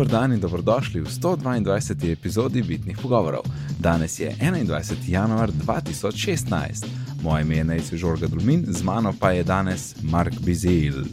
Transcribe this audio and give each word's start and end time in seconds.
Dobro 0.00 0.18
dan 0.18 0.32
in 0.32 0.40
dobrodošli 0.40 1.00
v 1.00 1.08
122. 1.08 2.12
epizodi 2.12 2.62
Bitnih 2.62 2.98
pogovorov. 3.02 3.44
Danes 3.78 4.20
je 4.20 4.32
21. 4.40 4.96
januar 5.06 5.50
2016. 5.50 6.86
Moje 7.22 7.42
ime 7.42 7.56
je 7.56 7.64
Nejci 7.64 7.98
Žorga 7.98 8.26
Dulmin, 8.26 8.64
z 8.68 8.82
mano 8.82 9.12
pa 9.20 9.30
je 9.30 9.44
danes 9.44 9.94
Mark 10.02 10.32
Bizil. 10.40 11.04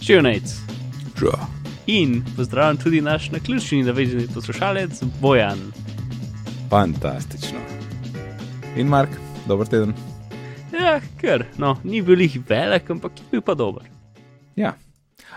Živijo 0.00 0.22
Nejc. 0.22 0.54
Žo. 1.18 1.30
In 1.86 2.24
pozdravljam 2.36 2.76
tudi 2.76 3.00
naš 3.00 3.30
naključni 3.30 3.82
navezani 3.82 4.26
poslušalec 4.34 5.02
Bojan. 5.20 5.58
Fantastično. 6.70 7.58
In 8.76 8.86
Mark, 8.86 9.10
dober 9.46 9.66
teden. 9.66 9.94
Ja, 10.72 11.00
ker, 11.20 11.46
no, 11.58 11.76
ni 11.84 12.02
bil 12.02 12.20
jih 12.20 12.40
velik, 12.48 12.90
ampak 12.90 13.12
je 13.18 13.24
bil 13.30 13.40
pa 13.40 13.54
dober. 13.54 13.82
Ja. 14.56 14.74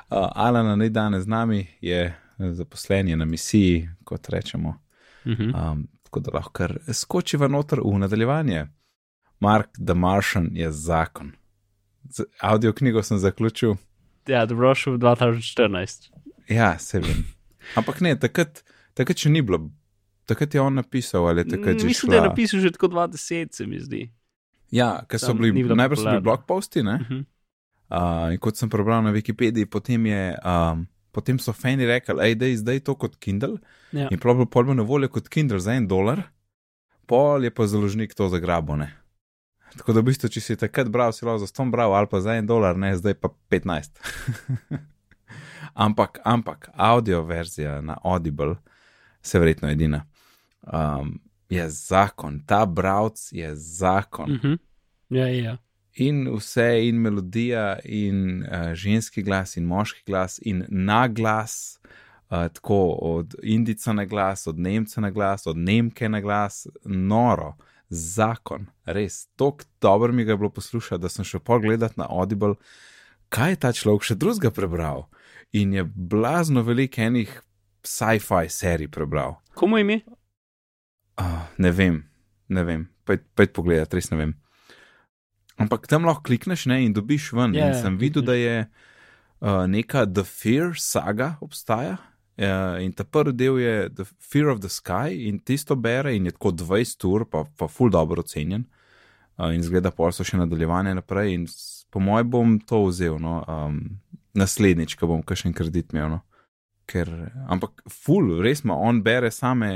Uh, 0.10 0.18
Alana 0.36 0.76
ni 0.76 0.90
danes 0.90 1.24
z 1.24 1.28
nami, 1.28 1.68
je 1.82 2.23
zaposlen 2.40 3.08
je 3.08 3.16
na 3.16 3.26
misiji, 3.26 3.90
kot 4.04 4.30
rečemo. 4.30 4.80
Mhm. 5.26 5.52
Um, 5.52 5.88
tako 6.04 6.20
da 6.20 6.32
lahko 6.34 6.52
kar 6.52 6.78
skočiva 6.90 7.48
noter 7.48 7.80
v 7.80 7.98
nadaljevanje. 7.98 8.68
Mark 9.40 9.70
the 9.78 9.94
Martian 9.94 10.50
je 10.52 10.72
zakon. 10.72 11.32
Z 12.06 12.24
audio 12.42 12.74
knjigo 12.74 13.04
sem 13.04 13.18
zaključil, 13.18 13.76
Ja, 14.28 14.46
dobrošel 14.46 14.94
v 14.94 15.00
2014. 15.00 16.10
ja, 16.50 16.80
se 16.80 17.00
vem. 17.00 17.26
Ampak 17.76 18.02
ne, 18.02 18.16
takrat, 18.16 18.64
takrat 18.94 19.18
še 19.18 19.30
ni 19.30 19.42
bilo, 19.42 19.70
takrat 20.26 20.54
je 20.54 20.62
on 20.62 20.74
napisal 20.74 21.28
ali 21.28 21.42
je 21.42 21.50
takrat 21.50 21.80
že 21.80 21.86
Mislim, 21.86 22.08
šla. 22.08 22.12
da 22.12 22.16
je 22.18 22.30
napisal 22.30 22.60
že 22.60 22.72
tako 22.72 22.88
2010, 22.88 23.52
se 23.52 23.68
mi 23.68 23.80
zdi. 23.80 24.12
Ja, 24.72 25.04
ker 25.08 25.20
so 25.20 25.34
bili, 25.34 25.52
najprej 25.52 25.90
popularno. 25.90 26.22
blogposti, 26.22 26.84
ne? 26.84 26.98
Mhm. 26.98 27.20
Uh, 27.90 28.32
in 28.32 28.40
kot 28.40 28.58
sem 28.58 28.70
prebral 28.70 29.04
na 29.04 29.12
Wikipediji, 29.12 29.66
potem, 29.66 30.06
je, 30.06 30.36
um, 30.40 30.88
potem 31.14 31.40
so 31.40 31.54
fani 31.54 31.86
rekli, 31.88 32.18
hej, 32.26 32.36
da 32.42 32.50
je 32.50 32.58
zdaj 32.64 32.84
to 32.90 32.98
kot 33.00 33.20
Kindle. 33.22 33.62
Ja. 33.94 34.10
In 34.12 34.20
prav 34.20 34.42
pol 34.52 34.72
bo 34.72 34.76
na 34.78 34.84
voljo 34.84 35.12
kot 35.14 35.30
Kindle 35.30 35.62
za 35.62 35.78
en 35.78 35.88
dolar, 35.88 36.26
pol 37.08 37.46
je 37.46 37.54
pa 37.54 37.68
založnik 37.70 38.16
to 38.18 38.30
zagrabo. 38.34 38.76
Ne? 38.80 38.90
Tako 39.78 39.94
da 39.94 40.02
v 40.02 40.10
bistvu, 40.10 40.30
če 40.34 40.42
si 40.42 40.58
takrat 40.60 40.90
bral, 40.94 41.14
si 41.14 41.26
lahko 41.26 41.46
za 41.46 41.50
100 41.50 41.70
bral 41.74 41.94
ali 41.98 42.10
pa 42.10 42.22
za 42.22 42.38
en 42.38 42.50
dolar, 42.50 42.78
ne, 42.78 42.94
zdaj 42.98 43.18
pa 43.22 43.32
15. 43.54 44.02
ampak, 45.86 46.20
ampak 46.26 46.70
audio 46.74 47.24
verzija 47.26 47.82
na 47.82 47.98
Audible, 48.04 48.56
se 49.22 49.40
verjetno 49.40 49.70
edina, 49.72 50.04
um, 50.62 51.16
je 51.50 51.70
zakon, 51.70 52.42
ta 52.46 52.66
browc 52.66 53.30
je 53.32 53.56
zakon. 53.56 54.32
Mhm. 54.32 54.54
Ja, 55.10 55.28
ja. 55.28 55.58
In 55.96 56.26
vse, 56.34 56.88
in 56.88 57.02
melodija, 57.02 57.80
in 57.86 58.44
uh, 58.44 58.74
ženski 58.74 59.22
glas, 59.22 59.58
in 59.58 59.66
moški 59.70 60.02
glas, 60.08 60.40
in 60.42 60.66
na 60.70 61.08
glas, 61.08 61.80
uh, 62.30 62.48
tako 62.54 62.98
od 63.02 63.36
Indica 63.44 63.94
na 63.94 64.06
glas, 64.06 64.48
od 64.48 64.60
Nemca 64.60 65.02
na 65.02 65.12
glas, 65.12 65.48
od 65.48 65.58
Nemke 65.58 66.10
na 66.10 66.22
glas, 66.22 66.68
noro, 66.86 67.54
zakon, 67.90 68.66
res, 68.86 69.28
tako 69.36 69.66
dobro 69.82 70.14
mi 70.14 70.24
ga 70.24 70.32
je 70.32 70.38
bilo 70.38 70.50
poslušati, 70.50 71.02
da 71.02 71.10
sem 71.10 71.26
šel 71.26 71.40
pogledat 71.40 71.98
na 71.98 72.08
Audible, 72.10 72.56
kaj 73.30 73.52
je 73.52 73.56
ta 73.56 73.72
človek 73.74 74.10
še 74.10 74.16
drugega 74.16 74.52
prebral. 74.52 75.08
In 75.54 75.74
je 75.74 75.84
blazno 75.86 76.64
veliko 76.66 77.02
enih 77.02 77.30
sci-fi 77.86 78.50
serij 78.50 78.90
prebral. 78.90 79.38
Komu 79.54 79.78
ime? 79.78 80.02
Uh, 81.22 81.46
ne 81.58 81.72
vem, 81.72 82.02
ne 82.50 82.64
vem, 82.66 82.88
pojdi 83.06 83.54
pogledat, 83.54 83.94
res 83.94 84.10
ne 84.10 84.18
vem. 84.18 84.34
Ampak 85.62 85.86
tam 85.88 86.08
lahko 86.10 86.26
klikneš 86.28 86.66
ne, 86.72 86.80
in 86.86 86.94
dobiš 86.94 87.32
ven. 87.34 87.54
Ja, 87.54 87.68
in 87.68 87.76
ja, 87.76 87.82
sem 87.82 87.98
videl, 88.02 88.26
da 88.26 88.34
je 88.38 88.56
uh, 88.66 89.66
neka 89.70 90.06
The 90.10 90.24
Fear 90.24 90.74
saga 90.80 91.36
obstaja. 91.42 91.98
Uh, 92.38 92.82
in 92.82 92.94
ta 92.98 93.06
prvi 93.06 93.36
del 93.38 93.60
je 93.62 93.90
The 93.94 94.06
Fear 94.20 94.50
of 94.50 94.64
the 94.64 94.70
Sky, 94.70 95.28
in 95.30 95.38
tisto 95.40 95.76
bere, 95.76 96.16
in 96.16 96.26
je 96.26 96.34
tako 96.34 96.52
20 96.64 97.06
ur, 97.06 97.28
pa, 97.30 97.44
pa 97.58 97.68
ful 97.70 97.94
dobro 97.94 98.26
ocenjen. 98.26 98.66
Uh, 99.38 99.54
in 99.54 99.62
zgleda, 99.66 99.94
pol 99.94 100.12
so 100.14 100.26
še 100.26 100.40
nadaljevanje 100.42 100.96
naprej. 100.98 101.36
In 101.38 101.46
po 101.94 102.02
mojem 102.02 102.30
bom 102.34 102.58
to 102.60 102.82
vzel, 102.88 103.20
no, 103.22 103.40
um, 103.46 103.80
naslednjič, 104.34 104.98
ko 104.98 105.12
bom 105.14 105.22
kakšen 105.22 105.54
kredit 105.54 105.94
imel. 105.94 106.18
No. 106.18 106.22
Ker, 106.90 107.10
ampak 107.54 107.86
ful, 107.90 108.40
res 108.44 108.66
ima, 108.66 108.76
on 108.76 109.04
bere 109.06 109.30
same, 109.32 109.70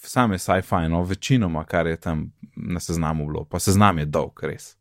same 0.00 0.40
sci-fi, 0.40 0.88
no, 0.88 1.04
večinoma, 1.04 1.66
kar 1.68 1.86
je 1.86 2.00
tam 2.00 2.30
na 2.56 2.80
seznamu 2.80 3.28
bilo, 3.28 3.44
pa 3.44 3.60
seznam 3.60 4.00
je 4.00 4.08
dolg, 4.08 4.40
res. 4.48 4.74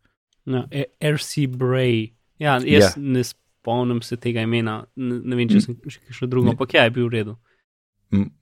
No, 0.49 0.63
E- 0.71 0.89
R.C. 1.03 1.45
Bray. 1.47 2.09
Ja, 2.39 2.55
jaz 2.55 2.63
Ja. 2.65 2.79
yeah. 2.79 2.97
ne 2.97 3.21
spomnim 3.23 4.01
se 4.01 4.17
tega 4.17 4.41
imena, 4.41 4.79
ne, 4.95 5.19
ne 5.21 5.35
vem, 5.35 5.47
če 5.47 5.61
sem 5.61 5.75
še 5.85 5.99
kakšno 6.01 6.27
drugo, 6.27 6.49
ampak 6.49 6.73
ja, 6.73 6.83
je 6.83 6.93
bil 6.95 7.05
v 7.05 7.13
redu. 7.13 7.35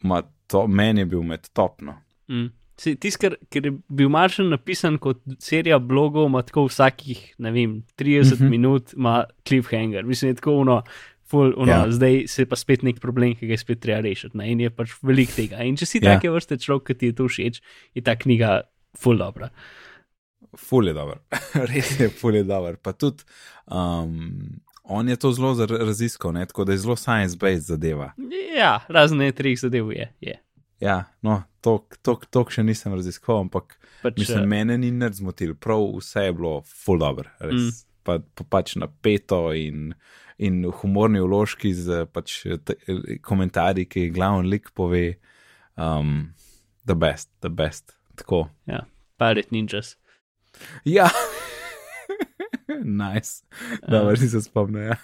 Ma 0.01 0.21
to 0.47 0.67
meni 0.69 1.01
je 1.01 1.05
bil 1.07 1.23
med 1.23 1.49
topno. 1.51 1.97
Mm. 2.29 2.51
Tisti, 2.77 3.09
ker, 3.17 3.33
ker 3.49 3.65
je 3.65 3.71
bil 3.89 4.07
Maršan 4.07 4.51
napisan 4.53 4.99
kot 4.99 5.19
serija 5.41 5.79
blogov, 5.81 6.27
ima 6.29 6.43
tako 6.43 6.67
vsakih, 6.67 7.33
ne 7.39 7.51
vem, 7.51 7.71
30 7.97 8.05
Mhm. 8.05 8.13
mm 8.35 8.37
-hmm. 8.37 8.49
minut, 8.49 8.93
ima 8.93 9.15
cliffhanger. 9.43 10.05
Mislim, 10.05 10.29
je 10.29 10.35
tako 10.35 10.51
uno, 10.53 10.83
full, 11.25 11.53
uno 11.57 11.71
Ja. 11.71 11.77
ja. 11.79 11.91
zdaj 11.91 12.27
se 12.27 12.45
pa 12.45 12.55
spet 12.55 12.83
nek 12.83 12.99
problem, 12.99 13.35
ki 13.35 13.47
ga 13.47 13.53
je 13.53 13.57
spet 13.57 13.79
treba 13.79 13.99
rešiti. 14.01 14.37
Ne? 14.37 14.51
In 14.51 14.59
je 14.59 14.69
pač 14.69 14.89
veliko 15.03 15.31
tega. 15.35 15.57
In 15.57 15.75
če 15.75 15.85
si 15.85 15.97
Ja. 15.97 16.09
ja. 16.09 16.15
take 16.15 16.29
vrste 16.29 16.57
človek, 16.57 16.83
ki 16.83 16.93
ti 16.93 17.05
je 17.05 17.13
to 17.13 17.23
všeč, 17.25 17.61
je 17.95 18.01
ta 18.01 18.15
knjiga 18.15 18.61
full 18.95 19.17
dobra. 19.17 19.49
Ful 20.57 20.89
je 20.89 20.93
dober, 20.97 21.21
res 21.71 21.99
je 21.99 22.09
ful 22.09 22.35
je 22.35 22.43
dober. 22.47 22.77
Pa 22.81 22.93
tudi 22.97 23.25
um, 23.65 24.59
on 24.83 25.09
je 25.09 25.15
to 25.15 25.31
zelo 25.31 25.53
raziskal, 25.65 26.31
ne? 26.33 26.45
tako 26.45 26.65
da 26.65 26.71
je 26.71 26.77
zelo 26.77 26.95
science-based 26.95 27.67
zadeva. 27.67 28.13
Ja, 28.57 28.79
razne 28.87 29.31
treh 29.31 29.59
zadev 29.59 29.91
je. 29.91 30.13
je. 30.21 30.39
Ja, 30.79 31.03
no, 31.21 31.41
to 31.61 32.45
še 32.49 32.63
nisem 32.63 32.93
raziskoval, 32.93 33.47
ampak 33.47 33.75
Pač, 34.01 34.21
mislim, 34.21 34.43
eh, 34.43 34.47
mene 34.47 34.77
ni 34.77 34.91
nič 34.93 35.19
zmotil, 35.19 35.55
prav 35.57 35.83
vse 35.97 36.27
je 36.29 36.37
bilo 36.37 36.61
ful 36.65 37.01
dobro, 37.01 37.29
res. 37.41 37.57
Mm. 37.57 37.83
Pa, 38.07 38.19
pa 38.39 38.45
pač 38.47 38.77
napeto 38.79 39.49
in, 39.51 39.91
in 40.39 40.61
humorni 40.79 41.19
vložki 41.19 41.73
z 41.75 42.05
pač, 42.07 42.39
t, 42.63 42.77
komentarji, 43.25 43.83
ki 43.89 44.05
jih 44.05 44.13
glavni 44.15 44.53
lik 44.53 44.71
pove. 44.77 45.17
Um, 45.75 46.31
the 46.87 46.95
best, 46.95 47.29
the 47.41 47.49
best. 47.49 47.97
Tako. 48.15 48.47
ja, 48.65 48.85
Pirate 49.19 49.51
Ninjas. 49.51 49.97
Ja, 50.85 51.09
nice. 52.83 53.43
Dobro, 53.87 54.15
si 54.15 54.29
se 54.29 54.41
spomnil. 54.41 54.81
Ja. 54.81 54.95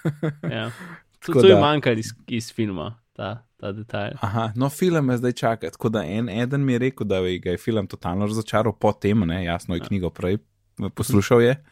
Ja. 0.44 0.70
To, 1.26 1.32
to 1.40 1.46
je 1.46 1.54
da- 1.54 1.60
manjkalo 1.60 1.96
iz, 1.96 2.06
iz 2.26 2.52
filma, 2.52 2.98
ta, 3.12 3.46
ta 3.56 3.72
detajl. 3.72 4.12
Aha, 4.20 4.52
no, 4.56 4.68
film 4.68 5.10
je 5.10 5.16
zdaj 5.16 5.32
čaka. 5.32 5.70
Tako 5.70 5.88
da 5.88 6.02
en, 6.04 6.28
eden 6.28 6.64
mi 6.64 6.72
je 6.72 6.78
rekel, 6.78 7.06
da 7.06 7.20
ga 7.38 7.50
je 7.50 7.56
film 7.58 7.86
totalno 7.86 8.26
razočaral 8.26 8.72
po 8.72 8.92
tem, 8.92 9.20
ne, 9.20 9.44
jasno 9.44 9.74
je 9.74 9.78
Ja. 9.78 9.84
knjigo 9.84 10.10
prej 10.10 10.38
poslušal 10.94 11.42
je. 11.42 11.64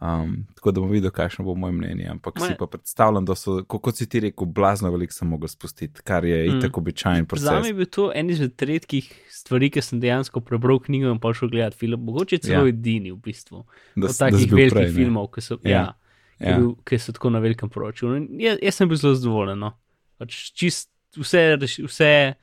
Um, 0.00 0.46
tako 0.54 0.70
da 0.70 0.80
bom 0.80 0.90
videl, 0.90 1.10
kakšno 1.10 1.44
bo 1.44 1.54
moje 1.54 1.72
mnenje. 1.72 2.08
Ampak 2.08 2.34
Moje- 2.34 2.48
si 2.48 2.58
pa 2.58 2.66
predstavljam, 2.66 3.24
da 3.24 3.34
so, 3.34 3.62
ko- 3.62 3.78
kot 3.78 3.96
si 3.96 4.06
ti 4.06 4.20
rekel, 4.20 4.46
blazno 4.46 4.90
veliko 4.90 5.12
sem 5.12 5.28
mogel 5.28 5.48
spustiti, 5.48 6.02
kar 6.02 6.24
je 6.24 6.44
Mm. 6.44 6.58
itak 6.58 6.78
običajen 6.78 7.20
Za 7.20 7.26
proces. 7.26 7.62
me 7.62 7.68
je 7.68 7.74
bil 7.74 7.86
to 7.86 8.12
en 8.14 8.30
izmed 8.30 8.62
redkih 8.62 9.06
stvari, 9.30 9.70
ki 9.70 9.80
sem 9.80 10.00
dejansko 10.00 10.40
prebral 10.40 10.78
knjigo 10.78 11.10
in 11.10 11.18
pa 11.18 11.32
šel 11.32 11.48
gledati 11.48 11.76
film. 11.76 12.04
Mogoče 12.04 12.38
celo 12.38 12.62
Ja. 12.62 12.68
edini 12.68 13.12
v 13.12 13.16
bistvu. 13.16 13.64
Da, 13.96 14.06
Od 14.06 14.10
da 14.10 14.18
takih 14.20 14.48
bil 14.48 14.56
velikih 14.56 14.72
prej, 14.72 14.84
ne. 14.84 14.92
filmov, 14.94 15.28
ki 15.28 15.40
so, 15.40 15.58
Ja. 15.64 15.70
ja. 15.70 15.76
Ja, 15.78 15.94
Ja. 16.40 16.56
ki, 16.56 16.60
bil, 16.60 16.74
ki 16.84 16.98
so 16.98 17.12
tako 17.12 17.30
na 17.30 17.38
velikem. 17.38 17.70
In 18.16 18.40
Jaz, 18.40 18.58
jaz 18.62 18.74
sem 18.74 18.88
bil 18.88 18.96
zelo 18.96 19.14
zadovoljen. 19.14 19.58
No. 19.58 19.72
Pač 20.18 20.52
čist 20.52 20.90
vse, 21.16 21.56
vse, 21.56 22.34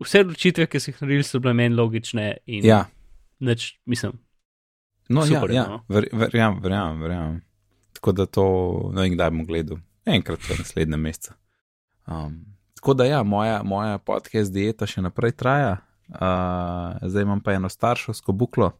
vse 0.00 0.18
odločitve, 0.20 0.66
ki 0.66 0.78
so 0.80 0.90
jih 0.90 1.00
naredili, 1.02 1.24
so 1.24 1.40
bile 1.40 1.52
meni 1.52 1.74
logične 1.74 2.36
in 2.46 2.64
Ja, 2.64 2.86
nič, 3.40 3.76
mislim. 3.86 4.12
No, 5.08 5.24
ja, 5.24 5.40
Super 5.40 5.50
je, 5.50 5.56
ja. 5.56 5.66
no. 5.68 5.80
Ver, 5.88 6.08
verjamem, 6.12 6.60
verjamem, 6.62 7.00
verjamem. 7.00 7.40
Tako 7.92 8.12
da 8.12 8.26
to 8.26 8.46
ne 8.94 9.02
vem, 9.02 9.14
kdaj 9.14 9.30
bom 9.30 9.46
gledal. 9.46 9.78
Enkrat 10.06 10.42
v 10.46 10.58
naslednjem 10.58 11.00
mesecu. 11.00 11.34
Um, 12.06 12.36
tako 12.78 12.94
da 12.94 13.04
ja, 13.08 13.22
moja, 13.22 13.62
moja 13.66 13.98
podcast 13.98 14.52
dieta 14.54 14.86
še 14.86 15.02
naprej 15.02 15.32
traja. 15.38 15.78
Uh, 16.06 16.94
zdaj 17.02 17.24
imam 17.26 17.40
pa 17.42 17.56
eno 17.56 17.68
starševsko 17.68 18.32
buklo, 18.32 18.70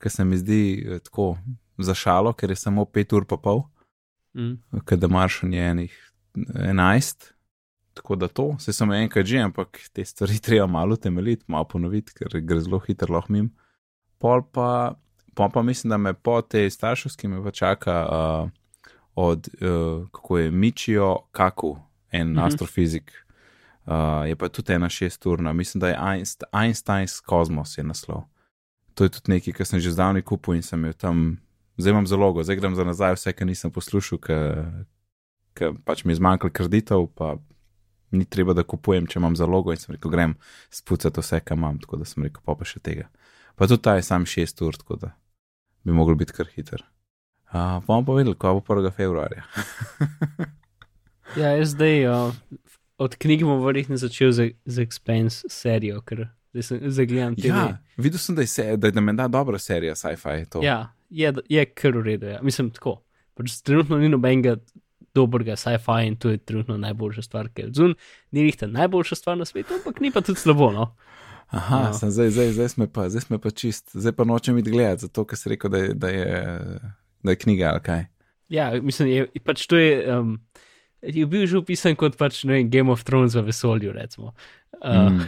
ki 0.00 0.08
se 0.10 0.24
mi 0.24 0.38
zdi 0.40 0.62
eh, 0.80 1.02
tako 1.04 1.34
za 1.78 1.92
šalo, 1.94 2.32
ker 2.32 2.50
je 2.50 2.56
samo 2.56 2.86
5 2.88 3.16
ur 3.18 3.28
pa 3.28 3.36
pol, 3.36 3.64
Mm. 4.32 4.80
ker 4.88 4.96
da 4.96 5.10
maršan 5.12 5.52
je 5.52 5.60
enih 5.70 5.96
11. 6.56 7.26
Tako 7.92 8.16
da 8.16 8.28
to, 8.28 8.56
se 8.58 8.72
sem 8.72 8.92
enkrat 8.96 9.26
že, 9.28 9.42
ampak 9.44 9.76
te 9.92 10.04
stvari 10.04 10.38
treba 10.40 10.64
malo 10.66 10.96
temeljiti, 10.96 11.44
malo 11.52 11.68
ponoviti, 11.68 12.14
ker 12.16 12.40
gre 12.40 12.60
zelo 12.64 12.78
hitro 12.80 13.12
lahko 13.12 13.32
mim. 13.32 13.50
Pol 14.18 14.40
pa, 14.48 14.94
pol 15.34 15.50
pa 15.50 15.62
mislim, 15.62 15.90
da 15.90 15.96
me 15.96 16.14
po 16.14 16.40
tej 16.42 16.70
starševski 16.70 17.28
me 17.28 17.42
pa 17.44 17.50
čaka 17.50 17.96
uh, 18.06 18.50
od, 19.14 19.48
uh, 19.60 20.08
kako 20.08 20.38
je, 20.38 20.50
Mičijo 20.50 21.18
Kaku, 21.32 21.78
en 22.10 22.28
mm. 22.28 22.36
-hmm. 22.36 22.46
astrofizik. 22.46 23.12
Uh, 23.86 24.28
je 24.28 24.36
pa 24.36 24.48
tudi 24.48 24.72
ena 24.72 24.88
šesturna, 24.88 25.52
mislim, 25.52 25.80
da 25.80 25.88
je 25.88 25.98
Einst 26.14 26.42
Einstein's 26.52 27.22
Cosmos 27.28 27.78
je 27.78 27.84
naslov. 27.84 28.22
To 28.94 29.04
je 29.04 29.08
tudi 29.08 29.32
nekaj, 29.32 29.52
kar 29.52 29.66
sem 29.66 29.80
že 29.80 29.90
zdavni 29.90 30.22
kupil 30.22 30.54
in 30.54 30.62
sem 30.62 30.84
jo 30.84 30.92
tam, 30.92 31.40
zdaj 31.76 31.90
imam 31.90 32.06
zalogo, 32.06 32.42
zdaj 32.42 32.56
grem 32.56 32.74
za 32.74 32.84
nazaj 32.84 33.12
vse, 33.12 33.32
kar 33.32 33.46
nisem 33.46 33.70
poslušal, 33.70 34.18
ker 35.54 35.72
pač 35.84 36.04
mi 36.04 36.12
je 36.12 36.16
zmanjkalo 36.16 36.52
kreditov, 36.52 37.06
pa 37.06 37.36
ni 38.10 38.24
treba, 38.24 38.52
da 38.52 38.62
kupujem, 38.62 39.06
če 39.06 39.18
imam 39.18 39.36
zalogo 39.36 39.72
in 39.72 39.76
sem 39.76 39.94
rekel, 39.94 40.10
grem 40.10 40.34
spucati 40.70 41.20
vse, 41.20 41.40
kar 41.40 41.56
imam, 41.56 41.78
tako 41.78 41.96
da 41.96 42.04
sem 42.04 42.22
rekel, 42.22 42.42
pa 42.44 42.54
pa 42.54 42.64
še 42.64 42.80
tega. 42.80 43.08
Pa 43.56 43.66
tudi 43.66 43.82
ta 43.82 43.94
je 43.94 44.02
sam 44.02 44.24
6 44.24 44.64
ur, 44.66 44.76
tako 44.76 44.96
da 44.96 45.21
bi 45.84 45.92
mogel 45.92 46.18
biti 46.18 46.32
kar 46.36 46.48
hiter. 46.54 46.82
Uh, 47.52 47.52
pa 47.52 47.80
bomo 47.86 48.04
pa 48.06 48.16
videli, 48.16 48.36
ko 48.38 48.54
bo 48.60 48.74
1. 48.74 48.90
februarja. 48.96 49.44
Ja, 51.36 51.54
jaz 51.56 51.70
zdaj 51.72 52.06
uh, 52.06 52.34
od 52.98 53.14
knjig 53.16 53.44
bom 53.44 53.62
verjetno 53.64 53.96
začel 53.96 54.32
z, 54.32 54.50
z 54.64 54.84
Expense 54.84 55.48
serijo, 55.48 56.02
ker 56.04 56.26
zagledal 56.52 57.38
te. 57.38 57.48
ja, 57.48 57.78
videl 57.96 58.20
sem, 58.20 58.36
da 58.36 58.44
je, 58.44 58.50
se, 58.52 58.66
da 58.76 58.90
je 58.90 58.92
da 58.92 59.00
menda 59.00 59.28
dobra 59.28 59.58
serija 59.58 59.94
sci-fi. 59.96 60.44
To. 60.52 60.60
ja, 60.64 60.92
je, 61.10 61.32
je 61.48 61.64
kar 61.64 61.96
v 61.96 62.04
redu. 62.10 62.26
Ja. 62.34 62.42
Mislim, 62.42 62.70
tako. 62.70 63.00
Pač 63.32 63.54
trenutno 63.64 63.96
ni 63.96 64.10
nobenega 64.12 64.58
dobrega 65.16 65.56
sci-fi 65.56 66.04
in 66.06 66.18
to 66.20 66.34
je 66.34 66.38
trenutno 66.38 66.76
najboljša 66.76 67.22
stvar, 67.24 67.48
ker 67.54 67.70
zun 67.72 67.94
ni 68.30 68.44
njih 68.44 68.56
ta 68.60 68.68
najboljša 68.68 69.16
stvar 69.16 69.38
na 69.38 69.48
svetu, 69.48 69.78
ampak 69.80 70.00
ni 70.04 70.12
pa 70.12 70.20
tudi 70.20 70.40
slabo. 70.40 70.68
No? 70.72 70.90
Aha, 71.52 71.82
no. 71.86 71.92
sem, 71.94 72.10
zdaj, 72.10 72.30
zdaj, 72.30 72.50
zdaj, 72.52 72.68
smo 72.68 72.86
pa, 72.88 73.08
zdaj 73.08 73.20
smo 73.20 73.38
pa 73.38 73.50
čist, 73.50 73.90
zdaj 73.94 74.12
pa 74.12 74.24
nočem 74.24 74.58
iti 74.58 74.70
gledati, 74.70 75.00
zato 75.02 75.24
ker 75.24 75.38
si 75.38 75.48
rekel, 75.52 75.70
da 75.70 75.78
je, 75.78 75.94
da 75.94 76.08
je, 76.08 76.26
da 77.22 77.30
je 77.30 77.36
knjiga 77.36 77.68
ali 77.70 77.80
kaj. 77.80 78.04
Ja, 78.48 78.70
mislim, 78.82 79.08
je, 79.08 79.26
pač 79.44 79.66
to 79.66 79.76
je. 79.76 80.18
Um, 80.18 80.40
Je 81.02 81.26
bil 81.26 81.46
že 81.50 81.58
opisan 81.58 81.96
kot 81.98 82.14
pač, 82.16 82.44
vem, 82.46 82.68
Game 82.70 82.86
of 82.92 83.02
Thrones 83.02 83.34
v 83.34 83.42
vesolju. 83.42 83.92
Recimo. 83.92 84.34
Uh, 84.84 85.10
Mm. 85.10 85.24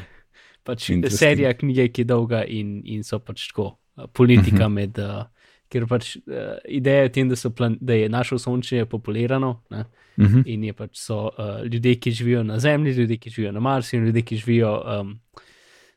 pač 0.65 0.87
serija 1.11 1.51
knjige, 1.55 1.89
ki 1.93 2.01
je 2.01 2.05
dolga 2.07 2.45
in, 2.47 2.79
in 2.85 3.03
so 3.05 3.19
pač 3.19 3.49
tako, 3.51 3.75
uh, 3.97 4.07
politika 4.13 4.69
Mhm. 4.69 4.73
med. 4.75 4.99
Uh, 4.99 5.25
ker 5.69 5.87
pač 5.91 6.17
uh, 6.17 6.57
ideja 6.71 7.03
je 7.03 7.09
v 7.09 7.13
tem, 7.13 7.29
da, 7.29 7.51
plan, 7.51 7.75
da 7.81 7.95
je 7.95 8.09
naše 8.09 8.39
sončje 8.39 8.87
populirano 8.87 9.63
ne, 9.71 9.85
Uh 10.17 10.25
-huh. 10.27 10.43
in 10.47 10.65
je 10.65 10.73
pač 10.73 10.91
so 10.99 11.31
uh, 11.39 11.67
ljudje, 11.67 11.95
ki 11.99 12.11
živijo 12.11 12.43
na 12.43 12.59
Zemlji, 12.59 12.93
ljudje, 12.93 13.17
ki 13.17 13.31
živijo 13.31 13.53
na 13.53 13.61
Marsu 13.61 13.97
in 13.97 14.05
ljudje, 14.07 14.23
ki 14.23 14.37
živijo 14.37 14.83
um, 15.01 15.19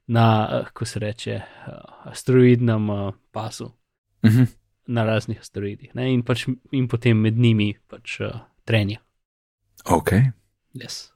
na, 0.07 0.25
uh, 0.51 0.65
kako 0.65 0.86
se 0.86 1.00
reče, 1.00 1.36
uh, 1.68 1.74
asteroidnem 2.04 2.89
uh, 2.89 3.13
pasu, 3.31 3.71
Uh 4.24 4.30
-huh. 4.31 4.48
na 4.88 5.04
raznih 5.04 5.39
asteroidih. 5.39 5.95
Ne, 5.95 6.13
in, 6.13 6.24
pač, 6.24 6.45
in 6.71 6.88
potem 6.88 7.18
med 7.18 7.38
njimi 7.38 7.74
pač 7.88 8.19
uh, 8.19 8.27
trenja. 8.65 9.00
Ok. 9.86 10.09
Yes. 10.74 11.12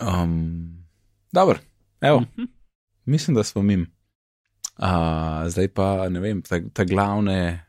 Um, 0.00 0.86
Dobro, 1.32 1.58
evo, 2.00 2.20
Mhm. 2.20 2.42
mislim, 3.04 3.34
da 3.34 3.42
smo 3.42 3.62
mim. 3.62 3.92
Uh, 4.78 4.86
zdaj 5.46 5.68
pa 5.68 6.08
ne 6.08 6.20
vem, 6.20 6.42
te, 6.42 6.68
te 6.70 6.84
glavne 6.84 7.66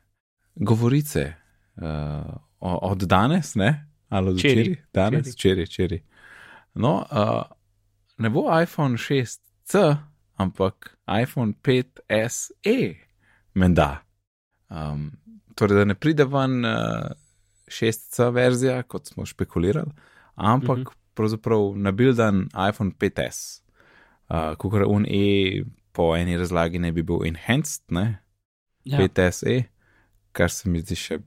govorice 0.56 1.34
uh, 1.75 2.36
od 2.60 2.98
danes, 2.98 3.56
ne? 3.56 3.88
Ali 4.10 4.30
od 4.30 4.36
včeraj? 4.36 4.75
Danes, 4.94 5.34
včeraj, 5.34 5.63
včeraj. 5.63 6.00
No, 6.74 7.06
uh, 7.12 7.57
ne 8.18 8.30
bo 8.30 8.62
iPhone 8.62 8.98
6C, 8.98 9.95
ampak 10.41 10.95
iPhone 11.21 11.53
5SE, 11.63 12.77
menda. 13.53 14.03
Um, 14.69 15.11
torej, 15.55 15.81
da 15.81 15.85
ne 15.85 15.95
pride 15.95 16.25
ven 16.25 16.65
uh, 16.65 17.11
6C 17.67 18.31
verzija, 18.33 18.81
kot 18.83 19.11
smo 19.11 19.25
špekulirali, 19.25 19.91
ampak 20.35 20.77
mm. 20.77 20.83
-hmm. 20.83 21.13
pravzaprav 21.13 21.73
nabildan 21.75 22.47
iPhone 22.69 22.91
5S, 22.99 23.61
uh, 24.29 24.55
kot 24.57 24.73
un 24.88 25.05
E 25.09 25.63
po 25.91 26.15
eni 26.15 26.38
razlagi 26.38 26.79
ne 26.79 26.91
bi 26.91 27.03
bil 27.03 27.25
enhanced, 27.25 27.83
ne? 27.89 28.17
Ja. 28.83 28.97
5SE, 28.97 29.63
kar 30.31 30.51
se 30.51 30.69
mi 30.69 30.79
zdi 30.79 30.95
še 30.95 31.19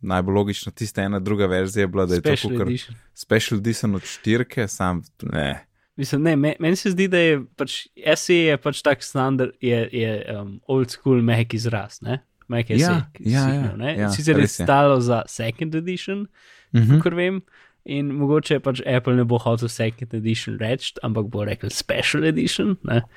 najbolj 0.00 0.34
logično. 0.34 0.72
Tista 0.72 1.02
ena 1.02 1.18
druga 1.18 1.46
verzija 1.46 1.82
je 1.82 1.88
bila, 1.88 2.06
da 2.06 2.14
je 2.14 2.20
to 2.20 2.36
Special 2.36 2.58
kot 2.58 2.68
edition. 2.68 2.96
special 3.14 3.60
edition 3.60 3.94
od 3.94 4.02
štirke, 4.02 4.68
sam 4.68 5.02
ne. 5.22 5.66
Mislim, 6.00 6.22
ne, 6.22 6.32
me- 6.36 6.56
meni 6.58 6.76
se 6.76 6.90
zdi, 6.90 7.06
da 7.06 7.18
je 7.18 7.34
pač 7.54 7.74
SE 8.16 8.34
je 8.36 8.56
pač 8.58 8.80
tak 8.80 9.02
standard, 9.02 9.52
je, 9.60 9.80
je 9.92 10.10
um, 10.32 10.54
old 10.66 10.90
school 10.90 11.20
mehki 11.22 11.56
izraz, 11.56 11.98
ne? 12.00 12.20
Mehki 12.48 12.74
Ja, 12.74 12.88
SE. 12.88 13.24
ja, 13.26 13.42
ja, 13.42 13.54
imel, 13.54 13.76
ne? 13.78 13.90
ja, 13.96 14.08
Sicer 14.10 14.38
je 14.38 14.46
stalo 14.48 15.00
za 15.00 15.22
second 15.28 15.74
edition, 15.74 16.26
Mhm. 16.72 17.00
kar 17.00 17.14
vem. 17.14 17.42
In 17.86 18.10
mogoče 18.12 18.58
pač 18.60 18.80
Apple 18.86 19.16
ne 19.16 19.24
bo 19.24 19.38
hotel 19.38 19.68
second 19.68 20.14
edition 20.14 20.58
reči, 20.58 20.92
ampak 21.02 21.26
bo 21.26 21.44
rekel 21.44 21.70
special 21.70 22.24
edition. 22.24 22.76
Ne? 22.82 23.02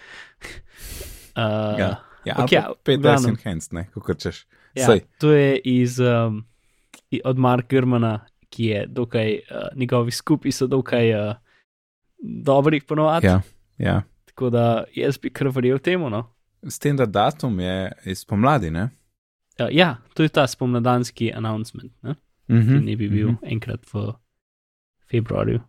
Uh, 1.36 1.74
Ja, 1.76 1.90
ja, 2.26 2.34
ok, 2.36 2.44
okay, 2.44 2.54
ja, 2.54 2.68
5S 2.86 3.02
glavnem. 3.02 3.30
enhanced, 3.32 3.74
ne, 3.74 3.88
kot 3.92 4.20
češ. 4.20 4.44
Ja, 4.76 4.86
Saj. 4.86 5.00
to 5.18 5.32
je 5.32 5.58
iz, 5.60 6.00
um, 6.00 6.44
od 7.24 7.38
Marka 7.38 7.68
Grmana, 7.72 8.20
ki 8.50 8.66
je 8.66 8.86
dokaj, 8.88 9.40
uh, 9.42 9.68
njegovi 9.76 10.12
skupi 10.12 10.52
so 10.52 10.68
dokaj 10.68 11.10
uh, 11.12 11.34
dobri 12.24 12.82
ponovadi. 12.82 13.28
Ja, 13.28 13.42
ja. 13.78 14.02
Tako 14.26 14.50
da 14.50 14.84
jaz 14.96 15.18
bi 15.18 15.30
kar 15.30 15.48
verjel 15.48 15.80
temu. 15.80 16.10
No? 16.10 16.24
S 16.64 16.80
tem, 16.80 16.96
da 16.98 17.06
datum 17.06 17.60
je 17.60 17.92
iz 18.06 18.26
pomladi, 18.26 18.72
ne? 18.72 18.90
Uh, 19.60 19.68
ja, 19.72 19.98
to 20.14 20.24
je 20.24 20.30
ta 20.30 20.48
spomladanski 20.48 21.32
announcement, 21.32 21.92
ne? 22.02 22.16
Mm 22.50 22.62
ki 22.64 22.80
ne 22.82 22.96
bi 22.96 23.08
bil 23.08 23.36
enkrat 23.44 23.86
v 23.94 24.14
februarju. 25.12 25.60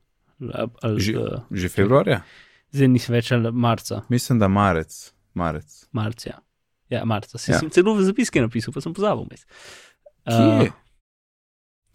Ali, 0.82 1.00
Že- 1.00 1.16
uh, 1.16 1.42
Že 1.50 1.68
februarja? 1.68 2.22
zdaj 2.72 2.88
nisem 2.88 3.14
več 3.14 3.30
ali 3.32 3.52
marca, 3.52 4.02
Mislim, 4.08 4.38
da 4.38 4.48
marec. 4.48 5.12
marec. 5.34 5.86
marca. 5.92 6.40
Ja, 6.90 7.04
marca. 7.04 7.38
Se 7.38 7.52
Ja. 7.52 7.56
ja. 7.56 7.60
sem 7.60 7.70
celo 7.70 7.94
v 7.94 8.02
zapiske 8.02 8.40
napisal, 8.40 8.74
pa 8.74 8.80
sem 8.80 8.94
pozabil. 8.94 9.26
mes. 9.30 9.46
Kje? 10.26 10.68
Uh, 10.68 10.72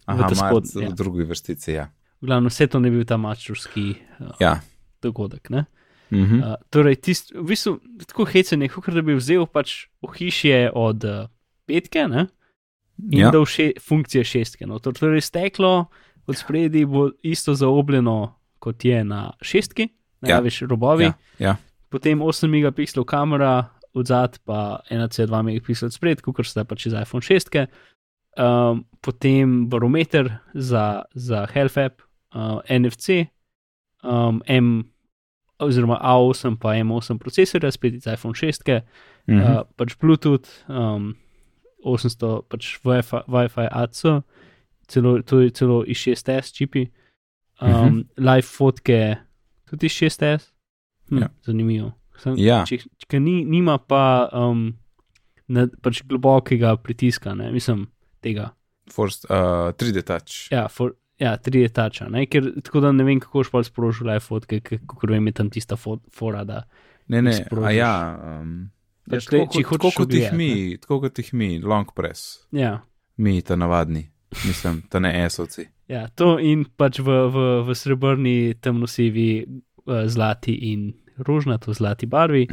Aha, 0.06 0.28
ta 0.28 0.34
spod, 0.34 0.64
marec 0.64 0.74
ja. 0.74 0.88
v 0.88 0.94
drugi 0.94 1.24
vrstici, 1.24 1.72
ja. 1.72 1.90
V 2.20 2.26
glavnem, 2.26 2.48
vse 2.48 2.66
to 2.66 2.80
ne 2.80 2.90
bil 2.90 3.04
ta 3.04 3.16
mačurski 3.16 3.94
uh, 4.20 4.34
Ja. 4.40 4.60
dogodek. 5.02 5.50
Ne? 5.50 5.64
Mhm. 6.10 6.40
Uh, 6.42 6.54
torej, 6.70 6.96
tist, 6.96 7.32
v 7.32 7.44
bistvu, 7.46 7.78
tako 8.06 8.24
hecen 8.26 8.62
je, 8.62 8.68
kot 8.68 8.90
da 8.90 9.02
bi 9.02 9.14
vzel 9.14 9.46
pač 9.46 9.86
ohišje 10.02 10.70
od 10.74 11.04
uh, 11.04 11.28
petke 11.66 12.08
ne? 12.08 12.26
in 13.10 13.18
Ja. 13.24 13.30
dal 13.30 13.46
še, 13.46 13.72
funkcije 13.80 14.24
šestke. 14.24 14.66
No? 14.66 14.78
Tor- 14.78 14.92
Torej, 14.92 15.20
steklo 15.22 15.86
od 16.26 16.36
spredi 16.36 16.84
bo 16.84 17.10
isto 17.22 17.54
zaobljeno, 17.54 18.34
kot 18.58 18.84
je 18.84 19.04
na 19.04 19.32
šestki, 19.40 19.88
ne 20.20 20.28
Ja. 20.28 20.40
veš, 20.40 20.62
robovi. 20.68 21.04
Ja, 21.04 21.14
ja. 21.38 21.56
Potem 21.88 22.20
8 22.20 22.46
megapikslov 22.46 23.04
kamera, 23.04 23.70
od 23.94 24.06
zadaj 24.06 24.38
pa 24.44 24.80
1,2 24.90 25.42
megapikslov 25.42 25.88
od 25.88 25.94
spred, 25.94 26.20
kot 26.20 26.44
sta 26.46 26.62
pač 26.64 26.86
iz 26.86 26.92
iPhone 26.92 27.22
6. 27.22 27.66
Um, 28.38 28.84
potem 29.00 29.66
barometer 29.66 30.28
za, 30.54 31.02
za 31.14 31.46
HealthApp, 31.46 32.02
uh, 32.34 32.60
NFC, 32.68 33.26
um, 34.02 34.42
M, 34.46 34.84
oziroma 35.60 35.98
A8 36.02 36.56
pa 36.60 36.74
M8 36.74 37.18
procesorja, 37.18 37.70
spet 37.70 37.94
iz 37.94 38.06
iPhone 38.06 38.34
6, 38.34 38.82
Mhm. 39.28 39.40
uh, 39.40 39.62
pač 39.76 39.94
Bluetooth, 40.00 40.48
um, 40.68 41.14
800, 41.84 42.42
pač 42.48 42.78
Wi-Fi, 42.84 43.22
Wi-Fi 43.28 43.68
AC, 43.70 44.22
celo, 44.88 45.22
to 45.22 45.40
je 45.40 45.50
celo 45.50 45.84
iz 45.86 45.96
6S 45.96 46.52
čipi, 46.52 46.86
um, 47.60 47.68
Mhm. 47.68 47.74
uh 47.76 47.86
-huh. 47.92 48.04
live 48.16 48.42
fotke 48.46 49.16
tudi 49.70 49.86
iz 49.86 49.92
6S. 49.92 50.52
Hm, 51.08 51.18
Ja. 51.18 51.28
Zanimivo. 51.42 51.92
Sem, 52.18 52.34
Ja. 52.38 52.64
Če, 52.66 52.78
če 53.08 53.20
ni, 53.20 53.44
nima 53.44 53.78
pa 53.78 54.28
um, 54.32 54.76
ne, 55.48 55.66
pač 55.82 56.02
globokega 56.02 56.76
pritiska, 56.76 57.34
ne, 57.34 57.50
mislim 57.52 57.86
tega. 58.20 58.50
Forced, 58.90 59.30
uh, 59.30 59.72
3D 59.72 60.02
touch. 60.02 60.52
Ja, 60.52 60.68
for, 60.68 60.92
ja 61.20 61.34
3D 61.36 61.72
tača, 61.76 62.08
ne, 62.08 62.24
ker 62.26 62.48
tako 62.64 62.80
da 62.84 62.92
ne 62.96 63.04
vem, 63.04 63.20
kako 63.20 63.44
špal 63.46 63.64
sprožil 63.66 64.08
live 64.08 64.24
fotke, 64.24 64.60
kako 64.64 65.10
vem, 65.10 65.28
je 65.30 65.36
tam 65.40 65.50
tista 65.52 65.76
fo, 65.76 65.98
fora, 66.14 66.44
da 66.48 66.64
Ne, 67.10 67.22
ne, 67.22 67.32
a 67.64 67.70
ja. 67.74 68.18
Um, 68.22 68.70
ja 69.10 69.16
Pač 69.16 69.26
tako, 69.26 69.38
le, 69.40 69.46
če 69.50 69.62
hočeš 69.66 69.80
tako 69.82 69.90
kot 69.96 70.12
jih 70.14 70.34
mi, 70.38 70.52
tako 70.78 70.98
kot 71.02 71.18
jih 71.18 71.30
mi, 71.34 71.48
long 71.58 71.88
press, 71.96 72.44
ja. 72.54 72.76
mi, 73.18 73.40
ta 73.42 73.56
navadni, 73.58 74.04
mislim, 74.44 74.84
ta 74.92 75.00
ne 75.02 75.10
esovci. 75.24 75.66
Ja, 75.90 76.04
to 76.14 76.36
in 76.38 76.62
pač 76.78 77.00
v, 77.02 77.16
v, 77.34 77.46
v 77.66 77.74
srebrni, 77.74 78.36
temnosivi, 78.62 79.26
uh, 79.42 80.04
zlati 80.06 80.54
in 80.70 80.92
rožnato 81.18 81.74
zlati 81.74 82.06
barvi, 82.06 82.44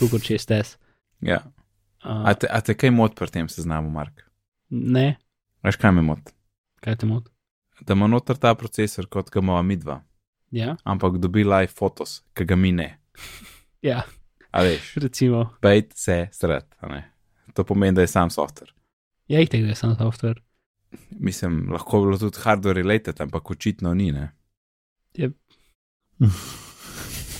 kot 0.00 0.24
če 0.24 0.40
stes. 0.40 0.78
Ja. 1.20 1.42
Uh, 2.00 2.24
A 2.24 2.32
te, 2.38 2.48
a 2.48 2.62
te 2.64 2.72
kaj 2.78 2.94
mot 2.96 3.12
pri 3.18 3.28
tem 3.34 3.52
seznamu, 3.52 3.92
Mark? 3.92 4.24
ne, 4.72 5.18
Veš, 5.66 5.76
kaj 5.82 5.92
me 5.98 6.08
mot? 6.08 6.32
kaj 6.80 7.02
te 7.02 7.06
moti? 7.10 7.35
Da 7.80 7.92
ima 7.92 8.06
noter 8.06 8.36
ta 8.36 8.54
procesor, 8.54 9.06
kot 9.06 9.30
ga 9.30 9.40
imamo 9.40 9.62
mi 9.62 9.76
dva, 9.76 10.00
Ja, 10.50 10.76
ampak 10.84 11.18
dobi 11.18 11.44
live 11.44 11.66
fotos, 11.68 12.22
ki 12.34 12.44
ga 12.44 12.56
mi 12.56 12.72
ne. 12.72 12.98
ja, 13.82 14.02
A 14.50 14.62
veš, 14.62 14.94
recimo. 14.96 15.50
bejt 15.62 15.92
se 15.94 16.28
sred, 16.32 16.64
ne. 16.82 17.12
To 17.54 17.64
pomeni, 17.64 17.94
da 17.94 18.00
je 18.00 18.06
sam 18.06 18.30
software. 18.30 18.72
Ja, 19.28 19.40
jih 19.40 19.48
tega 19.48 19.68
je 19.68 19.74
sam 19.74 19.96
software. 19.96 20.40
Mislim, 21.10 21.72
lahko 21.72 22.00
bi 22.00 22.06
bilo 22.06 22.18
tudi 22.18 22.38
hardware 22.40 22.74
related, 22.74 23.20
ampak 23.20 23.50
očitno 23.50 23.94
ni, 23.94 24.12
ne. 24.12 24.32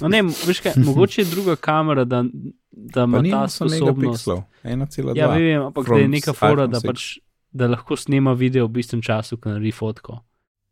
No, 0.01 0.09
ne, 0.09 0.23
veš 0.47 0.61
kaj, 0.61 0.73
mogoče 0.77 1.23
je 1.23 1.27
druga 1.27 1.57
kamera, 1.57 2.05
da, 2.05 2.25
da 2.71 3.03
ima 3.03 3.19
ta 3.21 3.43
8 3.43 3.49
sposobnost. 3.49 3.81
megapikslov, 3.83 4.43
1,2. 4.65 5.17
Ja, 5.17 5.29
vem, 5.29 5.63
ampak 5.63 5.89
da 5.89 5.95
je 5.95 6.09
neka 6.09 6.33
fora, 6.33 6.67
da, 6.67 6.81
6. 6.81 6.87
pač, 6.87 7.07
da 7.57 7.69
lahko 7.71 7.97
snema 7.97 8.35
video 8.37 8.69
v 8.69 8.83
istem 8.85 9.03
času, 9.03 9.39
ko 9.41 9.55
naredi 9.55 9.73
fotko. 9.73 10.21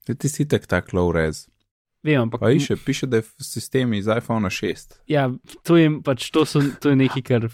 Ti 0.05 0.29
si 0.29 0.45
tek 0.49 0.67
tak 0.69 0.93
low 0.93 1.12
res. 1.14 1.47
vem, 2.05 2.21
ampak. 2.21 2.41
Pa 2.41 2.53
piše, 2.53 2.76
piše, 2.76 3.07
da 3.07 3.23
je 3.23 3.29
sistem 3.41 3.95
iz 3.95 4.07
iPhone 4.07 4.50
6. 4.50 4.99
Ja, 5.09 5.31
to 5.62 5.76
je 5.81 5.88
pač 6.05 6.29
to, 6.31 6.45
so, 6.45 6.61
to 6.81 6.93
je 6.93 6.97
nekaj, 6.97 7.23
kar. 7.23 7.49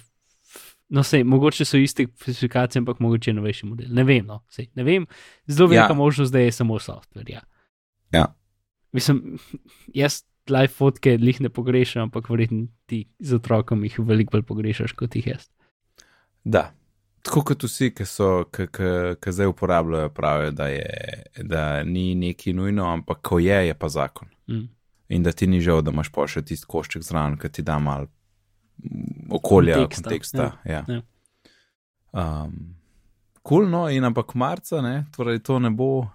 No, 0.91 1.05
sej, 1.07 1.23
mogoče 1.23 1.65
so 1.65 1.79
iste 1.79 2.09
specifikacije, 2.09 2.81
ampak 2.83 2.99
mogoče 2.99 3.33
novejši 3.33 3.67
model. 3.67 3.93
Ne 3.95 4.03
vem, 4.05 4.27
no, 4.27 4.41
sej, 4.51 4.73
ne 4.75 4.83
vem. 4.83 5.07
Zelo 5.47 5.69
velika 5.71 5.95
ja. 5.95 5.99
možnost, 5.99 6.35
da 6.35 6.43
je 6.43 6.51
samo 6.53 6.81
software. 6.83 7.31
Ja. 7.31 7.45
ja. 8.11 8.25
Mislim, 8.93 9.39
jaz 9.95 10.25
live 10.51 10.75
fotke 10.75 11.15
jih 11.15 11.41
ne 11.41 11.49
pogrešam, 11.49 12.09
ampak 12.09 12.27
verjetno 12.31 12.67
ti 12.91 13.05
z 13.19 13.39
otrokom 13.39 13.85
jih 13.87 13.99
veliko 14.03 14.35
bolj 14.35 14.43
pogrešaš 14.49 14.97
kot 14.99 15.15
jih 15.17 15.31
jaz. 15.31 15.47
Da. 16.45 16.73
Tako 17.23 17.43
kot 17.45 17.65
vsi, 17.65 17.91
ki 17.95 18.05
so, 18.09 18.45
ki 18.51 19.33
zdaj 19.33 19.51
uporabljajo, 19.51 20.09
pravijo, 20.17 20.51
da, 20.57 20.67
je, 20.73 21.25
da 21.43 21.83
ni 21.85 22.15
neki 22.15 22.53
nujno, 22.53 22.87
ampak 22.89 23.21
ko 23.23 23.39
je, 23.39 23.67
je 23.67 23.75
pa 23.75 23.89
zakon. 23.89 24.29
Mm. 24.49 24.69
In 25.09 25.23
da 25.23 25.33
ti 25.33 25.47
ni 25.47 25.61
žal, 25.61 25.83
da 25.83 25.93
imaš 25.93 26.09
pa 26.15 26.25
še 26.31 26.43
tisti 26.47 26.69
košček 26.71 27.05
zraven, 27.05 27.37
ki 27.39 27.51
ti 27.53 27.65
da 27.67 27.79
malo 27.83 28.09
okolja, 29.31 29.77
konteksta. 29.83 30.03
konteksta 30.03 30.47
ja. 30.65 30.85
Ja. 30.89 31.03
Um, 32.13 32.77
cool, 33.43 33.69
no, 33.69 33.89
in 33.91 34.05
ampak 34.05 34.35
marca, 34.35 34.81
ne, 34.83 35.05
torej 35.17 35.43
to 35.45 35.59
ne 35.59 35.71
bo 35.71 36.07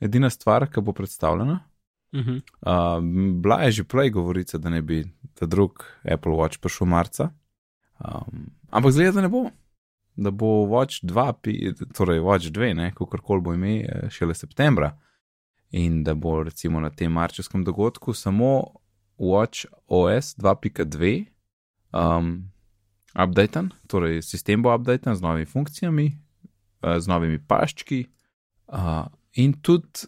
edina 0.00 0.30
stvar, 0.30 0.70
ki 0.70 0.80
bo 0.80 0.96
predstavljena. 0.96 1.60
Uh 2.12 2.20
-huh. 2.26 2.40
uh, 2.66 3.04
bila 3.42 3.60
je 3.62 3.70
že 3.70 3.84
prej 3.84 4.10
govorica, 4.10 4.58
da 4.58 4.70
ne 4.70 4.82
bi 4.82 5.04
ta 5.34 5.46
drug 5.46 5.84
Apple 6.04 6.32
Watch 6.32 6.58
prišel 6.60 6.86
marca, 6.86 7.28
um, 7.98 8.50
ampak 8.70 8.92
zdaj, 8.92 9.12
da 9.12 9.20
ne 9.20 9.28
bo 9.28 9.50
da 10.20 10.30
bo 10.30 10.46
Watch 10.46 11.04
2, 11.04 11.32
torej 11.96 12.20
Watch 12.20 12.50
2, 12.50 12.74
ne, 12.74 12.92
kako 12.94 13.18
koli 13.22 13.40
bo 13.40 13.54
ime, 13.54 13.80
eh, 13.80 14.10
šele 14.10 14.34
septembra. 14.34 14.98
In 15.70 16.04
da 16.04 16.14
bo 16.14 16.42
recimo 16.42 16.80
na 16.80 16.90
tem 16.90 17.12
marčevskem 17.12 17.64
dogodku 17.64 18.14
samo 18.14 18.62
Watch 19.18 19.66
OS 19.86 20.36
2.2 20.36 21.26
um, 21.92 22.50
updaten, 23.24 23.70
torej 23.86 24.22
sistem 24.22 24.62
bo 24.62 24.74
updaten 24.74 25.14
z 25.14 25.22
novimi 25.22 25.46
funkcijami, 25.46 26.18
uh, 26.82 26.98
z 26.98 27.06
novimi 27.06 27.38
paščki. 27.46 28.06
Uh, 28.66 29.06
in 29.32 29.52
tudi 29.62 30.06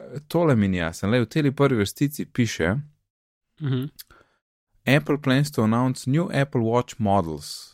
eh, 0.00 0.20
tole 0.28 0.56
mi 0.56 0.66
je 0.66 0.80
jasno, 0.80 1.10
le 1.10 1.20
v 1.20 1.26
tej 1.26 1.52
prvi 1.52 1.78
vrstici 1.78 2.26
piše: 2.26 2.70
uh 3.60 3.66
mhm. 3.66 3.74
-huh. 3.74 3.88
Apple 4.96 5.18
plans 5.18 5.50
to 5.50 5.62
announce 5.62 6.10
new 6.10 6.28
Apple 6.32 6.60
Watch 6.60 6.94
models. 6.98 7.71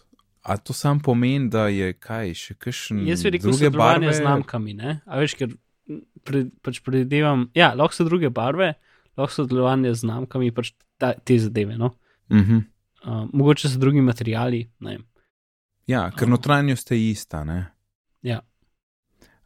A 0.49 0.57
to 0.57 0.73
sam 0.73 1.01
pomeni, 1.01 1.51
da 1.53 1.67
je 1.69 1.93
kaj, 1.93 2.33
še 2.41 2.55
kakšen. 2.57 3.03
Jaz 3.05 3.21
bi 3.27 3.35
rekel, 3.35 3.53
sodelovanje 3.53 4.15
z 4.15 4.21
znamkami, 4.23 4.75
ne? 4.79 4.95
A 5.05 5.21
veš, 5.21 5.35
ker 5.37 5.53
pre, 6.25 6.47
pač 6.65 6.81
predvidevam, 6.85 7.51
ja, 7.57 7.75
lahko 7.77 7.99
so 7.99 8.07
druge 8.09 8.31
barve, 8.33 8.71
lahko 9.19 9.29
so 9.35 9.45
sodelovanje 9.45 9.93
z 9.93 10.07
znamkami, 10.07 10.49
pač 10.57 10.73
ta, 10.97 11.13
te 11.21 11.37
zadeve, 11.43 11.77
no. 11.77 11.93
Uh 12.33 12.41
-huh. 12.41 12.63
uh, 13.05 13.29
mogoče 13.33 13.69
so 13.69 13.79
drugi 13.79 14.01
materiali, 14.01 14.63
ne 14.81 14.97
vem. 14.97 15.05
Ja, 15.87 16.11
ker 16.17 16.29
uh, 16.29 16.31
notranjost 16.31 16.91
je 16.91 17.11
ista, 17.11 17.45
ne. 17.45 17.67
Ja. 18.23 18.41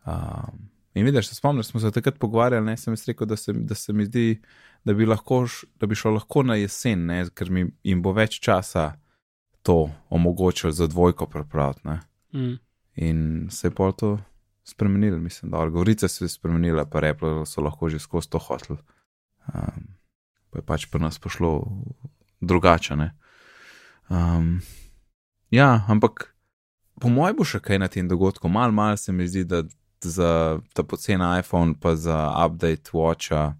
Uh, 0.06 0.54
in 0.94 1.04
vidiš, 1.04 1.28
se 1.28 1.35
spomniš, 1.35 1.66
smo 1.66 1.80
se 1.80 1.90
takrat 1.90 2.18
pogovarjali, 2.18 2.66
ne, 2.66 2.76
sem 2.76 2.92
jaz 2.92 3.09
rekel, 3.09 3.26
da 3.26 3.37
se, 3.37 3.52
da 3.52 3.75
se 3.75 3.92
mi 3.92 4.04
zdi, 4.04 4.40
da 4.85 4.94
bi, 4.94 5.06
lahko, 5.06 5.47
da 5.80 5.87
bi 5.87 5.94
šlo 5.94 6.11
lahko 6.11 6.42
na 6.42 6.54
jesen, 6.54 7.06
ne, 7.06 7.26
ker 7.35 7.50
mi 7.50 7.66
jim 7.82 8.02
bo 8.02 8.12
več 8.12 8.40
časa 8.40 9.01
to 9.62 9.90
omogočili 10.11 10.73
za 10.73 10.87
dvojko 10.87 11.26
prepraviti. 11.26 11.88
Mm. 12.33 12.59
In 12.95 13.49
se 13.50 13.66
je 13.66 13.75
pa 13.75 13.92
to 13.92 14.19
spremenilo, 14.64 15.19
mislim, 15.19 15.50
da 15.50 15.59
algoritme 15.59 16.09
so 16.09 16.28
se 16.28 16.28
spremenile, 16.28 16.90
pa 16.90 17.00
repli, 17.00 17.47
so 17.47 17.61
lahko 17.61 17.88
že 17.88 17.99
skozi 17.99 18.31
to 18.31 18.38
hotel. 18.38 18.76
Um, 19.54 19.97
pa 20.50 20.59
je 20.59 20.62
pač 20.62 20.87
pri 20.87 21.00
nas 21.00 21.19
pošlo 21.19 21.66
drugače. 22.40 22.95
Um, 24.09 24.61
ja, 25.50 25.85
ampak 25.88 26.35
po 27.00 27.09
mojem 27.09 27.37
bo 27.37 27.45
še 27.45 27.61
kaj 27.61 27.78
na 27.78 27.88
tem 27.88 28.09
dogodku, 28.09 28.49
malo 28.49 28.73
mal 28.73 28.97
se 28.97 29.12
mi 29.12 29.26
zdi, 29.28 29.45
da 29.45 29.64
za 30.02 30.61
ta 30.75 30.83
pocena 30.83 31.38
iPhone, 31.38 31.75
pa 31.81 31.97
za 31.97 32.31
update 32.47 32.90
Watcha. 32.92 33.54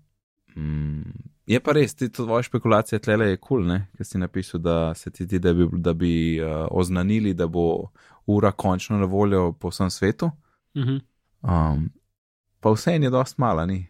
Um, 0.57 1.32
Je 1.47 1.59
pa 1.61 1.73
res, 1.75 1.95
ti 1.95 2.07
tvoje 2.13 2.47
špekulacije 2.47 2.99
tle 3.03 3.17
je 3.31 3.37
kul, 3.37 3.65
cool, 3.67 3.79
ker 3.97 4.07
si 4.07 4.19
napisal, 4.19 4.61
da 4.63 4.95
se 4.95 5.11
ti 5.11 5.25
zdi, 5.25 5.41
da 5.43 5.53
bi, 5.53 5.67
da 5.73 5.93
bi 5.93 6.13
uh, 6.39 6.67
oznanili, 6.71 7.35
da 7.35 7.47
bo 7.47 7.91
ura 8.27 8.53
končno 8.53 8.99
na 8.99 9.07
voljo 9.11 9.53
po 9.53 9.69
vsem 9.69 9.91
svetu. 9.91 10.31
Uh 10.75 10.83
-huh. 10.83 11.01
um, 11.43 11.91
pa 12.61 12.71
vse 12.71 12.93
je 12.93 13.11
dost 13.11 13.39
mala, 13.39 13.67
ni. 13.67 13.87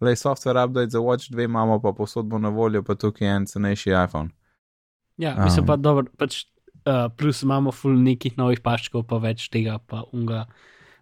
Le 0.00 0.16
software 0.16 0.64
update 0.64 0.90
za 0.90 0.98
Watch 0.98 1.30
2 1.30 1.44
imamo, 1.44 1.80
pa 1.80 1.92
posod 1.92 2.26
bo 2.26 2.38
na 2.38 2.48
voljo, 2.48 2.82
pa 2.82 2.94
tukaj 2.94 3.28
je 3.28 3.34
en 3.34 3.46
cenejši 3.46 3.90
iPhone. 4.04 4.30
Ja, 5.16 5.36
um, 5.38 5.44
mislim 5.44 5.66
pa, 5.66 5.76
da 5.76 6.02
pač, 6.18 6.44
uh, 6.86 7.12
plus 7.16 7.42
imamo 7.42 7.72
full 7.72 8.02
nekih 8.02 8.38
novih 8.38 8.60
paščkov, 8.60 9.06
pa 9.06 9.16
več 9.16 9.48
tega, 9.48 9.78
pa 9.78 10.02
unga. 10.12 10.46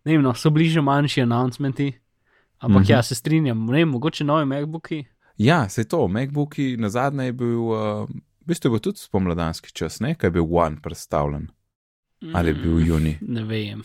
Ne 0.04 0.12
vem, 0.12 0.22
no, 0.22 0.34
so 0.34 0.50
bliže 0.50 0.80
manjši 0.80 1.22
announcementi, 1.22 1.92
ampak 2.58 2.76
uh 2.76 2.80
mhm. 2.80 2.84
-huh. 2.84 2.90
ja, 2.90 3.02
se 3.02 3.14
strinjam, 3.14 3.66
ne 3.66 3.72
vem, 3.72 3.88
mogoče 3.88 4.24
novi 4.24 4.44
MacBooki. 4.44 5.06
Ja, 5.40 5.68
se 5.68 5.80
je 5.80 5.88
to, 5.88 6.08
MacBooki 6.08 6.76
na 6.76 6.88
zadnje 6.88 7.24
je 7.24 7.32
bil, 7.32 7.60
uh, 7.60 8.08
v 8.40 8.46
bistvu 8.46 8.68
je 8.68 8.70
bil 8.70 8.80
tudi 8.84 9.00
spomladanski 9.00 9.72
čas, 9.72 10.00
ne, 10.00 10.12
kaj 10.14 10.28
je 10.28 10.34
bil 10.36 10.44
One 10.50 10.76
predstavljen. 10.82 11.46
Ali 12.34 12.50
je 12.50 12.54
bil 12.54 12.80
juni? 12.86 13.18
Ne 13.20 13.44
vem. 13.48 13.80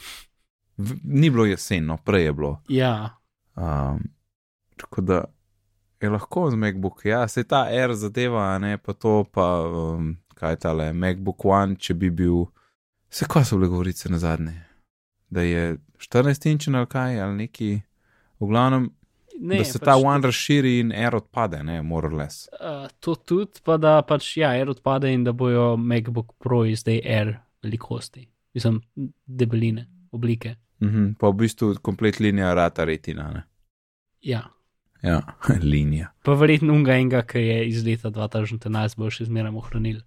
V, 0.78 0.98
ni 1.04 1.30
bilo 1.30 1.46
jesen, 1.46 1.86
no, 1.86 1.96
prej 1.98 2.26
je 2.26 2.34
bilo. 2.34 2.62
Ja. 2.68 3.16
Um, 3.56 4.04
tako 4.76 5.02
da 5.02 5.24
je 6.02 6.10
lahko 6.10 6.52
z 6.52 6.56
MacBook, 6.56 7.06
ja, 7.06 7.28
se 7.28 7.44
ta 7.44 7.70
R 7.72 7.96
zadeva, 7.96 8.58
ne 8.60 8.78
pa 8.78 8.94
to, 8.94 9.24
pa 9.24 9.48
um, 9.64 10.18
kaj 10.36 10.60
tale 10.60 10.92
MacBook 10.94 11.46
One, 11.46 11.80
če 11.80 11.94
bi 11.94 12.12
bil, 12.12 12.50
se 13.10 13.26
kaj 13.32 13.48
so 13.48 13.56
bile 13.56 13.72
govorice 13.72 14.12
na 14.12 14.20
zadnje, 14.20 14.60
da 15.30 15.42
je 15.42 15.78
14 16.04 16.52
inčen 16.52 16.76
ali 16.76 16.92
kaj 16.92 17.22
ali 17.22 17.36
neki, 17.46 17.72
v 18.40 18.52
glavnem 18.52 18.92
ne, 19.40 19.58
da 19.58 19.66
se 19.66 19.80
pač 19.80 19.86
ta 19.86 19.96
one 19.98 20.28
razširi 20.28 20.80
in 20.80 20.92
air 20.92 21.16
odpade, 21.16 21.64
ne, 21.64 21.82
more 21.82 22.08
or 22.08 22.14
less. 22.14 22.48
Uh, 22.54 22.88
to 23.00 23.16
tudi, 23.16 23.62
pa 23.64 23.78
da 23.78 23.98
pač 24.08 24.38
ja, 24.38 24.54
air 24.56 24.70
odpade 24.70 25.12
in 25.14 25.24
da 25.24 25.34
bojo 25.34 25.76
MacBook 25.78 26.36
Pro 26.40 26.64
zdaj 26.76 27.02
air 27.04 27.36
velikosti, 27.64 28.28
mislim, 28.54 28.82
debeline, 29.26 29.88
oblike. 30.12 30.56
Mhm, 30.80 30.96
-huh, 30.96 31.14
pa 31.20 31.30
v 31.30 31.34
bistvu 31.34 31.76
komplet 31.82 32.20
linija 32.20 32.54
rata 32.54 32.86
retina. 32.86 33.32
Ne? 33.32 33.44
Ja. 34.22 34.44
Ja, 35.02 35.22
linija. 35.74 36.12
Pa 36.24 36.34
verjetno 36.34 36.74
unga 36.74 36.94
enega, 36.94 37.22
ki 37.22 37.40
je 37.40 37.68
iz 37.68 37.86
leta 37.86 38.10
2013, 38.10 38.98
bo 38.98 39.10
še 39.10 39.26
zmeraj 39.26 39.52
ohranil 39.56 40.02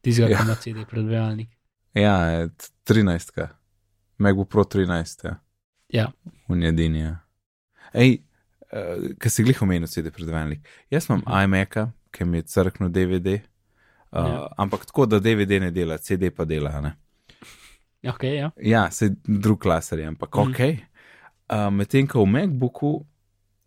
tistega, 0.00 0.28
ja. 0.28 0.38
ki 0.38 0.44
ima 0.44 0.54
CD 0.54 0.84
predvajalnik. 0.90 1.48
Ja, 1.94 2.48
13. 2.84 3.46
MacBook 4.18 4.48
Pro 4.48 4.64
13. 4.64 5.24
Ja. 5.24 5.36
ja. 5.88 6.12
Unjedini. 6.48 6.98
Ja. 6.98 7.16
Ej, 7.92 8.18
uh, 8.74 8.80
eh, 8.80 9.14
ki 9.20 9.30
si 9.30 9.44
glih 9.46 9.62
omenil, 9.62 9.88
CD 9.88 10.10
predvajalnik. 10.10 10.66
Jaz 10.90 11.08
imam 11.08 11.20
mhm. 11.20 11.32
-huh. 11.32 11.44
iMac, 11.44 11.88
ki 12.10 12.24
mi 12.24 12.38
je 12.38 12.42
crknil 12.42 12.88
DVD, 12.88 13.26
uh, 14.12 14.26
ja. 14.26 14.46
ampak 14.56 14.86
tako, 14.86 15.06
da 15.06 15.18
DVD 15.18 15.60
ne 15.60 15.70
dela, 15.70 15.98
CD 15.98 16.30
pa 16.36 16.44
dela. 16.44 16.80
Ne? 16.80 16.96
Okay, 18.04 18.34
ja, 18.34 18.50
ja 18.60 18.90
se 18.90 19.14
drug 19.24 19.62
klaser 19.62 19.98
je, 19.98 20.06
ampak 20.06 20.34
mm. 20.34 20.40
ok. 20.40 20.60
Uh, 21.52 21.72
Medtem 21.72 22.06
ko 22.06 22.24
v 22.24 22.26
MacBooku 22.26 23.06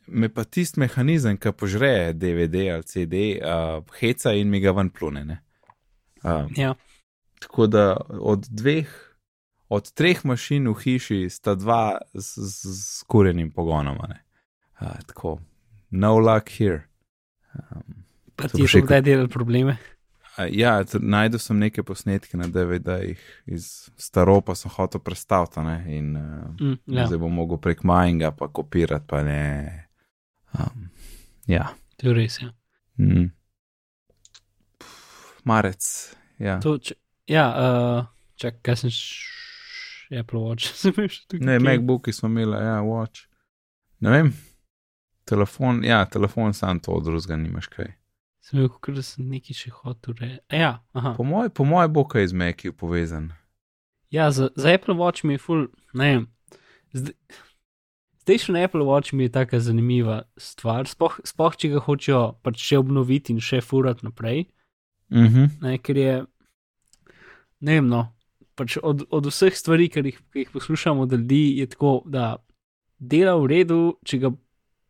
me 0.08 0.30
pa 0.30 0.44
tisti 0.44 0.80
mehanizem, 0.80 1.38
ki 1.38 1.52
požre 1.52 2.14
DVD 2.14 2.70
ali 2.74 2.84
CD, 2.84 3.14
uh, 3.42 3.84
heca 4.00 4.34
in 4.34 4.50
mi 4.50 4.60
ga 4.60 4.72
ven 4.72 4.90
plune. 4.90 5.42
Uh, 6.24 6.46
ja. 6.56 6.76
Tako 7.40 7.68
da 7.68 7.98
od 8.10 8.48
dveh, 8.50 8.88
od 9.70 9.92
treh 9.94 10.26
mašin 10.26 10.68
v 10.68 10.78
hiši 10.84 11.30
sta 11.30 11.56
dva 11.56 12.00
z, 12.14 12.48
z, 12.48 12.74
z 12.74 13.04
kurenim 13.04 13.52
pogonom. 13.52 14.00
Ne? 14.10 14.24
Uh, 14.80 14.98
tako, 15.08 15.40
no 15.90 16.18
luck 16.18 16.50
here. 16.60 16.84
Um, 17.54 18.04
pa 18.38 18.50
ti 18.52 18.68
še 18.70 18.84
kdaj 18.86 19.02
delal 19.08 19.30
probleme? 19.32 19.78
Uh, 20.38 20.46
ja, 20.54 20.76
najdel 21.02 21.42
sem 21.42 21.58
neke 21.58 21.82
posnetke 21.86 22.38
na 22.38 22.46
DVD-jih 22.52 23.22
iz 23.50 23.90
staropa, 23.98 24.54
sem 24.56 24.72
hotel 24.76 25.02
predstaviti 25.02 25.64
in 25.98 26.14
uh, 26.14 26.44
mm, 26.62 26.76
ja. 26.94 27.08
zdaj 27.10 27.22
bom 27.24 27.34
mogel 27.34 27.58
prek 27.62 27.82
Majnga 27.88 28.32
pa 28.38 28.52
kopirati, 28.54 29.08
pa 29.10 29.24
ne. 29.26 29.42
Um, 30.54 30.92
ja. 31.50 31.72
To 31.98 32.12
je 32.12 32.14
res, 32.14 32.38
ja. 32.42 32.52
Mm. 33.02 33.32
Marec, 35.48 35.90
ja. 36.38 36.60
To, 36.62 36.76
če, 36.78 37.00
ja, 37.32 37.48
uh, 37.50 38.06
čak, 38.38 38.60
kaj 38.62 38.84
sem 38.84 38.94
še 38.94 40.22
Apple 40.22 40.44
Watch, 40.44 40.70
sem 40.82 40.94
še 40.94 41.26
tukaj. 41.26 41.46
Ne, 41.50 41.58
MacBooki 41.64 42.14
smo 42.14 42.30
imeli, 42.30 42.60
ja, 42.62 42.78
Watch. 42.86 43.26
Ne 44.06 44.14
vem. 44.14 44.32
Telefon, 45.28 45.84
ja, 45.84 46.06
telefon 46.06 46.54
sam 46.56 46.80
to 46.80 46.96
odruzga, 46.96 47.36
nimaš 47.36 47.68
kaj. 47.74 47.92
Sem 48.48 48.62
rekel, 48.64 48.96
da 48.96 49.04
sem 49.04 49.28
neki 49.28 49.56
še 49.58 49.74
hotel 49.76 50.16
reči. 50.22 50.40
Ja, 50.56 50.78
po 51.18 51.26
mojem 51.28 51.68
moj 51.68 51.90
bo 51.92 52.06
kaj 52.08 52.30
z 52.32 52.38
Meki 52.38 52.72
povezan. 52.72 53.34
Ja, 54.14 54.30
za, 54.32 54.48
za 54.56 54.72
Apple 54.72 54.96
Watch 54.96 55.26
mi 55.28 55.36
je 55.36 55.42
full, 55.44 55.68
ne 55.94 56.08
vem. 56.14 56.28
Zdaj, 56.96 57.16
Station 58.28 58.56
Apple 58.56 58.84
Watch 58.88 59.14
mi 59.14 59.24
je 59.24 59.32
tako 59.32 59.60
zanimiva 59.60 60.22
stvar, 60.38 60.88
sploh, 60.88 61.20
sploh 61.24 61.54
če 61.56 61.70
ga 61.76 61.84
hočejo 61.84 62.24
pač 62.44 62.60
še 62.60 62.80
obnoviti 62.80 63.32
in 63.36 63.44
še 63.44 63.62
furati 63.64 64.08
naprej. 64.08 64.50
Mhm. 65.16 65.60
Ne, 65.64 65.78
ker 65.80 66.00
je, 66.00 66.16
ne 67.64 67.78
vem, 67.78 67.88
no, 67.88 68.02
pač 68.60 68.76
od, 68.84 69.06
od 69.12 69.30
vseh 69.32 69.56
stvari, 69.56 69.88
ki 69.88 70.04
jih, 70.10 70.20
ki 70.32 70.44
jih 70.44 70.52
poslušamo 70.56 71.06
od 71.08 71.16
ljudi, 71.16 71.60
je 71.62 71.70
tako, 71.72 72.02
da 72.04 72.34
dela 73.00 73.38
v 73.40 73.48
redu, 73.54 73.80
če 74.04 74.20
ga 74.24 74.34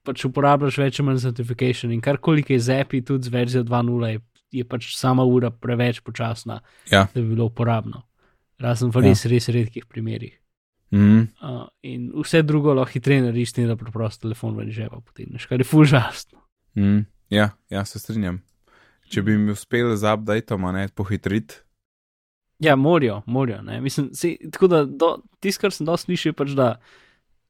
pač 0.08 0.24
uporabljaš 0.26 0.78
več 0.80 1.00
manj 1.04 1.20
za 1.20 1.34
notification 1.34 1.92
in 1.92 2.02
karkoli 2.02 2.46
je 2.48 2.60
z 2.60 2.80
API, 2.82 3.04
tudi 3.04 3.28
z 3.28 3.34
verzijo 3.34 3.64
2.0, 3.64 4.08
je, 4.08 4.22
je 4.52 4.64
pač 4.64 4.94
sama 4.96 5.26
ura 5.28 5.52
preveč 5.52 6.00
počasna, 6.02 6.62
Ja. 6.92 7.06
da 7.14 7.22
bi 7.22 7.28
bilo 7.28 7.46
uporabno. 7.46 8.06
Razen 8.58 8.90
v 8.90 9.04
res, 9.04 9.26
res 9.26 9.50
redkih 9.50 9.86
primerih. 9.86 10.34
Mhm. 10.92 11.20
Uh, 11.44 11.68
in 11.84 12.08
vse 12.16 12.42
drugo 12.42 12.74
lahko 12.74 12.96
hitreje 12.96 13.22
narediš, 13.22 13.58
ne 13.58 13.68
da 13.68 13.76
preprosto 13.76 14.24
telefon 14.24 14.56
ven 14.56 14.72
žepa 14.72 15.02
potegneš, 15.02 15.46
kar 15.46 15.60
je 15.60 15.68
fulžastno. 15.68 16.40
Mhm. 16.78 17.04
Ja, 17.30 17.50
ja, 17.70 17.84
se 17.86 18.00
strinjam. 18.00 18.40
Če 19.12 19.22
bi 19.22 19.38
mi 19.38 19.52
uspel 19.52 19.96
z 19.96 20.08
updateom, 20.08 20.64
ne 20.74 20.88
pohitriti. 20.88 21.60
Ja, 22.60 22.76
morajo, 22.76 23.22
morajo. 23.26 23.62
Mislim, 23.82 24.10
sej, 24.14 24.38
tako 24.52 24.68
da 24.68 24.86
do- 24.86 25.18
tisto, 25.40 25.62
kar 25.62 25.72
sem 25.72 25.86
dosti 25.86 26.06
slišal, 26.08 26.30
je 26.30 26.34
pač, 26.34 26.56
da 26.56 26.80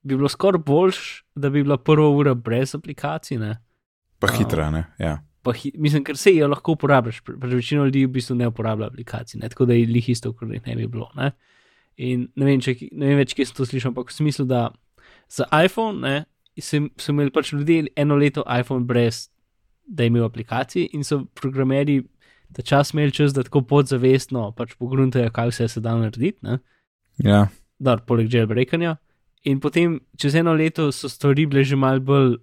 bi 0.07 0.15
bilo 0.15 0.29
skoraj 0.31 0.61
boljš, 0.65 0.99
da 1.35 1.49
bi 1.49 1.63
bila 1.63 1.77
prva 1.77 2.09
ura 2.09 2.33
brez 2.33 2.75
aplikacij. 2.75 3.37
Ne? 3.41 3.57
Pa 4.19 4.31
hitra, 4.33 4.69
ne? 4.71 4.85
Ja. 4.99 5.17
Pa, 5.43 5.53
hi- 5.55 5.73
mislim, 5.79 6.03
ker 6.03 6.17
se 6.17 6.33
jo 6.35 6.47
lahko 6.47 6.73
uporabljaš, 6.75 7.21
pač 7.27 7.53
večina 7.53 7.85
ljudi 7.85 8.05
v 8.05 8.11
bistvu 8.17 8.35
ne 8.35 8.47
uporablja 8.49 8.89
aplikacij, 8.89 9.39
ne? 9.41 9.49
tako 9.49 9.65
da 9.69 9.77
je 9.77 9.85
lih 9.87 10.09
isto, 10.09 10.33
kot 10.33 10.49
jih 10.51 10.65
ne 10.67 10.75
bi 10.75 10.87
bilo. 10.91 11.07
Ne? 11.15 11.31
In 11.97 12.27
ne 12.35 12.45
vem, 12.49 12.59
če, 12.61 12.75
ne 12.91 13.11
vem 13.11 13.21
več, 13.21 13.33
kje 13.37 13.45
sem 13.49 13.55
to 13.57 13.67
slišal, 13.69 13.93
ampak 13.93 14.11
v 14.11 14.17
smislu, 14.17 14.45
da 14.49 14.65
za 15.31 15.47
iPhone 15.63 16.01
ne, 16.03 16.25
sem, 16.59 16.89
so 16.99 17.13
imeli 17.13 17.31
pač 17.31 17.53
ljudje 17.53 17.87
eno 17.95 18.17
leto 18.19 18.43
iPhone 18.47 18.85
brez, 18.89 19.27
da 19.87 20.03
je 20.03 20.11
imel 20.11 20.25
aplikacij 20.27 20.89
in 20.93 21.05
so 21.07 21.21
programeri 21.39 22.01
ta 22.53 22.61
čas 22.61 22.91
imeli 22.93 23.11
čas, 23.11 23.33
da 23.35 23.43
tako 23.43 23.61
podzavestno 23.67 24.51
pač 24.57 24.75
pogruntajo, 24.79 25.31
kaj 25.31 25.51
vse 25.53 25.67
se 25.67 25.81
da 25.83 25.95
narediti. 25.95 26.39
Ne? 26.43 26.59
Ja. 27.23 27.47
da, 27.79 27.97
poleg 27.97 28.33
jailbreakanja. 28.33 28.95
In 29.45 29.59
potem 29.59 29.99
čez 30.17 30.35
eno 30.35 30.53
leto 30.53 30.91
so 30.91 31.09
stvari 31.09 31.45
bile 31.45 31.63
že 31.63 31.75
mal 31.75 31.99
bolj, 31.99 32.37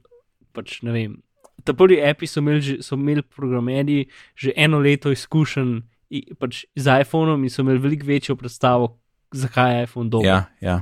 pač 0.52 0.82
ne 0.82 0.92
vem. 0.92 1.22
Ta 1.64 1.72
prvi 1.72 2.00
api 2.02 2.26
so 2.26 2.40
imeli, 2.40 2.82
so 2.82 2.94
imeli 2.94 3.22
programerji 3.22 4.08
že 4.36 4.52
eno 4.56 4.78
leto 4.78 5.10
izkušenj 5.10 5.80
pač 6.38 6.64
z 6.76 7.00
iPhonom 7.02 7.42
in 7.42 7.50
so 7.50 7.62
imeli 7.62 7.78
veliko 7.82 8.06
večjo 8.06 8.36
predstavo, 8.36 8.98
zakaj 9.34 9.74
je 9.74 9.82
iPhone 9.84 10.10
dober. 10.10 10.28
Ja, 10.28 10.44
ja. 10.60 10.80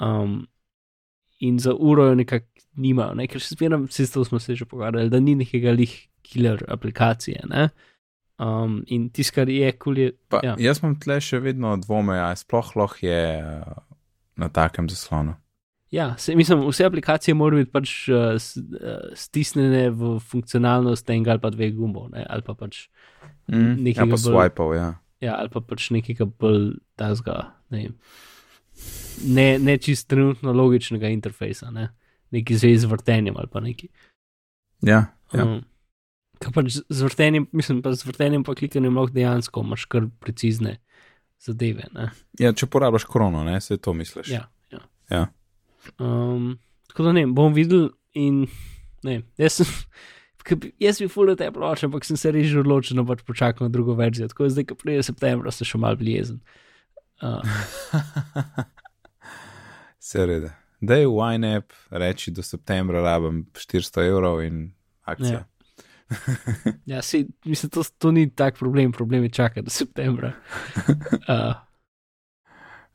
Um, 0.00 0.46
in 1.40 1.58
za 1.58 1.74
uro 1.74 2.06
jo 2.06 2.14
nekako 2.14 2.46
nimajo, 2.76 3.14
ne? 3.14 3.26
ker 3.28 3.42
še 3.42 3.56
zmeraj, 3.56 3.84
vse 3.90 4.06
to 4.12 4.24
smo 4.24 4.40
se 4.40 4.56
že 4.56 4.64
pogovarjali, 4.64 5.10
da 5.12 5.20
ni 5.20 5.34
nekega 5.36 5.74
lih 5.76 5.92
killer 6.24 6.62
aplikacije. 6.68 7.42
Ne? 7.50 7.68
Um, 8.40 8.80
in 8.86 9.10
tisto, 9.10 9.36
kar 9.36 9.50
je 9.52 9.72
kul, 9.76 9.98
je. 9.98 10.12
Pa, 10.28 10.40
Ja. 10.42 10.54
ja. 10.56 10.70
Jaz 10.70 10.80
imam 10.80 10.96
tle 10.98 11.20
še 11.20 11.42
vedno 11.42 11.76
dvome, 11.76 12.16
a 12.16 12.32
sploh 12.36 12.72
lahko 12.80 13.04
je 13.04 13.22
na 14.40 14.48
takem 14.48 14.88
zaslonu. 14.88 15.36
Ja, 15.92 16.14
se, 16.18 16.32
mislim, 16.36 16.62
vse 16.64 16.86
aplikacije 16.88 17.34
morajo 17.36 17.66
biti 17.66 17.72
pač 17.72 17.90
uh, 18.08 18.36
stisnjene 19.14 19.90
v 19.92 20.14
funkcionalnost 20.24 21.10
enega 21.12 21.34
ali 21.36 21.42
pa 21.42 21.50
dveh 21.52 21.74
gumbov, 21.76 22.08
ne? 22.14 22.24
ali 22.28 22.44
pa 22.46 22.54
pač, 22.56 22.86
Mm. 23.48 23.58
Ja, 23.58 23.76
Nekega 23.76 24.06
pa 24.06 24.16
swipal, 24.16 24.74
ja. 24.76 24.88
ja, 25.20 25.34
ali 25.38 25.50
pa 25.50 25.60
pač 25.60 25.90
nekega 25.94 26.26
bolj 26.26 26.76
tazga, 26.98 27.56
ne, 27.74 27.88
ne, 29.26 29.46
ne 29.58 29.74
čist 29.82 30.08
trenutno 30.10 30.54
logičnega 30.54 31.10
interfejsa, 31.12 31.72
ne? 31.74 31.90
neki 32.32 32.56
zvezi 32.56 32.86
z 32.86 32.88
vrtenjem 32.88 33.36
ali 33.36 33.50
pa 33.52 33.60
neki. 33.60 33.90
Ja, 34.86 35.04
ja. 35.34 35.44
Um, 35.44 35.60
Kaj 36.42 36.54
pač 36.56 36.74
z 36.74 37.04
vrtenjem, 37.06 37.44
mislim, 37.54 37.82
pa 37.84 37.92
z 37.94 38.06
vrtenjem 38.08 38.42
pa 38.42 38.56
klikanjem 38.58 38.96
lahko 38.98 39.14
dejansko 39.14 39.62
imaš 39.62 39.84
kar 39.86 40.08
precizne 40.18 40.80
zadeve. 41.38 41.86
Ne? 41.94 42.08
ja 42.40 42.50
če 42.50 42.66
porabiš 42.66 43.06
krono, 43.10 43.44
ne, 43.46 43.60
se 43.62 43.78
to 43.78 43.94
misliš. 43.94 44.32
Ja, 44.32 44.48
ja. 44.72 44.80
Ja. 45.12 45.26
Um, 45.98 46.58
tako 46.88 47.08
da 47.08 47.12
ne, 47.16 47.26
bom 47.26 47.54
videl 47.56 47.88
in 48.14 48.44
ne, 49.06 49.22
jaz 49.40 49.60
sem. 49.62 49.66
bi- 50.58 50.72
Jaz 50.82 50.98
bi 50.98 51.06
fulil 51.08 51.36
te 51.38 51.46
ploče, 51.54 51.86
ampak 51.86 52.04
sem 52.04 52.16
se 52.18 52.32
res 52.34 52.48
že 52.50 52.58
odločil, 52.60 52.98
da 52.98 53.04
pač 53.06 53.22
počakam 53.22 53.68
na 53.68 53.72
drugo 53.72 53.94
verzijo. 53.94 54.26
Tako 54.28 54.48
da 54.48 54.56
zdaj, 54.56 54.64
ko 54.72 54.74
pride 54.80 55.04
septembra, 55.06 55.52
sem 55.54 55.68
še 55.68 55.78
mal 55.78 55.94
blijezen. 55.96 56.40
Uh, 57.22 57.38
Se 60.02 60.26
rede. 60.26 60.50
Da 60.80 60.94
je 60.98 61.06
YNAB, 61.06 61.62
reči 61.90 62.30
do 62.34 62.42
septembra 62.42 63.02
rabim 63.02 63.44
400 63.54 64.02
evrov 64.08 64.40
in 64.42 64.72
akcija. 65.06 65.44
ja, 66.86 67.02
si, 67.02 67.26
mislim, 67.44 67.70
to, 67.70 67.84
to 67.98 68.10
ni 68.10 68.26
tak 68.30 68.58
problem, 68.58 68.92
problem 68.92 69.22
je 69.22 69.30
čakati 69.30 69.62
do 69.62 69.70
septembra. 69.70 70.32
Uh, 71.22 71.54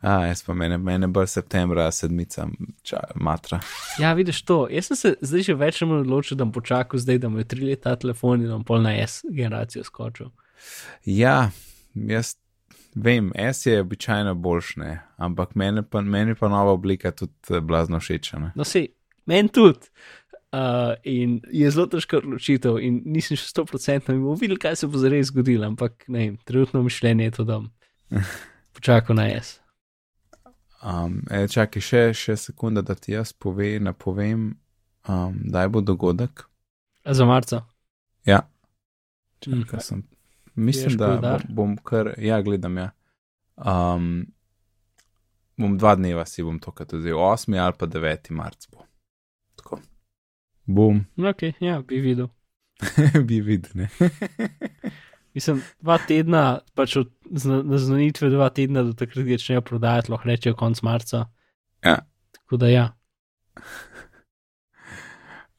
A, 0.01 0.27
jaz 0.29 0.43
pa 0.45 0.53
mene, 0.53 0.77
mene 0.77 1.07
bolj 1.09 1.27
septembra, 1.31 1.87
sedmica, 1.91 2.45
ča, 2.85 2.99
matra. 3.15 3.59
ja, 3.99 4.13
vidiš 4.13 4.43
to. 4.45 4.67
Jaz 4.71 4.91
sem 4.91 4.99
se 4.99 5.13
zdaj 5.21 5.47
že 5.47 5.55
več 5.57 5.81
ali 5.81 5.91
manj 5.91 6.03
odločil, 6.05 6.37
da 6.37 6.45
bom 6.45 6.53
počakal 6.53 7.01
zdaj, 7.01 7.17
da 7.23 7.31
mu 7.33 7.41
je 7.41 7.47
tri 7.49 7.65
leta 7.65 7.95
telefon 7.95 8.43
in 8.45 8.51
bom 8.53 8.65
pol 8.67 8.83
na 8.85 8.93
S 8.93 9.25
generacijo 9.29 9.83
skočil. 9.83 10.29
Ja, 11.05 11.49
jaz 11.93 12.35
vem, 12.95 13.31
S 13.35 13.65
je 13.65 13.81
običajno 13.81 14.35
boljšne, 14.35 14.99
ampak 15.17 15.55
meni 15.55 15.83
pa, 15.83 16.01
meni 16.01 16.35
pa 16.35 16.47
nova 16.47 16.71
oblika 16.71 17.11
tudi 17.11 17.33
eh, 17.49 17.61
blazno 17.61 17.99
všeč. 17.99 18.33
No, 18.55 18.63
se, 18.63 18.87
meni 19.25 19.49
tudi. 19.49 19.89
Uh, 20.47 20.95
in 21.03 21.41
je 21.51 21.69
zelo 21.71 21.89
težko 21.91 22.21
odločitev, 22.21 22.77
in 22.79 23.01
nisem 23.05 23.35
še 23.37 23.49
100% 23.51 24.13
in 24.13 24.21
bomo 24.23 24.37
videli, 24.39 24.61
kaj 24.63 24.77
se 24.79 24.87
bo 24.87 24.97
zares 25.01 25.27
zgodilo, 25.27 25.67
ampak 25.67 26.05
ne, 26.07 26.21
vem, 26.21 26.37
trenutno 26.47 26.85
mišljenje 26.85 27.27
je 27.27 27.33
to, 27.35 27.45
da 27.49 27.57
bom 27.59 28.23
počakal 28.77 29.19
na 29.19 29.27
jaz. 29.27 29.57
Um, 30.87 31.19
e, 31.31 31.47
čakaj, 31.47 31.81
še, 31.83 32.01
še 32.15 32.37
sekunda, 32.39 32.81
da 32.81 32.95
ti 32.95 33.11
jaz 33.11 33.33
pove, 33.33 33.73
napovem, 33.79 34.53
um, 35.09 35.33
kdaj 35.43 35.67
bo 35.69 35.81
dogodek. 35.81 36.45
Za 37.05 37.25
marca. 37.25 37.65
Ja, 38.25 38.45
Mm, 39.47 39.61
čakaj, 39.63 39.79
sem. 39.79 39.99
Mislim, 40.55 40.95
Gledaš 40.95 40.97
da 40.97 41.07
koledar? 41.07 41.43
bom, 41.49 41.75
kar, 41.77 42.13
ja, 42.17 42.39
gledam, 42.41 42.77
ja. 42.77 42.87
Um, 43.55 44.25
bom 45.57 45.75
dva 45.77 45.95
dneva 45.95 46.25
si 46.25 46.43
bom 46.43 46.57
to, 46.59 46.71
kaj 46.71 46.87
tudi 46.87 47.11
8 47.13 47.59
ali 47.59 47.75
pa 47.77 47.85
9 47.87 48.31
marc 48.31 48.65
bo. 48.71 48.85
Tako. 49.55 49.79
Bom, 50.65 51.03
Ok, 51.17 51.43
ja, 51.59 51.81
bi 51.81 51.99
videl. 51.99 52.27
bi 53.27 53.41
videl, 53.41 53.71
ne. 53.75 53.89
Mislim, 55.37 55.59
dva 55.85 55.99
tedna, 56.01 56.59
pač 56.73 56.95
od 56.97 57.11
zna- 57.29 57.61
naznanitve 57.61 58.31
dva 58.33 58.49
tedna 58.49 58.81
do 58.87 58.95
takrat, 58.97 59.21
ki 59.27 59.37
začnejo 59.37 59.61
prodajati, 59.61 60.09
lahko 60.09 60.29
rečejo 60.29 60.55
konc 60.57 60.81
marca. 60.81 61.27
Ja. 61.85 61.99
Tako 62.33 62.57
da 62.57 62.69
ja. 62.71 62.85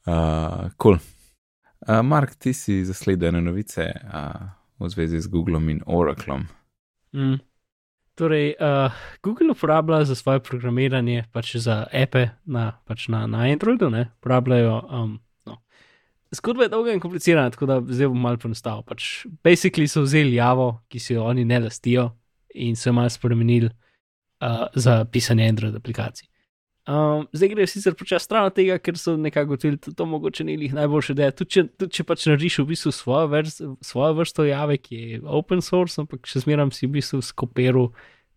Uh, 0.09 0.67
cool. 0.81 0.97
uh, 1.87 2.01
Mark, 2.03 2.35
ti 2.35 2.51
si 2.53 2.81
zasledil 2.83 3.29
ene 3.29 3.41
novice 3.45 3.87
uh, 3.87 4.49
v 4.79 4.89
zvezi 4.91 5.21
z 5.21 5.31
Googlom 5.31 5.69
in 5.69 5.79
Oraclom. 5.85 6.43
Mm. 7.15 7.39
Torej, 8.19 8.55
uh, 8.59 8.91
Google 9.23 9.55
uporablja 9.55 10.03
za 10.05 10.15
svoje 10.15 10.43
programiranje, 10.43 11.23
pač 11.31 11.55
za 11.55 11.85
ape 11.87 12.29
na, 12.43 12.81
pač 12.83 13.07
na, 13.07 13.23
na 13.31 13.47
Androidu, 13.47 13.87
ne, 13.89 14.09
uporabljajo. 14.19 14.75
Um. 14.91 15.19
Zgodba 16.35 16.67
je 16.67 16.69
dolga 16.69 16.93
in 16.93 16.99
komplicirana, 17.01 17.49
tako 17.49 17.65
da 17.65 17.79
zdaj 17.81 18.07
bom 18.11 18.21
malo 18.21 18.37
poenostavil. 18.37 18.83
Pač, 18.85 19.25
basically 19.45 19.89
so 19.89 20.03
vzeli 20.05 20.37
javo, 20.37 20.75
ki 20.89 21.01
si 21.01 21.15
jo 21.15 21.23
oni 21.25 21.45
ne 21.45 21.59
lastijo, 21.63 22.11
in 22.53 22.75
so 22.75 22.89
jo 22.89 22.93
malo 22.93 23.09
spremenili 23.09 23.69
uh, 23.69 24.67
za 24.75 25.05
pisanje 25.05 25.47
Android 25.49 25.75
aplikacij. 25.75 26.27
Um, 26.89 27.27
zdaj 27.33 27.49
grejo 27.49 27.67
sicer 27.67 27.93
počasi 27.93 28.25
stran 28.25 28.47
od 28.49 28.55
tega, 28.57 28.79
ker 28.81 28.97
so 28.97 29.13
nekako 29.17 29.51
ugotovili, 29.51 29.77
da 29.85 29.91
to 29.93 30.05
mogoče 30.05 30.43
ni 30.43 30.57
njih 30.57 30.73
najboljša 30.73 31.13
ideja. 31.13 31.31
Tudi 31.31 31.51
če, 31.53 31.63
tudi 31.77 31.97
če 31.99 32.05
pač 32.07 32.25
narediš 32.25 32.57
v 32.63 32.65
bistvu 32.71 32.93
svojo, 32.95 33.27
vrst, 33.29 33.61
svojo 33.85 34.15
vrsto 34.17 34.45
jave, 34.47 34.77
ki 34.81 34.95
je 34.95 35.19
open 35.25 35.61
source, 35.61 35.99
ampak 36.01 36.25
še 36.29 36.41
zmeraj 36.45 36.71
si 36.73 36.87
v 36.87 36.95
bistvu 36.97 37.21
skopiral 37.25 37.91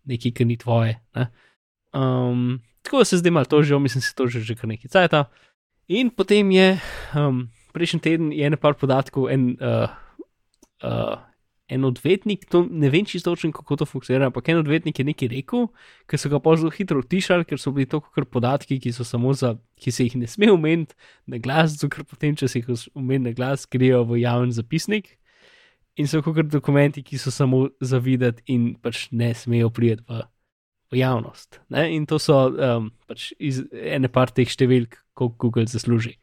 nekaj, 0.05 0.35
ki 0.37 0.45
ni 0.45 0.59
tvoje. 0.61 0.99
Ne? 1.17 1.25
Um, 1.97 2.61
tako 2.85 3.01
da 3.01 3.09
se 3.09 3.17
zdaj 3.23 3.33
malo 3.33 3.49
tožijo, 3.49 3.79
mislim, 3.81 4.05
se 4.05 4.13
tožijo 4.13 4.45
že 4.45 4.57
kar 4.59 4.69
nekaj 4.69 4.91
cajta. 4.93 5.23
In 5.89 6.13
potem 6.13 6.51
je 6.53 6.67
um, 7.17 7.47
prejšnji 7.73 7.99
teden 8.05 8.31
je 8.33 8.47
ene 8.47 8.57
par 8.59 8.77
podatkov, 8.79 9.29
en, 9.33 9.53
uh, 9.57 9.91
uh, 10.85 11.15
en 11.67 11.87
odvetnik, 11.87 12.45
to 12.51 12.63
ne 12.69 12.91
vem 12.93 13.05
čisto 13.09 13.33
točno, 13.33 13.51
kako 13.55 13.81
to 13.81 13.87
funkcionira, 13.89 14.29
ampak 14.29 14.49
en 14.51 14.61
odvetnik 14.61 14.99
je 14.99 15.05
nekaj 15.07 15.31
rekel, 15.31 15.67
ker 16.09 16.21
so 16.21 16.29
ga 16.29 16.39
pa 16.43 16.55
zelo 16.59 16.73
hitro 16.73 17.01
utišali, 17.01 17.47
ker 17.49 17.61
so 17.61 17.73
bili 17.73 17.89
to 17.89 18.01
kar 18.03 18.27
podatki, 18.29 18.79
ki 18.83 18.91
za, 18.93 19.55
ki 19.79 19.91
se 19.91 20.07
jih 20.07 20.19
ne 20.21 20.27
sme 20.27 20.51
omeniti 20.51 20.95
na 21.25 21.39
glas, 21.41 21.79
ker 21.81 22.05
potem, 22.05 22.35
če 22.35 22.47
se 22.47 22.61
jih 22.61 22.69
omeni 22.93 23.31
na 23.31 23.33
glas, 23.33 23.65
skrijejo 23.67 24.03
v 24.11 24.21
javni 24.21 24.53
zapisnik. 24.53 25.17
In 25.97 26.07
so 26.09 26.23
kot 26.25 26.49
dokumenti, 26.49 27.03
ki 27.05 27.17
so 27.21 27.29
samo 27.31 27.67
za 27.81 27.99
videti 28.01 28.41
in 28.49 28.73
pač 28.81 29.07
ne 29.11 29.33
smejo 29.37 29.69
priti 29.69 30.01
v 30.09 30.23
v 30.93 31.01
javnost. 31.01 31.59
Ne? 31.73 31.89
In 31.95 32.05
to 32.05 32.19
so 32.21 32.53
um, 32.53 32.91
pač 33.09 33.31
iz 33.41 33.63
ene 33.73 34.09
par 34.13 34.29
teh 34.29 34.49
številk, 34.49 34.99
koliko 35.17 35.39
Google 35.41 35.65
zasluži. 35.69 36.15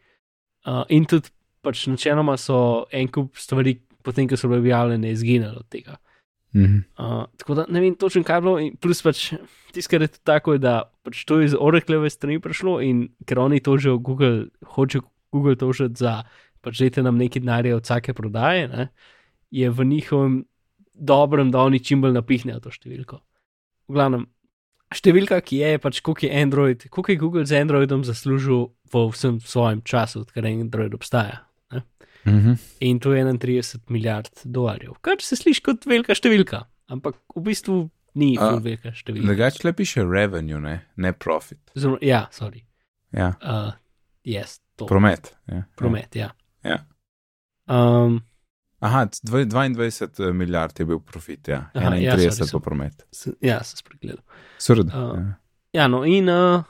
Uh, 0.63 0.85
in 0.93 1.09
tudi 1.11 1.33
pač 1.65 1.87
načeloma 1.91 2.37
so 2.41 2.87
en 2.93 3.09
kup 3.13 3.39
stvari, 3.39 3.79
potem 4.05 4.29
ko 4.29 4.39
so 4.39 4.49
bile 4.49 4.63
objavljene, 4.65 5.13
izginile 5.13 5.61
od 5.61 5.69
tega. 5.69 5.99
Mhm. 6.57 6.77
Uh, 6.99 7.25
tako 7.39 7.55
da 7.55 7.65
ne 7.69 7.81
vem 7.81 7.95
točno, 7.95 8.25
kaj 8.27 8.37
je 8.37 8.41
bilo, 8.41 8.59
in 8.59 8.77
plus 8.77 9.03
pač 9.03 9.29
tisto, 9.73 9.91
kar 9.91 10.03
je 10.03 10.09
tudi 10.09 10.25
tako, 10.27 10.57
je, 10.57 10.63
da 10.65 10.75
pač 11.07 11.25
to 11.25 11.39
je 11.39 11.51
iz 11.51 11.55
Oracleve 11.55 12.11
strani 12.11 12.41
prišlo 12.43 12.81
in 12.83 13.09
ker 13.27 13.39
oni 13.39 13.61
tožijo 13.61 13.99
Google, 13.99 14.49
hoče 14.67 15.01
Google 15.33 15.55
tožiti 15.57 16.03
za, 16.03 16.25
pač 16.61 16.83
dajte 16.83 17.05
nam 17.07 17.21
nekaj 17.21 17.45
denarja 17.45 17.77
od 17.77 17.87
vsake 17.87 18.15
prodaje, 18.15 18.67
ne, 18.69 18.89
je 19.51 19.71
v 19.71 19.85
njihovem 19.85 20.45
dobrem, 20.95 21.51
da 21.51 21.63
oni 21.63 21.81
čim 21.85 22.03
bolj 22.03 22.19
napihnejo 22.19 22.61
to 22.61 22.75
številko. 22.75 23.21
V 23.89 23.95
glavnem, 23.95 24.27
številka, 24.95 25.39
ki 25.47 25.63
je 25.63 25.79
pač, 25.79 26.01
koliko 26.03 26.27
je 26.27 26.43
Android, 26.43 26.89
koliko 26.91 27.13
je 27.13 27.21
Google 27.23 27.47
z 27.47 27.63
Androidom 27.63 28.03
zaslužil 28.05 28.73
v 28.91 29.07
vsem 29.15 29.39
svojem 29.39 29.85
času, 29.87 30.27
odkar 30.27 30.51
Android 30.51 30.95
obstaja. 30.99 31.47
Ne? 31.73 31.83
Mhm. 32.27 32.53
In 32.81 32.99
to 33.01 33.13
je 33.13 33.25
31 33.25 33.79
milijard 33.89 34.31
dolarjev, 34.45 34.93
kar 35.01 35.17
se 35.21 35.37
sliši 35.37 35.63
kot 35.63 35.87
velika 35.87 36.13
številka, 36.13 36.63
ampak 36.89 37.15
v 37.37 37.43
bistvu 37.43 37.77
ni 38.15 38.37
A, 38.39 38.51
velika 38.57 38.91
številka. 38.93 39.27
Drugače 39.27 39.65
le 39.65 39.73
piše 39.73 40.05
revenue, 40.05 40.61
ne, 40.61 40.75
ne 40.97 41.13
profit. 41.13 41.71
Oziroma, 41.77 41.99
ja, 42.03 42.27
sorry. 42.31 42.65
Ja, 43.13 43.33
Uh, 43.41 43.73
yes, 44.25 44.61
to. 44.77 44.87
promet. 44.87 45.33
Ja. 45.49 45.65
Promet, 45.77 46.15
ja. 46.15 46.31
Ja. 46.65 46.85
Um, 47.67 48.21
Aha, 48.81 49.07
dvaj- 49.25 49.47
22 49.47 50.33
milijard 50.33 50.79
je 50.79 50.87
bil 50.87 51.01
profit, 51.01 51.49
ja. 51.49 51.71
Aha, 51.75 51.95
ja, 51.95 52.15
31 52.17 52.31
sorry, 52.31 52.39
pa 52.41 52.47
sem- 52.47 52.61
promet. 52.61 53.03
s- 53.13 53.35
ja, 53.41 53.63
sem 53.63 53.77
spregledal. 53.77 54.23
Srd. 54.59 54.91
A. 54.93 54.99
ja. 55.17 55.35
Ja, 55.73 55.87
no, 55.87 56.03
in, 56.05 56.29
uh, 56.29 56.63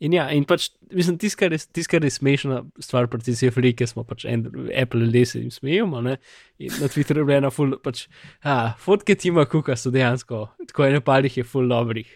in 0.00 0.14
ja, 0.14 0.28
in 0.34 0.44
pač, 0.48 0.68
mislim, 0.94 1.16
tisto, 1.18 1.40
kar, 1.40 1.54
tisto, 1.54 1.90
kar 1.90 2.04
je 2.06 2.12
smešna 2.14 2.60
stvar 2.82 3.08
pri 3.10 3.24
tej 3.26 3.38
cifri, 3.40 3.72
ki 3.76 3.88
smo 3.90 4.04
pač 4.06 4.26
en, 4.30 4.46
Apple 4.70 5.02
ljudje 5.06 5.24
se 5.26 5.42
jim 5.42 5.50
smejimo, 5.54 6.02
ne, 6.06 6.18
in 6.62 6.74
na 6.78 6.90
Twitterju 6.90 7.24
je 7.24 7.28
bila 7.28 7.40
ena 7.42 7.50
ful, 7.54 7.74
pač, 7.82 8.06
a, 8.42 8.74
fotke 8.82 9.16
Tima 9.18 9.46
Kuka 9.50 9.76
so 9.76 9.92
dejansko, 9.94 10.44
tako 10.70 10.86
ene 10.86 11.02
parih 11.04 11.40
je 11.40 11.46
ful 11.46 11.66
dobrih, 11.70 12.10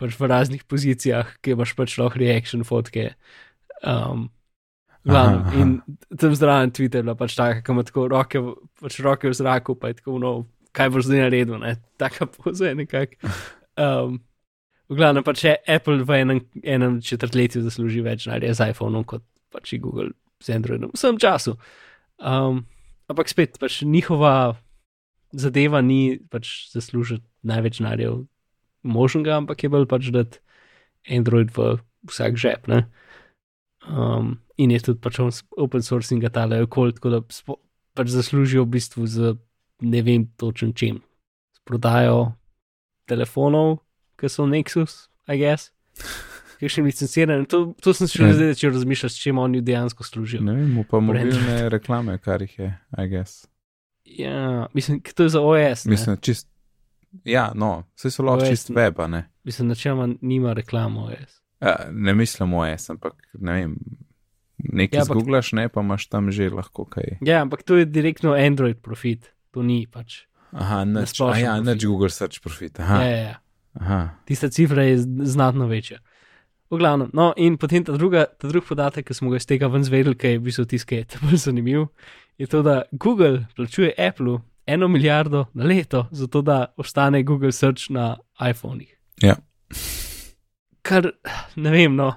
pač 0.00 0.16
v 0.16 0.30
raznih 0.32 0.64
pozicijah, 0.68 1.36
ki 1.44 1.56
imaš 1.56 1.76
pač 1.76 1.98
lahko 2.00 2.22
reaction 2.22 2.64
fotke. 2.66 3.12
Um, 3.84 4.30
Glavno, 5.06 5.38
Aha, 5.38 5.50
aha. 5.52 5.60
in 5.62 6.16
tam 6.18 6.32
zraven 6.34 6.72
Twitter 6.74 6.98
je 6.98 7.06
bila 7.06 7.14
pač 7.14 7.36
taka, 7.38 7.60
ki 7.62 7.70
ima 7.70 7.84
tako 7.86 8.08
roke, 8.10 8.40
pač 8.82 8.96
roke 9.04 9.30
v 9.30 9.36
zraku, 9.38 9.76
pa 9.78 9.92
je 9.92 10.00
tako, 10.00 10.16
no, 10.18 10.32
kaj 10.74 10.90
boš 10.90 11.06
zdaj 11.06 11.28
naredil, 11.28 11.60
ne, 11.62 11.76
taka 12.00 12.26
poza 12.34 12.72
je 12.72 12.78
nekako. 12.80 13.30
Um, 13.78 14.18
v 14.88 14.98
glavnem 14.98 15.24
pač 15.26 15.44
je 15.44 15.56
Apple 15.66 16.04
v 16.06 16.20
enem, 16.22 16.40
enem 16.62 17.00
četrtletju 17.02 17.64
zasluži 17.64 18.04
več 18.06 18.26
denarja 18.26 18.54
z 18.54 18.70
iPhonom 18.72 19.04
kot 19.08 19.24
pač 19.54 19.74
Google 19.80 20.12
z 20.42 20.56
Androidom, 20.56 20.92
v 20.92 20.98
vsem 20.98 21.18
času. 21.18 21.56
Um, 22.20 22.64
ampak 23.10 23.30
spet, 23.30 23.58
pač 23.58 23.82
njihova 23.82 24.56
zadeva 25.32 25.82
ni 25.82 26.18
pač 26.30 26.70
zaslužiti 26.72 27.24
največ 27.46 27.80
denarja 27.80 28.14
možnega, 28.86 29.40
ampak 29.42 29.64
je 29.64 29.72
bolj 29.72 29.88
pač 29.90 30.10
dati 30.14 30.42
Android 31.10 31.50
v 31.54 31.78
vsak 32.06 32.38
žep. 32.38 32.70
Ne? 32.70 32.86
Um, 33.86 34.38
in 34.58 34.70
je 34.70 34.82
tudi 34.82 35.02
pač 35.02 35.18
open 35.56 35.82
sourcing 35.82 36.22
tale 36.30 36.62
okolj, 36.66 36.96
tako 36.98 37.10
da 37.10 37.20
spo, 37.30 37.58
pač 37.94 38.12
zaslužijo 38.14 38.66
v 38.66 38.78
bistvu 38.78 39.06
z 39.06 39.34
ne 39.82 40.00
vem 40.02 40.26
točen 40.38 40.72
čim. 40.74 41.02
S 41.54 41.62
prodajo 41.66 42.36
telefonov, 43.06 43.85
ki 44.20 44.28
so 44.28 44.46
Nexus, 44.46 45.08
I 45.28 45.36
guess. 45.38 45.70
Ki 46.60 46.70
še 46.72 46.80
licencirani. 46.80 47.44
To, 47.52 47.74
to 47.84 47.92
sem 47.92 48.08
še 48.08 48.22
Ja. 48.24 48.32
zdaj 48.32 48.54
začel 48.54 48.70
razmišljati, 48.72 49.12
s 49.12 49.20
čim 49.20 49.38
oni 49.38 49.60
dejansko 49.60 50.04
služijo. 50.04 50.40
Ne 50.40 50.54
vem, 50.56 50.78
pa 50.88 51.00
mobilne 51.04 51.68
reklame, 51.68 52.16
kar 52.18 52.40
jih 52.40 52.54
je, 52.58 52.68
I 52.96 53.08
guess. 53.12 53.44
Ja, 54.06 54.66
mislim, 54.72 55.02
to 55.02 55.26
je 55.26 55.34
za 55.34 55.40
OS. 55.42 55.84
Ne? 55.84 55.90
Mislim, 55.90 56.16
čist. 56.16 56.48
Ja, 57.28 57.50
no, 57.54 57.84
vse 57.96 58.10
so 58.10 58.24
lahko 58.24 58.46
OS 58.46 58.48
čist 58.54 58.70
web, 58.72 58.96
a 59.00 59.06
ne. 59.06 59.22
Mislim, 59.44 59.68
načeloma 59.68 60.08
nima 60.20 60.52
reklam 60.56 60.96
OS. 60.96 61.36
Ja, 61.60 61.76
ne 61.92 62.14
mislim 62.14 62.54
OS, 62.54 62.90
ampak 62.90 63.14
ne 63.36 63.52
vem. 63.52 63.76
Nekaj 64.56 64.96
Ja, 64.96 65.00
ja, 65.00 65.04
zgooglaš, 65.04 65.52
ne 65.52 65.68
pa 65.68 65.80
imaš 65.84 66.08
tam 66.08 66.30
že 66.32 66.48
lahko 66.50 66.84
kaj. 66.88 67.18
Ja, 67.20 67.42
ampak 67.44 67.62
to 67.68 67.76
je 67.76 67.84
direktno 67.84 68.32
Android 68.32 68.80
profit, 68.80 69.28
to 69.52 69.60
ni 69.62 69.84
pač. 69.86 70.22
Aha, 70.56 70.84
nič, 70.88 71.20
a 71.20 71.36
ja, 71.36 71.60
nič 71.60 71.84
Google 71.84 72.08
search 72.08 72.40
profit. 72.40 72.78
Ja, 72.80 72.84
Aha, 72.84 73.02
ja, 73.04 73.16
ja. 73.28 73.34
Aha. 73.80 74.00
Tista 74.24 74.50
cifra 74.50 74.82
je 74.82 74.98
znatno 75.22 75.66
večja. 75.66 75.98
V 76.70 76.78
glavnem, 76.80 77.10
no, 77.14 77.30
in 77.36 77.56
potem 77.56 77.84
ta, 77.84 77.94
druga, 77.94 78.24
ta 78.26 78.48
drug 78.50 78.64
podatek, 78.66 79.06
ki 79.06 79.14
smo 79.14 79.30
ga 79.30 79.38
iz 79.38 79.46
tega 79.46 79.68
ven 79.70 79.84
zvedeli, 79.86 80.18
ki 80.18 80.34
je 80.34 80.38
v 80.40 80.44
bistvu 80.48 80.64
tisti, 80.66 80.88
ki 80.88 81.00
je 81.00 81.08
ta 81.14 81.22
bolj 81.22 81.38
zanimiv, 81.44 81.86
je 82.38 82.50
to, 82.50 82.62
da 82.66 82.82
Google 82.92 83.46
plačuje 83.56 83.94
Apple 83.94 84.40
eno 84.66 84.88
milijardo 84.88 85.44
na 85.54 85.64
leto, 85.64 86.06
zato 86.10 86.42
da 86.42 86.74
ostane 86.76 87.22
Google 87.22 87.52
Search 87.52 87.90
na 87.90 88.16
iPhonih. 88.50 88.90
Ja. 89.22 89.36
Kar 90.82 91.12
ne 91.56 91.70
vem, 91.70 91.94
no, 91.94 92.10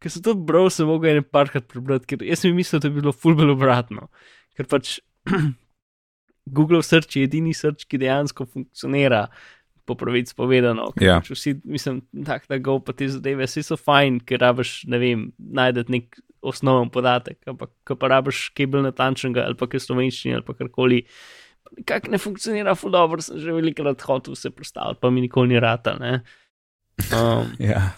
ker 0.00 0.12
sem 0.12 0.24
to 0.24 0.34
bral, 0.34 0.70
sem 0.72 0.88
mogel 0.88 1.14
ene 1.18 1.24
parkrat 1.24 1.68
prebrati, 1.68 2.08
ker 2.08 2.24
jaz 2.24 2.42
sem 2.44 2.56
mislil, 2.56 2.80
da 2.80 2.88
je 2.88 2.96
bilo 2.96 3.12
fulbel 3.12 3.52
obratno. 3.52 4.08
Ker 4.56 4.68
pač 4.70 4.98
Google 6.56 6.82
Search 6.84 7.16
je 7.16 7.24
edini 7.28 7.54
search, 7.56 7.86
ki 7.88 8.00
dejansko 8.00 8.48
funkcionira, 8.48 9.26
po 9.84 9.96
pravici 10.00 10.34
povedano. 10.36 10.90
Ja. 11.00 11.18
Pač 11.20 11.30
vsi, 11.34 11.54
mislim, 11.64 12.02
tak, 12.26 12.48
da 12.48 12.58
go 12.58 12.78
pa 12.80 12.94
te 12.96 13.08
zadeve, 13.12 13.46
vsi 13.48 13.64
so 13.66 13.78
fajn, 13.80 14.22
ker 14.28 14.40
rabiš, 14.42 14.84
ne 14.90 15.00
vem, 15.02 15.26
najdete 15.38 15.92
nek 15.92 16.20
osnoven 16.44 16.90
podatek, 16.92 17.40
ampak 17.48 17.72
ko 17.88 17.96
pa 17.96 18.10
rabiš 18.12 18.50
kaj 18.56 18.68
bolj 18.72 18.86
natančnega 18.88 19.46
ali 19.48 19.56
pa 19.56 19.68
kaj 19.70 19.86
slovenščini 19.86 20.38
ali 20.38 20.46
pa 20.46 20.56
karkoli. 20.58 21.02
Nekako 21.74 22.12
ne 22.12 22.20
funkcionira, 22.20 22.76
ful 22.78 22.92
dobro, 22.94 23.24
sem 23.24 23.40
že 23.40 23.54
velikrat 23.56 24.04
hotel 24.06 24.36
se 24.38 24.52
predstaviti, 24.52 25.00
pa 25.00 25.10
mi 25.10 25.24
nikoli 25.24 25.54
ni 25.54 25.60
rata. 25.60 25.96
Ne? 26.00 26.18
Um, 27.10 27.52
Ja. 27.72 27.90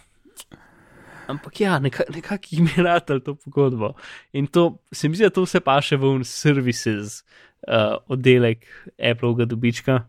Ampak 1.27 1.59
ja, 1.61 1.79
nekako 1.83 2.13
nekak 2.15 2.53
jim 2.53 2.69
je 2.71 2.83
ratal 2.87 3.19
to 3.21 3.35
pogodbo. 3.35 3.97
In 4.33 4.47
to 4.47 4.79
se 4.93 5.09
mi 5.09 5.19
zdi, 5.19 5.27
da 5.27 5.35
to 5.35 5.43
vse 5.43 5.61
pa 5.61 5.81
še 5.83 5.99
v 5.99 6.13
un 6.15 6.23
services 6.25 7.25
uh, 7.67 7.99
oddelek 8.07 8.63
Appleovega 8.95 9.49
dobička. 9.51 10.05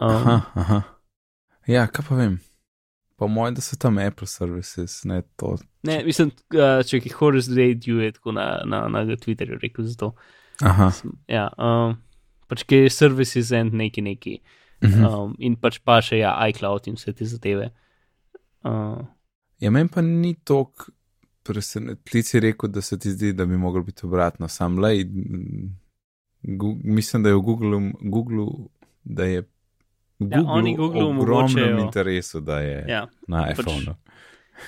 Um, 0.00 0.10
Aha, 0.10 0.40
aha. 0.54 0.82
Ja, 1.66 1.86
kaj 1.86 2.04
pa 2.08 2.14
vem. 2.14 2.38
Po 3.16 3.28
mojem, 3.28 3.54
da 3.56 3.62
so 3.64 3.76
tam 3.80 3.98
Apple 3.98 4.26
services, 4.28 5.04
ne 5.04 5.22
to. 5.36 5.56
ne, 5.82 6.02
mislim, 6.04 6.30
uh, 6.52 6.82
če 6.84 6.98
jih 6.98 7.14
Horace 7.16 7.50
Radio 7.56 8.02
je 8.04 8.12
tako 8.12 8.32
na, 8.36 8.60
na, 8.64 8.82
na 8.88 9.04
Twitterju 9.16 9.56
rekel 9.62 9.84
za 9.88 9.94
to. 9.96 10.10
Aha. 10.60 10.90
Ja, 11.28 11.48
um, 11.58 11.96
pač 12.48 12.62
ki 12.68 12.82
je 12.84 12.90
services 12.90 13.52
and 13.52 13.72
neki 13.72 14.02
neki. 14.02 14.38
Mhm. 14.84 15.04
Um, 15.06 15.34
in 15.38 15.56
pač 15.56 15.78
pa 15.80 16.02
še 16.04 16.18
ja, 16.20 16.34
iCloud 16.50 16.86
in 16.90 16.98
vse 17.00 17.12
te 17.16 17.24
zadeve. 17.24 17.70
Uh, 18.64 19.00
Ja, 19.56 19.70
meni 19.72 19.88
pa 19.88 20.02
ni 20.04 20.34
tok 20.44 20.90
presenetljiv, 21.42 22.22
si 22.28 22.40
rekel, 22.44 22.68
da 22.68 22.82
se 22.84 22.98
ti 23.00 23.08
zdi, 23.10 23.30
da 23.32 23.46
bi 23.48 23.56
moglo 23.56 23.80
biti 23.82 24.04
obratno. 24.04 24.48
Sam 24.48 24.76
Gu- 26.42 26.80
mislim, 26.84 27.22
da 27.22 27.28
je 27.28 27.34
v 27.34 27.40
Google, 27.40 27.78
Google 28.02 28.46
da 29.04 29.24
je 29.24 29.42
v 30.18 30.30
Ja, 30.32 30.40
oni 30.42 30.76
Googlu 30.76 31.08
ogromnem 31.10 31.46
omogočajo- 31.64 31.80
interesu, 31.80 32.40
da 32.40 32.60
je 32.60 32.84
ja, 32.88 32.88
ja. 32.88 33.06
na 33.28 33.46
pač- 33.46 33.60
iPhonu. 33.60 33.96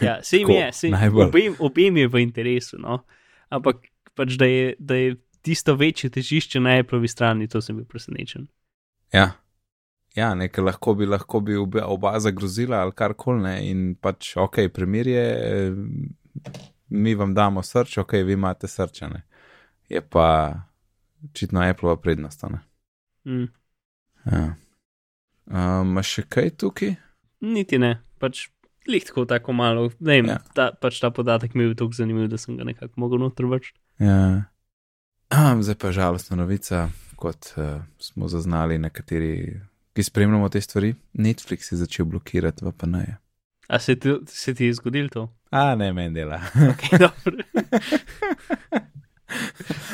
Ja, 0.01 0.19
se 0.23 0.37
jim 0.39 0.51
je, 0.51 0.73
se 0.73 0.89
najbolj. 0.89 1.27
obem, 1.27 1.55
obem 1.59 1.97
je 1.97 2.09
v 2.09 2.21
interesu, 2.21 2.77
no? 2.79 3.05
ampak 3.49 3.77
pač, 4.15 4.33
da 4.33 4.45
je, 4.45 4.75
da 4.79 4.95
je 4.95 5.17
tisto 5.41 5.75
večje 5.75 6.11
težišče 6.11 6.61
na 6.61 6.79
Appleovi 6.79 7.09
strani, 7.09 7.49
to 7.49 7.61
sem 7.61 7.77
bil 7.77 7.85
presenečen. 7.85 8.47
Ja. 9.13 9.31
Ja, 10.15 10.35
nekaj 10.35 10.65
lahko 10.65 10.95
bi, 10.95 11.07
lahko 11.07 11.41
bi 11.41 11.57
oba, 11.57 11.85
oba 11.87 12.19
zagrozila 12.21 12.77
ali 12.77 12.93
karkoli 12.93 13.43
ne. 13.43 13.71
In 13.71 13.95
pač, 13.95 14.37
ok, 14.37 14.57
primer 14.69 15.07
je, 15.07 15.25
eh, 15.25 15.73
mi 16.89 17.15
vam 17.15 17.35
damo 17.35 17.63
srč, 17.63 17.99
ok, 17.99 18.13
vi 18.13 18.33
imate 18.33 18.67
srčane. 18.69 19.23
Je 19.89 20.01
pa 20.01 20.55
očitno 21.25 21.61
Appleova 21.63 21.97
prednost. 21.97 22.45
Mm. 23.25 23.47
Ja. 24.27 24.55
Um, 25.49 25.97
še 26.05 26.27
kaj 26.29 26.51
tukaj? 26.61 26.95
Niti 27.41 27.79
ne, 27.81 27.99
pač 28.21 28.49
lih 28.89 29.05
tako, 29.05 29.25
tako 29.25 29.53
malo. 29.53 29.89
Ne 30.01 30.19
vem, 30.19 30.27
Ja. 30.29 30.39
ta, 30.55 30.71
pač 30.73 31.01
ta 31.01 31.11
podatek 31.11 31.55
mi 31.55 31.65
je 31.65 31.69
bil 31.69 31.77
tako 31.77 31.97
zanimiv, 31.97 32.29
da 32.29 32.39
sem 32.39 32.57
ga 32.57 32.65
nekako 32.65 32.93
mogel 32.97 33.19
noter 33.19 33.47
vrč. 33.47 33.73
Ja. 34.01 34.49
Ah, 35.31 35.55
zdaj 35.65 35.77
pa 35.77 35.93
žalostna 35.93 36.37
novica, 36.37 36.89
kot 37.17 37.53
uh, 37.57 37.81
smo 37.99 38.29
zaznali 38.29 38.79
nekateri, 38.79 39.61
ki 39.93 40.03
spremljamo 40.03 40.49
te 40.49 40.61
stvari. 40.61 40.95
Netflix 41.15 41.73
je 41.73 41.81
začel 41.81 42.05
blokirati 42.07 42.65
VPN-je. 42.65 43.17
A 43.69 43.79
se 43.79 43.97
ti, 43.97 44.15
se 44.27 44.55
ti 44.55 44.65
je 44.65 44.75
zgodilo 44.75 45.09
to? 45.09 45.25
A 45.51 45.75
ne, 45.75 45.93
meni 45.93 46.15
dela. 46.15 46.41
Okay, 46.73 46.97
dobro. 46.99 47.37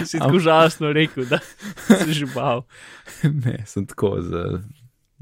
si 0.07 0.19
tako 0.19 0.39
žalostno 0.39 0.93
rekel, 0.93 1.25
da 1.27 1.39
si 2.05 2.13
že 2.13 2.27
bal. 2.35 2.63
ne, 3.45 3.63
sem 3.67 3.87
tako 3.87 4.21
za, 4.23 4.63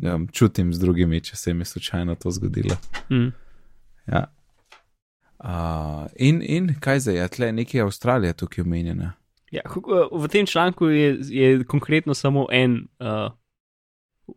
um, 0.02 0.28
čutim 0.32 0.72
z 0.74 0.80
drugimi, 0.80 1.20
če 1.20 1.36
se 1.36 1.50
je 1.50 1.64
slučajno 1.64 2.14
to 2.14 2.30
zgodilo. 2.30 2.76
Mm. 3.10 3.32
Ja. 4.06 4.26
Uh, 5.42 6.06
in, 6.16 6.42
in 6.42 6.74
kaj 6.80 7.00
zdaj, 7.00 7.16
je 7.16 7.28
tle 7.28 7.52
nekaj 7.52 7.80
Avstralije 7.82 8.32
tukaj 8.32 8.62
omenjena? 8.62 9.12
Ja, 9.52 9.62
v 10.12 10.28
tem 10.32 10.46
članku 10.46 10.86
je, 10.88 11.18
je 11.28 11.64
konkretno 11.64 12.14
samo 12.14 12.46
en 12.50 12.86
uh, 13.00 13.32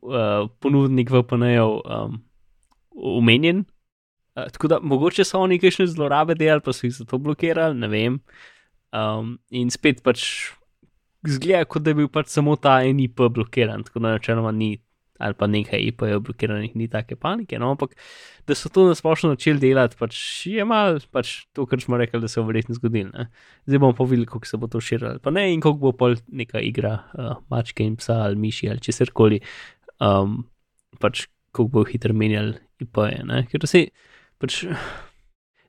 uh, 0.01 0.49
ponudnik 0.60 1.10
VPN-jev 1.10 1.80
um, 1.86 2.19
omenjen. 2.91 3.63
Uh, 4.36 4.49
tako 4.51 4.67
da 4.67 4.80
mogoče 4.82 5.23
so 5.23 5.39
oni 5.39 5.60
kakšne 5.60 5.88
zlorabe 5.88 6.36
delali, 6.36 6.62
pa 6.65 6.73
so 6.73 6.88
jih 6.88 6.97
zato 6.97 7.17
blokirali, 7.17 7.78
ne 7.80 7.88
vem. 7.88 8.19
Um, 8.91 9.38
in 9.49 9.71
spet 9.71 10.01
pač 10.04 10.25
zgleda, 11.28 11.65
kot 11.65 11.86
da 11.86 11.93
je 11.93 12.01
bil 12.01 12.10
pač 12.12 12.34
samo 12.34 12.56
ta 12.60 12.82
en 12.84 12.99
IP 12.99 13.23
blokiran, 13.32 13.86
tako 13.88 14.01
da 14.04 14.17
načeloma 14.17 14.51
ni, 14.51 14.75
ali 15.19 15.34
pa 15.34 15.47
nekaj 15.47 15.80
IP-jev 15.80 16.19
blokiranih, 16.19 16.75
ni 16.75 16.88
take 16.91 17.15
panike. 17.15 17.60
No, 17.60 17.71
ampak 17.71 17.95
da 18.47 18.56
so 18.56 18.69
to 18.69 18.88
nasplošno 18.89 19.32
začeli 19.34 19.62
delati, 19.62 19.95
pač 19.99 20.17
je 20.51 20.65
mal, 20.67 20.99
pač 21.12 21.45
to, 21.56 21.65
kar 21.69 21.82
smo 21.82 21.99
rekli, 21.99 22.19
da 22.21 22.28
se 22.32 22.41
bo 22.41 22.49
verjetno 22.49 22.75
zgodilo. 22.75 23.12
ne. 23.13 23.30
Zdaj 23.65 23.80
bomo 23.80 23.95
pa 23.95 24.04
videli, 24.04 24.28
kako 24.28 24.45
se 24.45 24.58
bo 24.58 24.67
to 24.67 24.82
širilo, 24.82 25.19
pa 25.23 25.32
ne 25.32 25.47
in 25.54 25.63
kako 25.63 25.80
bo 25.88 25.93
pol 25.95 26.17
neka 26.28 26.60
igra, 26.60 26.97
uh, 27.13 27.38
mačke 27.49 27.86
in 27.86 27.95
psa 27.95 28.25
ali 28.28 28.36
miši 28.36 28.69
ali 28.69 28.84
česar 28.84 29.13
koli, 29.15 29.39
um, 29.99 30.43
pač 30.99 31.28
kako 31.51 31.69
bo 31.71 31.86
hitro 31.88 32.13
menjali 32.13 32.60
IP-je. 32.84 33.23
ne. 33.23 33.45
Ker 33.51 33.67
se 33.67 33.88
pač. 34.38 34.65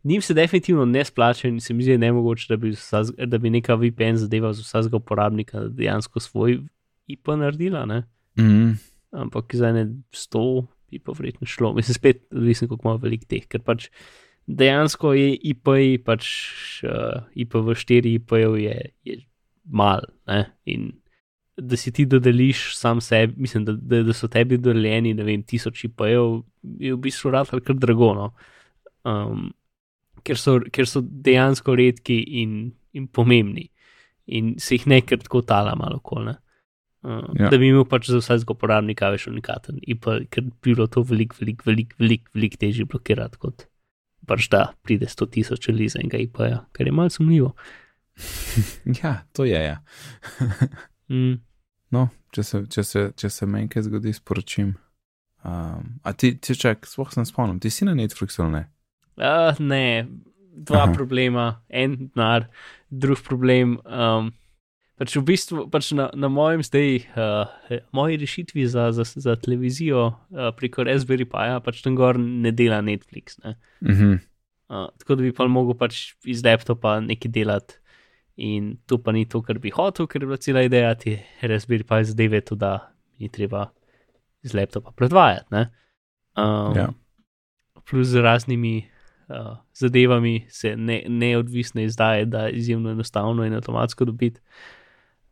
Njim 0.07 0.23
se 0.23 0.35
definitivno 0.35 0.85
ne 0.87 1.03
splača 1.05 1.49
in 1.49 1.57
se 1.61 1.75
mi 1.75 1.83
zdi 1.83 1.97
nemogoče, 1.99 2.47
da 2.49 2.57
bi, 2.57 2.71
vsaz, 2.71 3.11
da 3.27 3.39
bi 3.43 3.51
neka 3.51 3.75
VPN 3.75 4.15
zadeva 4.15 4.53
za 4.55 4.63
vsakega 4.63 5.01
uporabnika 5.01 5.65
dejansko 5.67 6.21
svoj 6.21 6.61
IP 7.11 7.29
naredila, 7.35 7.87
ne? 7.87 8.05
Mm. 8.39 8.79
Ampak 9.16 9.55
za 9.57 9.72
ne 9.72 9.87
100 10.12 10.66
bi 10.90 11.00
pa 11.02 11.12
verjetno 11.16 11.46
šlo. 11.46 11.72
Mislim, 11.74 11.94
spet 11.94 12.22
odvisno, 12.33 12.68
kako 12.68 12.88
ima 12.88 13.00
velik 13.02 13.24
teh, 13.29 13.46
ker 13.48 13.62
pač 13.64 13.88
dejansko 14.46 15.12
je 15.16 15.33
IP, 15.50 15.72
pač 16.07 16.29
uh, 16.87 17.26
IPv4 17.35 18.14
IP-jev 18.20 18.55
je, 18.61 18.76
je 19.05 19.18
mal 19.66 20.07
ne? 20.31 20.44
in 20.64 20.92
da 21.57 21.76
si 21.76 21.90
ti 21.92 22.05
dodeliš 22.05 22.76
sam 22.76 23.00
sebi, 23.00 23.35
mislim, 23.42 23.64
da, 23.64 23.72
da, 23.72 24.02
da 24.02 24.12
so 24.12 24.29
tebi 24.29 24.59
dodeljeni, 24.61 25.14
ne 25.16 25.24
vem, 25.24 25.42
tisoč 25.42 25.87
IP-jev, 25.88 26.42
je 26.79 26.92
v 26.94 27.00
bistvu 27.00 27.33
rad 27.33 27.48
ali 27.52 27.64
kar 27.64 27.79
drago. 27.81 28.12
No? 28.14 28.26
Um, 29.09 29.48
ker, 30.22 30.38
so, 30.38 30.59
ker 30.72 30.88
so 30.88 31.00
dejansko 31.02 31.74
redki 31.79 32.18
in, 32.42 32.74
in 32.92 33.09
pomembni 33.09 33.70
in 34.26 34.57
se 34.59 34.76
jih 34.76 34.87
ne 34.90 35.00
kar 35.07 35.22
tako 35.22 35.42
tala 35.46 35.74
malo 35.79 36.00
kol. 36.05 36.29
Ne? 37.07 37.16
Uh, 37.23 37.38
Ja. 37.38 37.51
Da 37.53 37.59
bi 37.59 37.69
imel 37.71 37.85
pač 37.87 38.09
za 38.11 38.19
vsakega 38.19 38.57
uporabnika 38.57 39.11
več 39.14 39.29
unikaten, 39.31 39.79
in 39.87 39.99
pa 40.03 40.19
ker 40.31 40.42
bi 40.42 40.53
bilo 40.73 40.88
to 40.90 41.05
veliko, 41.07 41.38
veliko, 41.40 41.69
veliko, 41.71 41.95
veliko 42.03 42.35
velik 42.35 42.57
težje 42.59 42.87
blokirati, 42.90 43.38
kot 43.38 43.69
pač 44.27 44.49
da 44.51 44.73
pride 44.83 45.07
100 45.07 45.29
tisoč 45.31 45.69
ljudi 45.69 45.87
za 45.92 46.01
enega 46.03 46.19
IP-ja, 46.19 46.64
kar 46.75 46.87
je 46.87 46.92
malce 46.92 47.21
sumljivo. 47.21 47.55
Ja, 49.03 49.23
to 49.33 49.45
je. 49.45 49.62
Ja. 49.64 49.81
Mm. 51.07 51.37
No, 51.95 52.09
če 52.35 52.42
se, 52.42 52.59
če 52.66 52.83
se, 52.83 53.01
če 53.14 53.29
se 53.31 53.47
meni 53.47 53.69
kaj 53.71 53.85
zgodi, 53.87 54.11
sporočim. 54.11 54.73
Um, 55.47 56.01
a 56.03 56.11
ti, 56.19 56.33
ti 56.42 56.57
čak, 56.59 56.83
sploh 56.90 57.12
sem 57.14 57.23
spomnil, 57.29 57.61
ti 57.62 57.71
si 57.71 57.87
na 57.87 57.95
Netflixu 57.95 58.42
ali 58.42 58.57
ne? 58.57 58.62
Uh, 59.14 59.55
ne, 59.62 60.09
dva. 60.51 60.81
Aha. 60.88 60.97
problema, 60.97 61.45
en 61.71 61.95
denar, 62.09 62.49
drug 62.90 63.23
problem. 63.23 63.77
Um, 63.87 64.33
pač 64.97 65.17
v 65.17 65.23
bistvu 65.29 65.67
pač 65.73 65.91
na, 65.97 66.09
na 66.17 66.29
mojem 66.33 66.65
zdaj, 66.65 67.03
uh, 67.13 67.81
moji 67.93 68.17
rešitvi 68.23 68.67
za, 68.69 68.89
za, 68.97 69.05
za 69.05 69.37
televizijo 69.37 70.09
uh, 70.09 70.51
preko 70.57 70.87
Raspberry 70.89 71.29
Pi, 71.29 71.49
pač 71.65 71.83
tam 71.85 71.99
gor 71.99 72.19
ne 72.19 72.53
dela 72.53 72.81
Netflix. 72.85 73.39
Ne? 73.45 73.57
Mhm. 73.85 74.17
Uh, 74.67 74.89
tako 74.99 75.15
da 75.15 75.23
bi 75.23 75.31
pa 75.31 75.47
mogel 75.47 75.77
pač 75.79 76.17
iz 76.27 76.43
laptopa 76.43 76.99
nekaj 77.05 77.31
delati. 77.31 77.79
In 78.37 78.75
to 78.85 78.99
pa 79.01 79.15
ni 79.17 79.25
to, 79.25 79.41
kar 79.41 79.57
bi 79.63 79.71
hotel, 79.73 80.09
ker 80.11 80.21
je 80.21 80.29
bila 80.29 80.37
cela 80.37 80.65
ideja 80.67 80.93
ti 80.99 81.15
Raspberry 81.41 81.87
Pi 81.89 82.03
zadeve, 82.05 82.43
to 82.45 82.59
da 82.59 82.93
ni 83.21 83.31
treba 83.33 83.71
iz 84.45 84.53
laptopa 84.55 84.93
predvajati. 84.93 85.49
ne. 85.51 85.71
Um, 86.37 86.77
Ja. 86.77 86.91
Plus 87.87 88.09
z 88.11 88.21
raznimi 88.21 88.89
uh, 89.29 89.57
zadevami 89.73 90.47
se 90.51 90.77
ne, 90.77 91.05
neodvisne 91.09 91.85
izdaje, 91.85 92.25
da 92.27 92.47
je 92.47 92.59
izjemno 92.59 92.91
enostavno 92.91 93.45
in 93.45 93.55
avtomatsko 93.55 94.05
dobiti. 94.05 94.41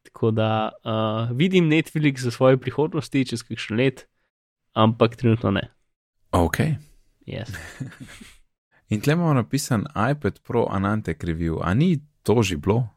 Tako 0.04 0.30
da 0.30 0.72
uh, 0.84 1.36
vidim 1.36 1.70
Netflix 1.70 2.20
za 2.26 2.30
svoje 2.30 2.60
prihodnosti 2.60 3.24
čez 3.24 3.42
kakšen 3.42 3.76
let, 3.76 4.06
ampak 4.72 5.16
trenutno 5.16 5.50
ne. 5.50 5.68
Ok. 6.32 6.58
Yes. 7.26 7.50
In 8.92 9.00
tle 9.00 9.16
imamo 9.16 9.34
napisan 9.34 9.86
iPad 10.10 10.40
Pro 10.44 10.66
Anantec 10.70 11.24
review, 11.24 11.58
a 11.62 11.74
ni 11.74 11.96
to 12.22 12.42
že 12.42 12.56
bilo? 12.56 12.88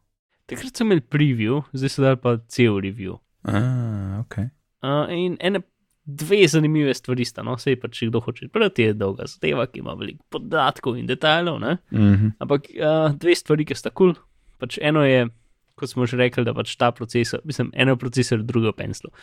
Takrat 0.47 0.77
sem 0.77 0.87
imel 0.87 1.01
preview, 1.03 1.63
zdaj 1.75 1.91
so 1.91 2.03
dali 2.03 2.19
pa 2.19 2.37
cel 2.47 2.79
review. 2.79 3.17
A, 3.43 4.19
ok. 4.23 4.37
Uh, 4.83 5.07
in 5.11 5.35
ene, 5.39 5.61
dve 6.07 6.47
zanimive 6.47 6.93
stvari 6.95 7.25
sta, 7.27 7.43
no, 7.43 7.57
sej 7.59 7.75
pa 7.81 7.89
če 7.91 8.07
kdo 8.07 8.21
hoče 8.23 8.47
brati, 8.53 8.87
je 8.87 8.95
dolga 8.95 9.27
zadeva, 9.27 9.65
ki 9.67 9.83
ima 9.83 9.95
veliko 9.99 10.23
podatkov 10.31 10.95
in 10.99 11.07
detajlov, 11.07 11.59
ne? 11.63 11.77
Mhm. 11.91 12.37
ampak 12.43 12.71
uh, 12.75 13.11
dve 13.19 13.35
stvari, 13.35 13.67
ki 13.67 13.75
sta 13.75 13.91
kul. 13.91 14.15
Cool. 14.15 14.23
Pač 14.57 14.79
eno 14.81 15.03
je, 15.05 15.27
kot 15.77 15.93
smo 15.93 16.07
že 16.09 16.19
rekli, 16.19 16.45
da 16.47 16.55
pač 16.57 16.75
ta 16.79 16.91
procesor, 16.91 17.43
mislim, 17.45 17.71
eno 17.77 17.97
procesor, 17.99 18.41
drugo 18.43 18.73
penslo. 18.75 19.13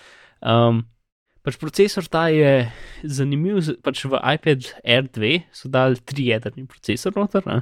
Um, 0.40 0.84
pač 1.44 1.58
procesor 1.60 2.06
ta 2.08 2.28
je 2.32 2.70
zanimiv, 3.02 3.60
pač 3.84 4.06
v 4.06 4.20
iPad 4.36 4.70
Air 4.80 5.10
2 5.10 5.34
so 5.52 5.68
dali 5.68 6.00
trijedrni 6.00 6.66
procesor 6.70 7.16
noter. 7.18 7.44
Ne? 7.50 7.60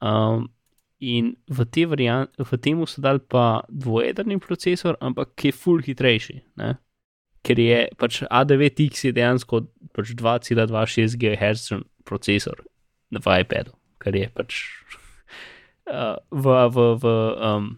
Um, 0.00 0.48
in 1.00 1.34
v, 1.48 1.64
te 1.64 1.86
variant, 1.88 2.30
v 2.36 2.60
temu 2.60 2.86
so 2.86 3.02
dali 3.02 3.20
pa 3.20 3.64
dvojedrni 3.68 4.38
procesor, 4.38 4.96
ampak 5.00 5.34
ki 5.34 5.50
je 5.50 5.56
full 5.56 5.84
hitrejši. 5.84 6.36
Ne? 6.60 6.76
Ker 7.40 7.56
je 7.56 7.88
pač 7.96 8.22
A9X 8.28 9.08
je 9.08 9.12
dejansko 9.16 9.64
pač 9.96 10.12
2,26 10.12 11.16
GHz 11.16 11.80
procesor 12.04 12.60
v 13.10 13.26
iPadu, 13.42 13.72
kar 13.98 14.14
je 14.14 14.28
pač 14.28 14.60
uh, 15.90 16.20
v, 16.30 16.44
v, 16.68 16.76
v 17.00 17.14
um, 17.40 17.72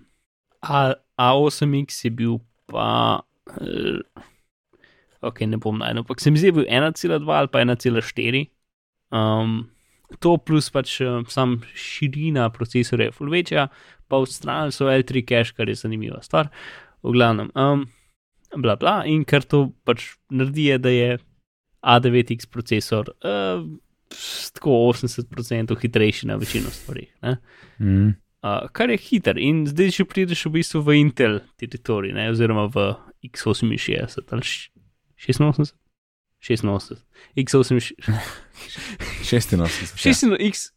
A, 0.62 0.94
A8X 1.18 2.05
je 2.07 2.11
bil 2.11 2.38
pa. 2.70 3.22
Uh, 3.59 4.01
ok, 5.22 5.44
ne 5.46 5.59
bom 5.62 5.79
najdel, 5.79 6.03
ampak 6.03 6.20
se 6.20 6.31
mi 6.31 6.40
zdi, 6.40 6.51
da 6.51 6.62
je 6.62 6.64
bil 6.64 6.68
1,2 6.70 7.38
ali 7.38 7.48
pa 7.48 7.62
1,4. 7.62 8.46
Um, 9.12 9.70
to 10.20 10.37
plus 10.38 10.70
pač 10.72 10.98
um, 11.05 11.25
sam 11.31 11.61
širina 11.79 12.48
procesorja 12.53 13.11
je 13.11 13.16
full 13.16 13.33
večja, 13.33 13.68
pa 14.09 14.22
v 14.22 14.31
strani 14.31 14.75
so 14.75 14.90
L3 14.90 15.25
cache, 15.29 15.57
kar 15.57 15.70
je 15.70 15.79
zanimiva 15.79 16.22
stvar. 16.25 16.51
V 17.03 17.14
glavnem, 17.16 17.51
um, 17.59 17.87
bla 18.57 18.77
bla, 18.79 19.03
in 19.09 19.25
kar 19.29 19.46
to 19.46 19.70
pač 19.87 20.12
naredi, 20.31 20.70
je, 20.72 20.79
da 20.83 20.92
je 20.92 21.18
A9X 21.83 22.51
procesor 22.53 23.11
uh, 23.27 23.64
tako 24.55 24.77
80% 24.92 25.79
hitrejši 25.81 26.29
na 26.31 26.37
večino 26.37 26.70
stvari. 26.70 27.09
Mm. 27.81 28.12
Uh, 28.43 28.67
kar 28.75 28.91
je 28.91 28.99
hiter 28.99 29.39
in 29.39 29.67
zdaj 29.71 29.93
že 29.95 30.05
prideš 30.05 30.47
v 30.49 30.59
bistvu 30.59 30.83
v 30.83 30.97
Intel 30.99 31.41
teritorij, 31.63 32.11
ne? 32.11 32.27
oziroma 32.35 32.67
v 32.67 32.97
x68 33.31 34.19
ali 34.35 34.43
š- 34.43 34.71
86. 35.31 35.77
86, 36.43 36.99
x86, 37.39 37.95
86. 39.23 39.95
ja. 40.03 40.11
86, 40.11 40.75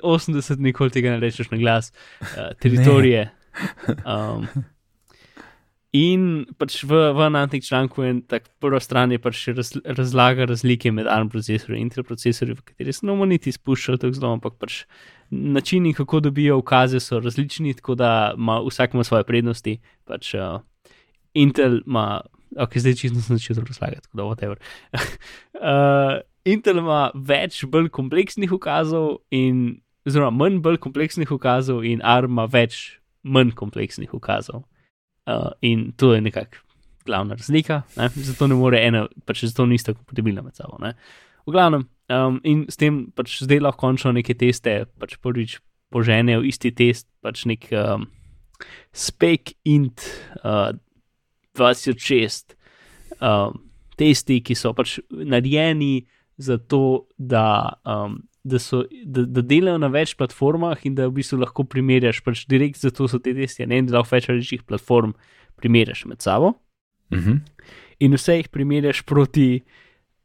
x86, 0.00 0.56
nikoli 0.56 0.88
tega 0.90 1.12
ne 1.12 1.20
rečeš 1.20 1.50
na 1.52 1.58
glas, 1.60 1.92
uh, 2.22 2.56
teritorije. 2.56 3.28
Um, 4.08 4.48
in 5.92 6.44
pač 6.56 6.80
v, 6.88 6.98
v 7.12 7.24
Anantih 7.26 7.64
članku 7.64 8.02
je 8.02 8.14
tak 8.28 8.48
prva 8.60 8.80
stran 8.80 9.12
je 9.12 9.18
pač 9.20 9.44
raz, 9.52 9.74
razlaga 9.84 10.46
razlike 10.48 10.92
med 10.92 11.06
ARM 11.06 11.28
procesorji 11.28 11.80
in 11.80 11.90
Intel 11.90 12.04
procesorji, 12.08 12.56
v 12.56 12.64
kateri 12.64 12.92
se 12.92 13.06
ne 13.06 13.12
bomo 13.12 13.28
niti 13.28 13.52
spuščali 13.52 14.00
tako 14.00 14.16
zelo, 14.16 14.32
ampak 14.38 14.56
pač 14.56 14.84
načini, 15.32 15.94
kako 15.94 16.20
dobijo 16.20 16.58
ukaze, 16.58 17.00
so 17.00 17.20
različni, 17.20 17.74
tako 17.74 17.94
da 17.94 18.32
ima 18.36 18.60
vsak 18.60 18.94
ima 18.94 19.04
svoje 19.04 19.24
prednosti. 19.24 19.78
Pač, 20.04 20.34
uh, 20.34 20.60
Intel 21.34 21.80
ima, 21.86 22.20
ok, 22.56 22.76
zdaj 22.76 22.94
čisto 22.94 23.20
sem 23.20 23.36
začel 23.36 23.60
razlagati, 23.64 24.08
tako 24.08 24.16
da 24.16 24.24
whatever. 24.24 24.56
uh, 25.60 26.20
Intel 26.52 26.82
ima 26.82 27.10
več 27.14 27.62
bolj 27.64 27.88
kompleksnih 27.88 28.52
ukazov, 28.52 29.22
in, 29.30 29.80
oziroma 30.08 30.32
manj 30.34 30.60
bolj 30.64 30.80
kompleksnih 30.82 31.32
ukazov, 31.32 31.84
in 31.84 32.00
ARM 32.04 32.36
ima 32.36 32.48
več 32.50 32.98
manj 33.22 33.54
kompleksnih 33.56 34.12
ukazov. 34.14 34.64
Uh, 35.26 35.52
in 35.62 35.92
to 35.96 36.14
je 36.14 36.20
nekako 36.20 36.58
glavna 37.06 37.34
razlika, 37.34 37.82
ne? 37.96 38.08
zato 38.14 38.46
ne 38.46 38.54
more 38.54 38.78
ena, 38.86 39.06
pač 39.26 39.44
zato 39.44 39.66
nista 39.66 39.94
kompatibilna 39.94 40.42
med 40.42 40.56
sabo. 40.58 40.78
Ne? 40.82 40.94
V 41.46 41.54
glavnem, 41.54 41.86
um, 42.10 42.38
in 42.46 42.64
s 42.70 42.78
tem 42.78 43.04
pač 43.14 43.40
zdaj 43.42 43.62
lahko 43.62 43.86
končno 43.86 44.12
neke 44.14 44.34
teste, 44.38 44.84
pač 45.02 45.16
prvič 45.22 45.58
poženejo 45.92 46.44
isti 46.46 46.72
test, 46.74 47.08
pač 47.22 47.44
nek 47.50 47.68
um, 47.76 48.06
spek 48.94 49.54
int 49.68 50.06
uh, 50.42 50.70
2006, 51.58 52.56
um, 53.20 53.58
testi, 53.98 54.40
ki 54.40 54.56
so 54.58 54.72
pač 54.76 54.98
narejeni 55.10 56.06
za 56.42 56.56
to, 56.58 57.08
da, 57.18 57.76
um, 57.84 58.22
da, 58.44 58.58
so, 58.58 58.82
da, 59.04 59.24
da 59.24 59.42
delajo 59.46 59.78
na 59.78 59.90
več 59.92 60.16
platformah 60.18 60.82
in 60.88 60.96
da 60.98 61.06
v 61.08 61.16
bistvu 61.20 61.38
lahko 61.42 61.64
primerjaš, 61.68 62.22
pač 62.26 62.44
direkt 62.50 62.82
zato 62.82 63.06
so 63.10 63.20
te 63.22 63.34
testi, 63.36 63.66
ne 63.66 63.82
da 63.86 64.00
lahko 64.00 64.16
več 64.16 64.28
različnih 64.30 64.64
platform 64.66 65.14
primerjaš 65.60 66.04
med 66.10 66.22
sabo. 66.24 66.54
Mhm. 67.14 67.42
In 68.02 68.16
vse 68.18 68.40
jih 68.40 68.48
primerjaš 68.50 69.04
proti 69.06 69.62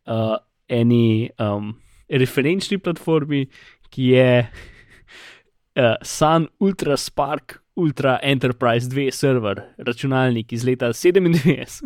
uh, 0.09 0.37
eni 0.67 1.29
um, 1.37 1.75
referenčni 2.09 2.79
platformi, 2.81 3.45
ki 3.93 4.09
je 4.15 4.31
uh, 4.47 5.93
Sun 6.01 6.49
Ultra 6.59 6.97
Spark 6.97 7.59
Ultra 7.77 8.17
Enterprise 8.23 8.89
2 8.89 9.11
server, 9.13 9.61
računalnik 9.77 10.53
iz 10.53 10.65
leta 10.65 10.89
97 10.89 11.85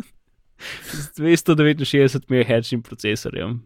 z 0.92 1.12
269 1.18 2.30
MHz 2.30 2.82
procesorjem. 2.82 3.60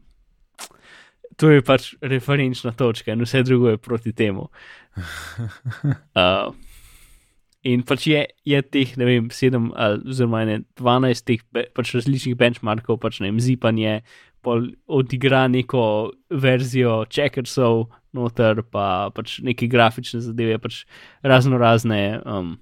To 1.37 1.51
je 1.53 1.63
pač 1.65 1.91
referenčna 2.01 2.73
točka, 2.73 3.13
in 3.13 3.25
vse 3.25 3.43
drugo 3.45 3.75
je 3.75 3.83
proti 3.83 4.13
temu. 4.13 4.49
Uh, 6.17 6.55
in 7.69 7.83
pač 7.85 8.07
je, 8.09 8.23
je 8.49 8.61
teh, 8.65 8.95
ne 8.97 9.05
vem, 9.05 9.27
7 9.29 9.67
ali 9.77 9.99
oziroma 10.09 10.45
ne, 10.49 10.63
12 10.81 11.27
teh 11.29 11.43
pač 11.77 11.93
različnih 11.99 12.37
benchmarkov, 12.41 12.97
pač 13.03 13.21
ne 13.21 13.29
vem, 13.29 13.41
zipanje, 13.43 13.99
pol 14.41 14.71
odigra 14.87 15.45
neko 15.53 15.83
verzijo 16.31 17.03
checkersov, 17.13 17.91
noter 18.17 18.63
pa 18.73 19.11
pač 19.13 19.41
neke 19.45 19.69
grafične 19.69 20.23
zadeve, 20.25 20.57
pač 20.63 20.85
razno 21.27 21.61
razne 21.61 22.01
um, 22.25 22.55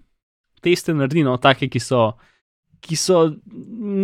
teste 0.65 0.97
naredi, 0.97 1.23
no, 1.27 1.37
take, 1.39 1.69
ki 1.71 1.83
so 1.83 2.09
ki 2.85 2.97
so 2.97 3.21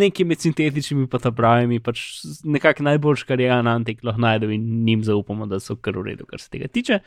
neki 0.01 0.25
med 0.25 0.41
sintetičnimi 0.41 1.05
in 1.05 1.35
pravimi, 1.37 1.81
pač 1.85 2.03
nekako 2.45 2.87
najboljši, 2.89 3.27
kar 3.29 3.41
je 3.41 3.51
Anantek 3.53 4.05
lahko 4.05 4.25
najdel 4.25 4.55
in 4.57 4.65
njim 4.87 5.05
zaupamo, 5.05 5.47
da 5.47 5.61
so 5.61 5.77
kar 5.77 5.99
v 5.99 6.07
redu, 6.11 6.27
kar 6.27 6.41
se 6.41 6.49
tega 6.51 6.69
tiče. 6.69 7.01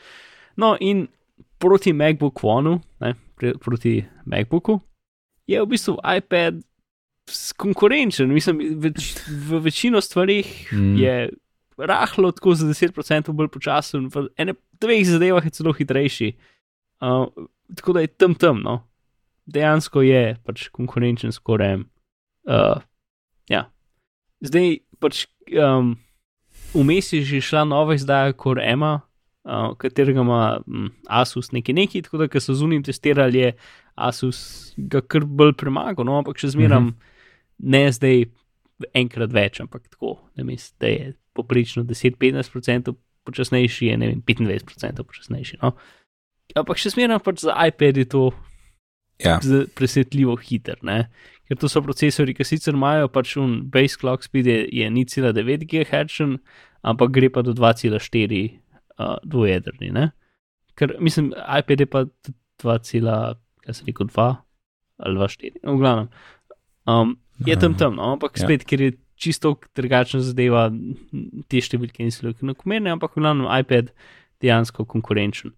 No, 0.56 0.76
in 0.80 1.06
proti 1.58 1.92
MacBook 1.92 2.44
One, 2.44 2.78
ne, 3.00 3.14
proti 3.36 4.04
MacBooku, 4.26 4.78
je 5.50 5.60
v 5.62 5.66
bistvu 5.68 5.96
iPad 6.16 6.62
konkurenčen. 7.58 8.30
Mislim, 8.32 8.62
več, 8.80 9.14
v 9.26 9.60
večino 9.64 10.00
stvarih 10.04 10.46
mm. 10.72 10.96
je 11.00 11.16
rahlo 11.78 12.30
tako 12.32 12.54
za 12.54 12.68
10% 12.70 13.34
bolj 13.34 13.50
počasen, 13.50 14.08
v 14.14 14.28
ene 14.38 14.54
dveh 14.80 15.02
zadevah 15.08 15.44
je 15.44 15.56
celo 15.58 15.74
hitrejši. 15.74 16.34
Uh, 17.02 17.26
tako 17.74 17.96
da 17.96 18.04
je 18.04 18.14
tam 18.14 18.38
tam, 18.38 18.62
no 18.62 18.84
dejansko 19.46 20.02
je 20.02 20.36
pač 20.44 20.68
konkurenčen 20.74 21.32
skoraj. 21.32 21.82
Uh, 22.44 22.80
ja. 23.48 23.68
Zdaj 24.44 24.78
pač 25.00 25.24
um, 25.52 25.94
vmes 26.74 27.12
je 27.12 27.22
že 27.24 27.40
šla 27.40 27.64
nova 27.68 27.94
izdaja 27.94 28.32
Core 28.32 28.64
M, 28.72 28.82
uh, 28.84 29.72
katerega 29.80 30.20
ima 30.20 30.60
um, 30.66 30.90
Asus 31.06 31.52
nekaj 31.52 31.74
neki, 31.74 32.02
tako 32.02 32.24
da 32.24 32.40
so 32.40 32.54
zunim 32.54 32.82
testirali, 32.82 33.38
je 33.38 33.52
Asus 33.94 34.74
ga 34.76 35.00
kar 35.00 35.24
bolj 35.24 35.54
premagal, 35.60 36.04
no, 36.04 36.18
ampak 36.18 36.38
še 36.38 36.54
zmeram 36.56 36.82
mhm. 36.82 36.94
-huh. 36.94 37.68
ne 37.70 37.92
zdaj 37.92 38.24
enkrat 38.94 39.32
več, 39.32 39.60
ampak 39.60 39.88
tako, 39.88 40.18
ne 40.36 40.44
mislim, 40.44 40.76
da 40.80 40.86
je 40.86 41.14
poprečno 41.32 41.82
10-15% 41.82 42.94
počasnejši, 43.24 43.86
je 43.86 43.96
ne 43.96 44.08
vem, 44.08 44.22
25% 44.22 45.02
počasnejši. 45.02 45.58
No. 45.62 45.72
Ampak 46.54 46.78
še 46.78 46.90
zmeram 46.90 47.20
pač 47.20 47.46
za 47.46 47.54
iPad 47.66 47.96
je 47.96 48.04
to 48.04 48.32
ja. 49.22 49.38
presenetljivo 49.74 50.36
hiter. 50.42 50.78
Ne? 50.82 51.08
Ker 51.48 51.60
to 51.60 51.68
so 51.68 51.82
procesori, 51.84 52.34
ki 52.34 52.46
sicer 52.48 52.76
imajo 52.76 53.10
pač 53.12 53.36
un 53.40 53.58
base 53.70 53.98
clock 54.00 54.24
speed, 54.24 54.48
je, 54.48 54.60
je 54.72 54.90
0,9 54.90 55.66
GHz, 55.70 56.28
ampak 56.84 57.12
gre 57.14 57.30
pa 57.32 57.44
do 57.44 57.52
2,4 57.56 58.40
uh, 58.98 59.16
dvojedrni. 59.24 59.90
Ne? 59.92 60.10
Ker 60.78 60.96
mislim, 61.00 61.32
iPad 61.34 61.84
je 61.84 61.88
pa 61.90 62.06
2,2 62.62 63.04
ali 65.04 65.18
2,4, 65.18 65.58
v 65.62 65.76
glavnem. 65.78 66.08
Um, 66.86 67.16
je 67.44 67.56
tam 67.58 67.74
tam, 67.74 67.96
no? 67.98 68.12
ampak 68.14 68.38
ja. 68.38 68.46
spet, 68.46 68.62
ja. 68.62 68.68
ker 68.68 68.80
je 68.80 68.92
čisto 69.18 69.56
drugačna 69.76 70.20
zadeva, 70.22 70.68
te 71.50 71.60
številke 71.62 72.06
niso 72.06 72.30
enakomerne, 72.30 72.92
ampak 72.94 73.16
v 73.16 73.24
glavnem 73.24 73.48
iPad 73.50 73.90
dejansko 74.42 74.86
konkurenčen. 74.86 75.54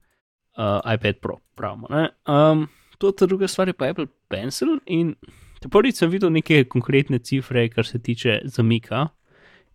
Uh, 0.57 0.81
iPad 0.89 1.21
Pro, 1.21 1.39
pravimo. 1.53 1.91
Um, 2.25 2.65
to 2.99 3.27
druga 3.27 3.49
stvar 3.49 3.69
je 3.69 3.75
pa 3.75 3.91
Apple 3.91 4.07
Pencil. 4.29 4.79
In 4.87 5.15
prvič 5.71 6.01
sem 6.01 6.11
videl 6.11 6.31
neke 6.31 6.65
konkretne 6.65 7.19
cifre, 7.19 7.69
kar 7.69 7.87
se 7.87 7.99
tiče 7.99 8.41
zamika 8.45 9.09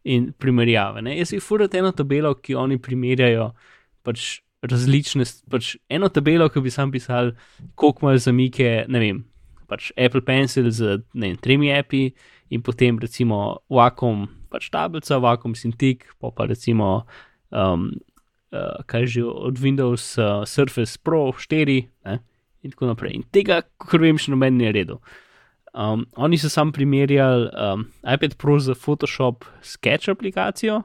in 0.04 0.32
primerjave. 0.34 1.02
Ne? 1.02 1.18
Jaz 1.18 1.34
jih 1.34 1.44
furam 1.44 1.70
eno 1.74 1.92
tabelo, 1.92 2.34
ki 2.36 2.56
oni 2.56 2.80
primerjajo 2.82 3.52
pač 4.06 4.42
različne, 4.62 5.26
pač 5.50 5.76
eno 5.90 6.10
tabelo, 6.10 6.50
ki 6.50 6.62
bi 6.62 6.74
sam 6.74 6.92
pisal, 6.94 7.34
koliko 7.76 8.08
imajo 8.08 8.24
zamike, 8.30 8.70
ne 8.90 9.02
vem. 9.02 9.24
Pač 9.70 9.92
Apple 9.96 10.22
Pencil 10.26 10.70
z 10.72 11.02
vem, 11.14 11.38
tremi 11.40 11.72
api 11.74 12.10
in 12.52 12.62
potem 12.62 13.00
recimo 13.00 13.62
Wacom, 13.72 14.28
pač 14.52 14.70
tablica, 14.74 15.22
Wacom 15.22 15.56
Cintiq, 15.56 16.10
pa 16.20 16.34
pa 16.36 16.50
recimo 16.50 17.06
um, 17.50 17.92
uh, 18.52 18.82
kaj 18.86 19.08
že 19.08 19.24
od 19.24 19.62
Windows 19.62 20.18
uh, 20.20 20.44
Surface 20.46 21.00
Pro 21.00 21.32
4, 21.32 21.88
ne? 22.06 22.20
In 22.64 22.74
tako 22.74 22.92
naprej. 22.92 23.16
In 23.18 23.26
tega, 23.34 23.62
kar 23.82 24.02
vem, 24.04 24.20
še 24.22 24.34
noben 24.34 24.58
ni 24.60 24.72
redo. 24.74 25.00
Um, 25.72 26.06
oni 26.20 26.38
so 26.38 26.50
sam 26.52 26.74
primerjali 26.76 27.48
um, 27.56 27.86
iPad 28.04 28.36
Pro 28.38 28.58
za 28.60 28.76
Photoshop 28.76 29.46
Sketch 29.64 30.12
aplikacijo 30.12 30.82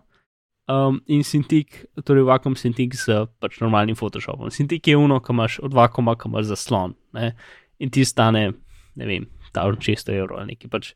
um, 0.70 1.00
in 1.06 1.24
Cintiq, 1.26 1.82
torej 2.06 2.22
Wacom 2.28 2.54
Cintiq 2.54 2.94
z 2.94 3.26
pač 3.42 3.58
normalnim 3.60 3.98
Photoshopom. 3.98 4.52
Cintiq 4.54 4.86
je 4.86 4.96
uno, 4.96 5.18
ki 5.20 5.34
imaš 5.34 5.58
od 5.66 5.74
Wacoma, 5.74 6.14
ki 6.14 6.30
imaš 6.30 6.52
zaslon 6.52 6.94
ne? 7.18 7.32
in 7.82 7.90
ti 7.90 8.04
stane, 8.04 8.52
ne 8.96 9.06
vem, 9.06 9.26
1600 9.52 10.14
evrov 10.14 10.38
ali 10.38 10.54
nekaj. 10.54 10.70
Pač, 10.70 10.92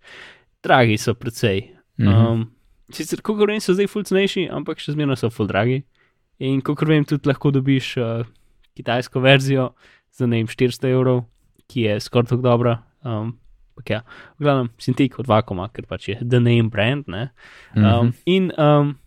dragi 0.63 0.99
so 0.99 1.15
precej. 1.19 1.73
Um, 2.01 2.47
sicer, 2.95 3.21
kako 3.25 3.49
vem, 3.51 3.61
so 3.61 3.75
zdaj 3.75 3.91
fulcnejši, 3.91 4.49
ampak 4.55 4.81
še 4.81 4.95
zmerno 4.95 5.17
so 5.19 5.33
ful 5.35 5.51
dragi. 5.51 5.83
In 6.41 6.63
kako 6.65 6.89
vem, 6.89 7.05
tudi 7.05 7.29
lahko 7.29 7.51
dobiš 7.53 7.97
uh, 8.01 8.23
kitajsko 8.79 9.21
verzijo 9.21 9.73
za 10.13 10.27
ne 10.27 10.41
vem 10.41 10.47
400 10.47 10.91
evrov, 10.91 11.25
ki 11.71 11.87
je 11.87 12.01
skoraj 12.01 12.33
tako 12.35 12.43
dobra. 12.43 12.79
Um, 13.05 13.39
ja, 13.89 14.03
v 14.39 14.45
glavnem, 14.45 14.69
sem 14.79 14.95
tik 14.95 15.19
od 15.23 15.29
Vakoma, 15.31 15.71
ker 15.73 15.87
pač 15.89 16.11
je 16.11 16.19
The 16.21 16.41
Name 16.43 16.69
Brand. 16.69 17.09
Um, 17.09 17.15
mm 17.75 17.85
-hmm. 17.85 18.13
In 18.27 18.53
um, 18.59 18.99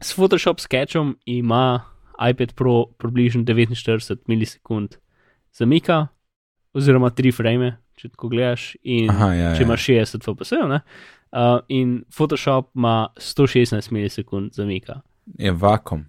s 0.00 0.14
Photoshop 0.14 0.60
sketchom 0.60 1.16
ima 1.24 1.82
iPad 2.30 2.54
Pro 2.54 2.84
približno 2.98 3.42
49 3.42 4.16
milisekund 4.26 4.96
zamika, 5.52 6.06
oziroma 6.72 7.10
3 7.10 7.36
frame, 7.36 7.76
če 7.96 8.08
tako 8.08 8.28
gledaš. 8.28 8.76
In 8.82 9.10
Aha, 9.10 9.32
ja, 9.32 9.54
če 9.54 9.62
ja. 9.62 9.66
imaš 9.66 9.86
60 9.86 10.34
fps, 10.34 10.52
uh, 10.52 11.60
in 11.68 12.04
Photoshop 12.16 12.70
ima 12.74 13.08
116 13.16 13.92
milisekund 13.92 14.52
zamika. 14.52 15.00
Je 15.38 15.52
vakum. 15.52 16.06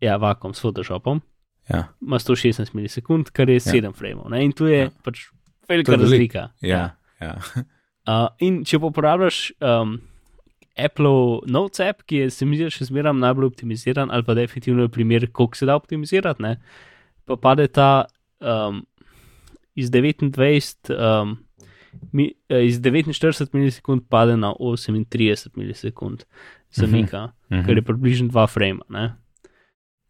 Ja, 0.00 0.16
vakum 0.16 0.54
s 0.54 0.60
Photoshopom 0.60 1.20
ja. 1.68 1.84
ima 2.02 2.18
116 2.18 2.74
milisekund, 2.74 3.30
kar 3.30 3.50
je 3.50 3.60
7 3.60 3.84
ja. 3.84 3.92
frameov. 3.92 4.34
In 4.40 4.52
tu 4.52 4.66
je 4.66 4.78
ja. 4.86 4.90
pač 5.02 5.26
velika 5.68 5.96
razlika. 5.96 6.48
Ja. 6.60 6.90
Ja. 7.20 7.38
uh, 8.10 8.28
in 8.44 8.64
če 8.64 8.80
pa 8.80 8.90
uporabljaš 8.90 9.40
um, 9.60 9.96
Apple 10.76 11.40
Notes 11.48 11.80
app, 11.80 12.04
ki 12.06 12.24
je 12.24 12.30
se 12.30 12.46
mi 12.46 12.58
zdi 12.58 12.68
še 12.72 12.90
zmeraj 12.90 13.16
najbolj 13.16 13.48
optimiziran, 13.48 14.12
ali 14.12 14.26
pa 14.26 14.36
definitivno 14.36 14.86
je 14.86 14.92
primer, 14.92 15.30
koliko 15.32 15.56
se 15.56 15.68
da 15.68 15.78
optimizirati, 15.78 16.42
ne? 16.44 16.58
pa 17.26 17.38
pade 17.40 17.66
ta 17.72 18.04
um, 18.40 18.84
iz 19.74 19.90
29. 19.90 20.94
Um, 20.94 21.40
Mi, 22.12 22.26
eh, 22.52 22.66
iz 22.66 22.76
49 22.84 23.54
milisekund 23.56 24.02
pade 24.12 24.34
na 24.36 24.50
38 24.60 25.56
milisekund 25.56 26.26
zamika, 26.70 27.22
uh 27.24 27.30
-huh, 27.30 27.56
uh 27.56 27.56
-huh. 27.56 27.66
kar 27.66 27.76
je 27.76 27.82
približno 27.82 28.28
2 28.28 28.46
frame. 28.52 29.16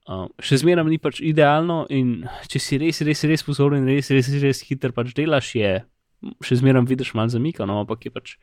Uh, 0.06 0.28
še 0.38 0.60
zmeraj 0.62 0.86
ni 0.86 1.00
pač 1.02 1.18
idealno, 1.18 1.80
in 1.90 2.28
če 2.46 2.60
si 2.62 2.78
res, 2.78 3.02
res, 3.02 3.24
res 3.26 3.42
pozoren 3.42 3.82
in 3.82 3.90
res, 3.90 4.12
res, 4.14 4.28
res 4.38 4.62
hiter 4.68 4.94
pač 4.94 5.10
delaš, 5.16 5.54
je 5.58 5.72
še 6.46 6.58
zmeraj 6.60 6.86
vidiš 6.88 7.12
malo 7.18 7.32
zamika, 7.32 7.66
no, 7.68 7.80
ampak 7.82 8.06
je 8.06 8.12
pač 8.14 8.36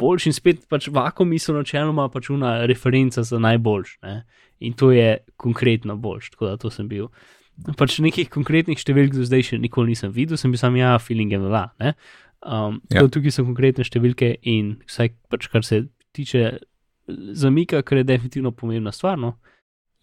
boljši 0.00 0.30
in 0.30 0.36
spet 0.36 0.66
pač 0.70 0.88
vakum 0.92 1.28
misel 1.32 1.56
načeloma 1.56 2.08
pač 2.12 2.30
una 2.34 2.58
referenca 2.68 3.24
za 3.26 3.40
najboljš. 3.42 3.96
Ne? 4.04 4.20
In 4.60 4.76
to 4.78 4.92
je 4.94 5.18
konkretno 5.40 5.96
boljš, 5.96 6.30
tako 6.34 6.50
da 6.50 6.60
to 6.60 6.70
sem 6.72 6.88
bil. 6.88 7.08
Pač 7.80 7.98
nekih 8.04 8.28
konkretnih 8.32 8.78
številk 8.78 9.16
do 9.16 9.24
zdaj 9.24 9.50
še 9.50 9.60
nikoli 9.60 9.94
nisem 9.94 10.12
videl, 10.12 10.36
sem 10.40 10.52
bil 10.52 10.60
sam 10.60 10.76
ja, 10.76 10.94
feeling 11.00 11.32
je 11.32 11.40
vela. 11.40 11.70
Um, 12.44 12.80
ja. 12.92 13.04
Tukaj 13.08 13.32
so 13.32 13.46
konkretne 13.48 13.84
številke 13.88 14.34
in 14.44 14.76
vsaj 14.84 15.14
pač 15.32 15.48
kar 15.52 15.64
se 15.64 15.86
tiče 16.16 16.58
zamika, 17.36 17.82
kar 17.86 18.02
je 18.02 18.08
definitivno 18.08 18.52
pomembna 18.52 18.92
stvar. 18.92 19.16
No? 19.20 19.36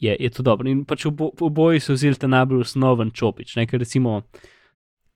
Je, 0.04 0.16
je 0.20 0.30
to 0.34 0.44
dobro. 0.44 0.70
In 0.70 0.84
pač 0.86 1.06
oboji 1.08 1.80
so 1.84 1.96
vzeli 1.96 2.20
ta 2.20 2.28
najbolj 2.32 2.66
osnoven 2.68 3.14
čopič. 3.16 3.56
Ne? 3.60 3.68
Ker 3.70 3.82
recimo 3.84 4.22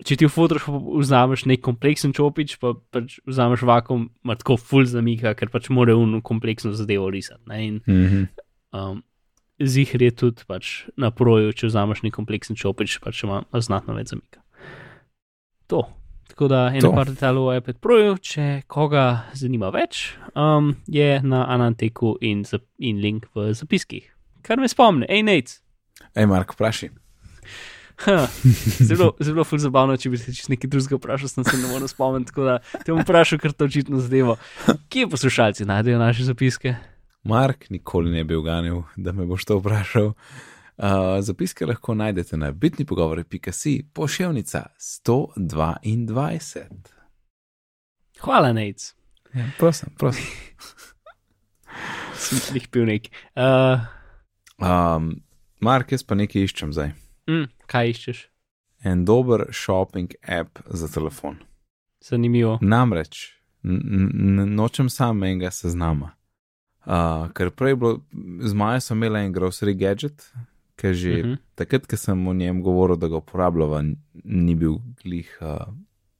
če 0.06 0.18
ti 0.20 0.28
v 0.28 0.34
Photoshopu 0.34 1.00
vzameš 1.02 1.48
nek 1.50 1.64
kompleksen 1.66 2.14
čopič, 2.14 2.58
pa 2.62 2.76
pač 2.94 3.18
vzameš 3.26 3.66
vakum, 3.66 4.10
ima 4.26 4.38
tako 4.38 4.60
full 4.62 4.86
zamika, 4.90 5.34
ker 5.38 5.50
pač 5.54 5.72
mora 5.74 5.98
unu 5.98 6.22
kompleksno 6.26 6.76
zadevo 6.78 7.10
risati. 7.14 7.44
ne, 7.48 7.66
In 7.66 7.82
Mm 7.88 8.08
-hmm. 8.08 8.28
um, 8.74 9.04
zihr 9.60 10.02
je 10.02 10.12
tudi 10.12 10.44
pač 10.48 10.88
na 10.98 11.12
proju, 11.12 11.54
če 11.54 11.68
vzameš 11.68 12.04
nek 12.04 12.14
kompleksen 12.14 12.56
čopič, 12.56 13.00
pač 13.00 13.24
ima 13.24 13.44
znatno 13.54 13.94
več 13.94 14.08
zamika. 14.08 14.42
To. 15.68 15.88
Tako 16.28 16.48
da 16.48 16.72
eno 16.76 16.92
par 16.92 17.08
detajlov 17.08 17.48
o 17.48 17.56
iPad 17.56 17.80
Proju, 17.80 18.18
če 18.18 18.62
koga 18.68 19.24
zanima 19.34 19.70
več, 19.70 20.18
um, 20.36 20.76
je 20.88 21.22
na 21.24 21.46
Ananteku 21.50 22.18
in, 22.22 22.44
in 22.78 23.02
link 23.02 23.26
v 23.36 23.54
zapiskih. 23.54 24.17
Kar 24.48 24.60
me 24.64 24.68
spomni, 24.72 25.06
hej, 25.10 25.24
Nate. 25.28 25.60
Ej, 26.16 26.26
Mark, 26.26 26.54
vprašaj. 26.56 26.90
Ha, 28.06 28.28
zelo, 28.90 29.16
zelo 29.20 29.44
ful 29.44 29.60
zabavno, 29.60 29.98
če 29.98 30.12
bi 30.14 30.20
se 30.22 30.34
čisto 30.34 30.54
nekaj 30.54 30.70
drugega 30.70 31.00
vprašal, 31.00 31.32
sem 31.32 31.44
se 31.48 31.58
ne 31.58 31.68
morem 31.72 31.90
spomniti, 31.90 32.30
tako 32.30 32.46
da 32.46 32.60
te 32.84 32.94
bom 32.94 33.02
vprašal, 33.02 33.42
ker 33.42 33.56
to 33.58 33.66
očitno 33.68 34.00
zadevo. 34.04 34.38
Kje 34.94 35.10
poslušalci 35.12 35.66
najdejo 35.68 35.98
naše 36.00 36.28
zapiske? 36.30 36.76
Mark 37.28 37.66
nikoli 37.74 38.14
ne 38.14 38.24
bi 38.24 38.38
uganil, 38.38 38.84
da 38.96 39.12
me 39.12 39.26
boš 39.28 39.46
to 39.50 39.58
vprašal. 39.60 40.14
Uh, 40.78 41.18
zapiske 41.26 41.66
lahko 41.66 41.98
najdete 41.98 42.38
na 42.38 42.52
bitni 42.54 42.86
pogovori.si 42.86 43.82
pošiljnica 43.94 44.66
122. 44.78 46.64
Hvala, 48.22 48.54
Nate. 48.54 48.94
Ja, 49.34 49.50
prosim, 49.58 49.90
prosim. 49.98 50.26
Sem 52.16 52.62
jih 52.62 52.70
pil 52.72 52.86
neki. 52.86 53.10
Uh, 53.36 53.97
Um, 54.60 55.22
Mark, 55.62 55.92
jaz 55.92 56.04
pa 56.04 56.16
nekaj 56.16 56.42
iščem 56.44 56.74
zdaj. 56.74 56.92
mm, 57.30 57.46
kaj 57.68 57.90
iščeš? 57.90 58.28
En 58.84 59.06
dober 59.06 59.48
shopping 59.52 60.14
app 60.22 60.60
za 60.70 60.88
telefon. 60.88 61.38
Zanimivo. 62.02 62.58
Namreč 62.62 63.34
nočem 63.64 64.90
sam 64.90 65.24
enega 65.24 65.52
seznama. 65.52 66.12
Uh, 66.86 67.28
ker 67.36 67.50
prej 67.52 67.76
bilo, 67.76 67.98
z 68.40 68.54
Majo 68.54 68.80
sem 68.82 68.98
imel 68.98 69.16
en 69.20 69.34
grocery 69.34 69.74
gadget, 69.76 70.32
ki 70.78 70.94
že 70.94 71.10
uh 71.10 71.18
Mhm. 71.26 71.34
-huh. 71.34 71.38
takrat, 71.56 71.88
ko 71.88 71.98
sem 71.98 72.28
o 72.28 72.34
njem 72.34 72.62
govoril, 72.64 72.96
da 72.96 73.08
ga 73.08 73.18
uporabljava, 73.18 73.84
ni 74.24 74.56
bil 74.56 74.78
glih 75.04 75.38
uh, 75.42 75.74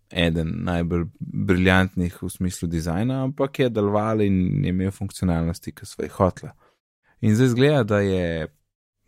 eden 0.10 0.64
najbolj 0.64 1.06
briljantnih 1.20 2.24
v 2.24 2.30
smislu 2.30 2.68
dizajna, 2.68 3.24
ampak 3.24 3.60
je 3.60 3.70
deloval 3.70 4.22
in 4.22 4.64
je 4.64 4.70
imel 4.70 4.92
funkcionalnosti, 4.92 5.72
ki 5.72 5.86
so 5.86 6.02
jih 6.04 6.12
hotla. 6.12 6.52
In 7.22 7.36
zdaj 7.36 7.48
zgleda, 7.48 7.84
da 7.84 8.00
je 8.00 8.48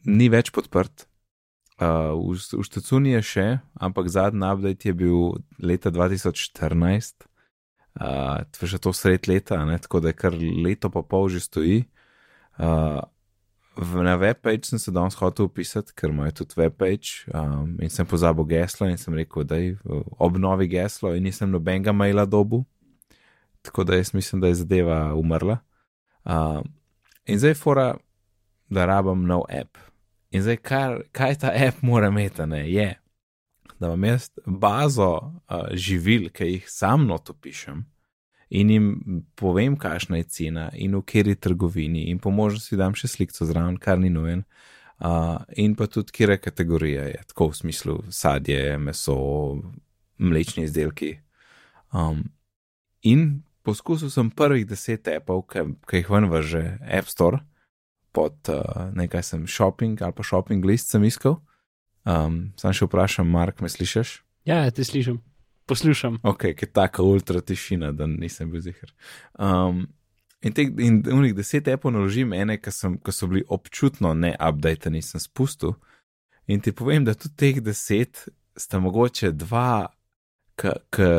ni 0.10 0.30
več 0.34 0.50
podprt. 0.54 1.06
Uh, 1.80 2.12
v, 2.18 2.36
v 2.36 2.64
Štacuni 2.66 3.14
je 3.14 3.22
še, 3.24 3.48
ampak 3.80 4.10
zadnji 4.12 4.44
update 4.44 4.90
je 4.90 4.94
bil 4.98 5.20
leta 5.64 5.94
2014, 5.94 7.24
uh, 8.02 8.42
to 8.52 8.66
je 8.66 8.74
že 8.74 8.80
to 8.84 8.92
sred 8.92 9.30
leta, 9.32 9.62
ne, 9.64 9.78
tako 9.80 10.02
da 10.04 10.12
je 10.12 10.18
kar 10.18 10.36
leto 10.36 10.92
pa 10.92 11.06
pol 11.06 11.30
že 11.32 11.40
stoji. 11.40 11.86
Uh, 12.60 13.00
na 13.80 14.18
webpage 14.20 14.68
sem 14.68 14.82
se 14.82 14.92
danes 14.92 15.16
hotel 15.16 15.48
upisati, 15.48 15.96
ker 15.96 16.12
imajo 16.12 16.42
tudi 16.42 16.60
webpage 16.60 17.30
um, 17.32 17.78
in 17.80 17.88
sem 17.88 18.04
pozabil 18.04 18.44
geslo 18.50 18.90
in 18.92 19.00
sem 19.00 19.16
rekel, 19.16 19.48
da 19.48 19.56
je 19.56 19.78
obnovi 20.20 20.68
geslo 20.68 21.14
in 21.16 21.24
nisem 21.24 21.48
nobenega 21.48 21.96
maila 21.96 22.28
dobu, 22.28 22.66
tako 23.64 23.88
da 23.88 23.96
jaz 23.96 24.12
mislim, 24.12 24.44
da 24.44 24.52
je 24.52 24.60
zadeva 24.66 25.14
umrla. 25.16 25.62
Uh, 26.28 26.60
in 27.30 27.40
zdaj 27.40 27.56
fora, 27.60 27.94
da 28.70 28.86
rabam 28.90 29.24
nov 29.30 29.46
app. 29.50 29.78
In 30.34 30.44
zdaj, 30.46 30.58
kar, 30.66 30.98
kaj 31.16 31.40
ta 31.44 31.54
app 31.56 31.84
mora 31.86 32.10
imeti, 32.10 32.46
ne, 32.50 32.64
je, 32.70 32.90
da 33.80 33.88
imam 33.88 34.04
jaz 34.04 34.30
bazo 34.46 35.14
uh, 35.16 35.70
živil, 35.74 36.30
ki 36.34 36.52
jih 36.54 36.68
sam 36.70 37.08
noto 37.08 37.34
pišem 37.34 37.86
in 38.50 38.70
jim 38.70 38.88
povem, 39.38 39.78
kakšna 39.78 40.18
je 40.18 40.24
cena 40.24 40.70
in 40.74 40.96
v 40.98 41.04
kateri 41.06 41.36
trgovini, 41.36 42.10
in 42.10 42.20
po 42.20 42.32
možnosti 42.34 42.78
dam 42.78 42.96
še 42.98 43.08
sliko 43.08 43.46
zraven, 43.46 43.78
kar 43.78 44.00
ni 44.02 44.10
nujen. 44.10 44.44
Uh, 45.00 45.46
in 45.56 45.78
pa 45.80 45.88
tudi, 45.88 46.12
kje 46.12 46.40
kategorija 46.42 47.06
je, 47.08 47.22
tako 47.30 47.52
v 47.54 47.60
smislu 47.62 47.94
sadje, 48.12 48.78
meso, 48.78 49.16
mlečni 50.18 50.66
izdelki. 50.66 51.14
Um, 51.94 52.26
in 53.02 53.44
poskusil 53.70 54.10
sem 54.10 54.32
prvih 54.34 54.66
deset 54.68 55.08
appov, 55.14 55.46
ki 55.50 56.02
jih 56.02 56.10
ven 56.10 56.30
vrže 56.32 56.64
App 56.82 57.10
Store, 57.10 57.44
pod 58.16 58.50
uh, 58.50 58.90
nekaj 58.98 59.24
sem 59.24 59.46
shopping 59.48 60.02
ali 60.02 60.16
pa 60.18 60.26
shopping 60.26 60.66
list 60.66 60.90
sem 60.90 61.06
iskal. 61.06 61.38
Um, 62.10 62.50
sam 62.58 62.74
še 62.74 62.88
vprašam, 62.88 63.30
Mark, 63.30 63.62
me 63.62 63.70
slišiš? 63.70 64.16
Ja, 64.50 64.64
te 64.74 64.86
slišim, 64.88 65.20
poslušam. 65.70 66.18
Ok, 66.26 66.50
ki 66.58 66.66
je 66.66 66.72
taka 66.74 67.06
ultra 67.06 67.44
tišina, 67.46 67.92
da 67.94 68.08
nisem 68.10 68.50
bil 68.50 68.64
zihar. 68.66 68.90
Um, 69.38 69.86
in 70.42 70.56
teh 70.58 70.72
in 70.82 71.04
unih 71.06 71.36
deset 71.38 71.70
appov 71.70 71.94
naložim, 71.94 72.34
ene, 72.34 72.58
ki 72.58 72.74
so 72.74 73.30
bili 73.30 73.44
občutno 73.46 74.16
ne-update, 74.18 74.90
nisem 74.90 75.22
spustil. 75.22 75.76
In 76.50 76.64
ti 76.66 76.74
povem, 76.74 77.06
da 77.06 77.14
tudi 77.14 77.36
teh 77.38 77.62
deset 77.62 78.26
sta 78.58 78.82
mogoče 78.82 79.36
dva, 79.38 79.92
ki 80.58 81.14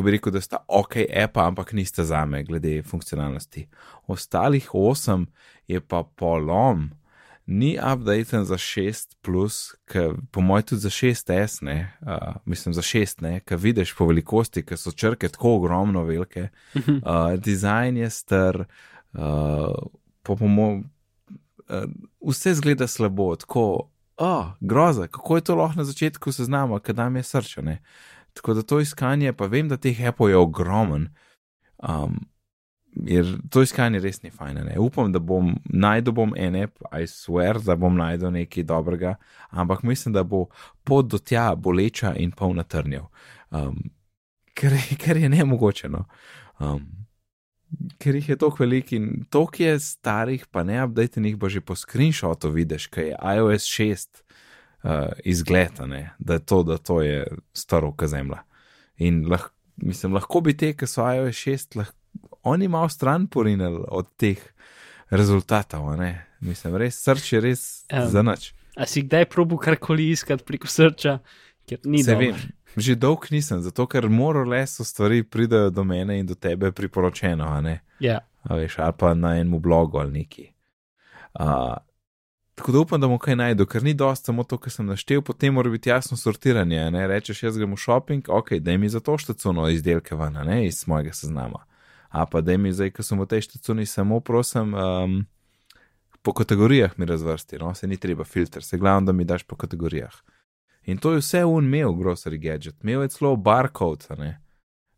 bi 0.00 0.14
rekel, 0.16 0.32
da 0.32 0.40
sta 0.40 0.64
ok, 0.68 0.96
appa, 1.24 1.46
ampak 1.46 1.72
nista 1.76 2.04
za 2.04 2.24
me, 2.24 2.44
glede 2.44 2.82
funkcionalnosti. 2.82 3.66
Ostalih 4.06 4.70
osem 4.72 5.26
je 5.68 5.80
pa 5.80 6.02
polom. 6.16 6.90
Ni 7.46 7.74
updaten 7.92 8.44
za 8.44 8.54
6, 8.54 9.16
plus, 9.22 9.74
ki 9.90 9.98
po 10.30 10.40
mojem 10.40 10.62
tudi 10.70 10.80
za 10.80 10.90
6S, 10.90 11.58
ne, 11.66 11.92
uh, 12.00 12.36
mislim 12.44 12.72
za 12.74 12.82
6, 12.82 13.22
ne, 13.22 13.40
ki 13.40 13.56
vidiš 13.58 13.94
po 13.98 14.06
velikosti, 14.06 14.62
ki 14.62 14.78
so 14.78 14.92
črke 14.94 15.28
tako 15.28 15.56
ogromno 15.56 16.04
velike. 16.06 16.48
Uh, 16.74 17.34
dizajn 17.44 17.96
je 17.96 18.10
star, 18.10 18.64
uh, 19.12 19.74
po 20.22 20.36
mojem, 20.40 20.84
uh, 21.68 21.90
vse 22.28 22.54
zgleda 22.54 22.86
slabo, 22.86 23.34
tako, 23.36 23.90
oh, 24.16 24.46
groza, 24.60 25.06
kako 25.06 25.36
je 25.36 25.44
to 25.44 25.54
lahko 25.54 25.78
na 25.78 25.84
začetku 25.84 26.32
seznama, 26.32 26.80
kadaj 26.80 27.10
mi 27.10 27.18
je 27.18 27.22
srčane. 27.22 27.78
Tako 28.32 28.54
da 28.54 28.62
to 28.62 28.80
iskanje, 28.80 29.32
pa 29.32 29.46
vem, 29.46 29.68
da 29.68 29.76
teh 29.76 29.98
appov 30.08 30.30
je 30.30 30.36
ogromen. 30.36 31.08
Um, 31.78 32.20
Jer 32.92 33.24
to 33.50 33.62
iskanje 33.64 34.02
res 34.04 34.20
ni 34.22 34.30
fajn. 34.30 34.58
Ne? 34.66 34.74
Upam, 34.78 35.12
da 35.12 35.18
bom 35.18 35.54
najdel 35.64 36.12
bom 36.12 36.34
en 36.36 36.58
app, 36.60 36.82
I 36.92 37.06
swear, 37.08 37.56
da 37.64 37.76
bom 37.76 37.96
najdel 37.96 38.34
nekaj 38.34 38.66
dobrega, 38.68 39.14
ampak 39.48 39.80
mislim, 39.82 40.12
da 40.12 40.22
bo 40.28 40.44
pot 40.84 41.08
do 41.08 41.18
tja 41.18 41.54
boleča 41.56 42.12
in 42.20 42.34
polna 42.36 42.66
trnjev. 42.68 43.08
Um, 43.50 43.78
ker, 44.54 44.76
ker 45.02 45.16
je 45.16 45.32
ne 45.32 45.44
mogoče. 45.48 45.88
No? 45.88 46.04
Um, 46.60 46.84
ker 47.98 48.16
jih 48.18 48.28
je 48.28 48.36
toliko 48.36 48.62
velik 48.62 48.92
in 48.92 49.24
toliko 49.30 49.62
je 49.62 49.78
starih, 49.80 50.44
pa 50.52 50.62
ne 50.62 50.82
updatenih, 50.84 51.36
bo 51.36 51.48
že 51.48 51.64
po 51.64 51.76
screenshotu 51.76 52.52
vidiš, 52.52 52.90
kaj 52.92 53.08
je 53.08 53.16
iOS 53.36 53.72
6 53.72 54.21
uh, 54.82 55.12
izgleda, 55.24 55.86
ne? 55.86 56.10
da 56.18 56.34
je 56.38 56.44
to, 56.46 56.62
da 56.62 56.78
to 56.78 57.02
je 57.02 57.26
staroka 57.54 58.08
zemlja. 58.08 58.42
In 58.96 59.24
lah, 59.30 59.48
mislim, 59.76 60.14
lahko 60.14 60.40
bi 60.40 60.56
te, 60.56 60.72
ki 60.76 60.86
so 60.86 61.06
iOS 61.06 61.36
6, 61.46 61.76
lahko 61.76 61.96
oni 62.42 62.68
malo 62.68 62.88
stran 62.88 63.26
porinili 63.26 63.84
od 63.88 64.08
teh 64.16 64.38
rezultatov. 65.10 65.96
Ne? 65.96 66.26
Mislim, 66.40 66.76
res 66.76 66.98
srč 66.98 67.32
je 67.32 67.40
res 67.40 67.62
um, 67.92 68.08
za 68.10 68.22
nič. 68.22 68.50
A 68.76 68.86
si 68.88 69.04
kdaj 69.04 69.28
probil 69.30 69.60
karkoli 69.62 70.10
iskati 70.10 70.44
preko 70.44 70.66
srča, 70.66 71.18
ker 71.68 71.78
ni 71.84 72.02
Se 72.02 72.14
dobro. 72.14 72.26
vem, 72.26 72.36
že 72.76 72.96
dolg 72.96 73.28
nisem, 73.30 73.60
zato 73.62 73.86
ker 73.86 74.08
morajo 74.08 74.48
le 74.50 74.64
so 74.66 74.84
stvari 74.84 75.22
pridajo 75.22 75.70
do 75.70 75.84
mene 75.84 76.18
in 76.18 76.26
do 76.26 76.34
tebe 76.34 76.72
priporočeno, 76.72 77.46
a 77.46 77.60
ne. 77.60 77.80
Ja, 78.00 78.18
A 78.42 78.56
veš, 78.58 78.78
ali 78.82 78.94
pa 78.98 79.14
na 79.14 79.36
enem 79.38 79.60
blogu 79.62 79.98
ali 79.98 80.12
neki. 80.12 80.48
Uh, 81.40 81.76
tako 82.54 82.72
da 82.72 82.78
upam, 82.78 83.00
da 83.00 83.08
bom 83.08 83.18
kaj 83.18 83.36
najdel, 83.36 83.66
ker 83.66 83.82
ni 83.82 83.94
dosto 83.94 84.30
samo 84.30 84.44
to, 84.44 84.58
kar 84.58 84.72
sem 84.72 84.86
naštel, 84.86 85.22
potem 85.22 85.54
mora 85.54 85.70
biti 85.70 85.90
jasno 85.90 86.16
sortiranje. 86.16 86.90
Ne? 86.90 87.06
Rečeš, 87.06 87.42
jaz 87.42 87.58
grem 87.58 87.72
v 87.72 87.80
shopping, 87.80 88.28
ok, 88.28 88.54
da 88.60 88.76
mi 88.76 88.88
za 88.88 89.00
to 89.00 89.16
štacuno 89.18 89.68
izdelke 89.68 90.14
ven, 90.14 90.36
ne 90.46 90.66
iz 90.66 90.84
mojega 90.86 91.12
seznama. 91.12 91.64
A 92.08 92.26
pa 92.26 92.40
da 92.40 92.56
mi 92.56 92.72
zdaj, 92.72 92.90
ko 92.92 93.02
sem 93.02 93.20
v 93.20 93.26
tej 93.26 93.46
štacuni, 93.48 93.86
samo 93.86 94.20
prosim, 94.20 94.74
um, 94.74 95.24
po 96.22 96.32
kategorijah 96.32 96.98
mi 96.98 97.08
razvrsti, 97.08 97.58
no, 97.58 97.74
se 97.74 97.86
ni 97.86 97.96
treba 97.96 98.24
filter, 98.24 98.62
se 98.64 98.78
glavno, 98.78 99.06
da 99.06 99.12
mi 99.12 99.24
daš 99.24 99.42
po 99.42 99.56
kategorijah. 99.56 100.12
In 100.84 100.98
to 100.98 101.12
je 101.12 101.22
vse 101.22 101.44
un 101.44 101.64
imel, 101.64 101.94
grocery 101.96 102.38
gadget, 102.38 102.76
imel 102.82 103.02
je 103.02 103.08
celo 103.08 103.36
barcode, 103.36 104.36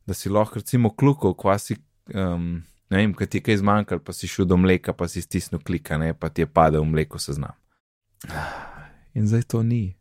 da 0.07 0.15
si 0.15 0.29
lahko 0.29 0.59
recimo 0.59 0.91
klukal, 0.97 1.35
kvasi. 1.35 1.77
Um, 2.15 2.63
ne 2.91 3.01
vem, 3.01 3.15
kaj 3.15 3.27
ti 3.27 3.39
je 3.39 3.47
kaj 3.49 3.61
zmanjkalo, 3.63 4.03
pa 4.05 4.13
si 4.13 4.29
šel 4.29 4.49
do 4.49 4.57
mleka, 4.61 4.93
pa 4.93 5.09
si 5.09 5.23
stisnil 5.23 5.63
klika, 5.65 5.99
ne, 5.99 6.15
pa 6.15 6.29
ti 6.29 6.45
je 6.45 6.47
padel 6.47 6.85
mleko 6.85 7.19
seznam. 7.19 7.57
In 9.15 9.29
zdaj 9.29 9.43
to 9.53 9.63
ni. 9.63 9.97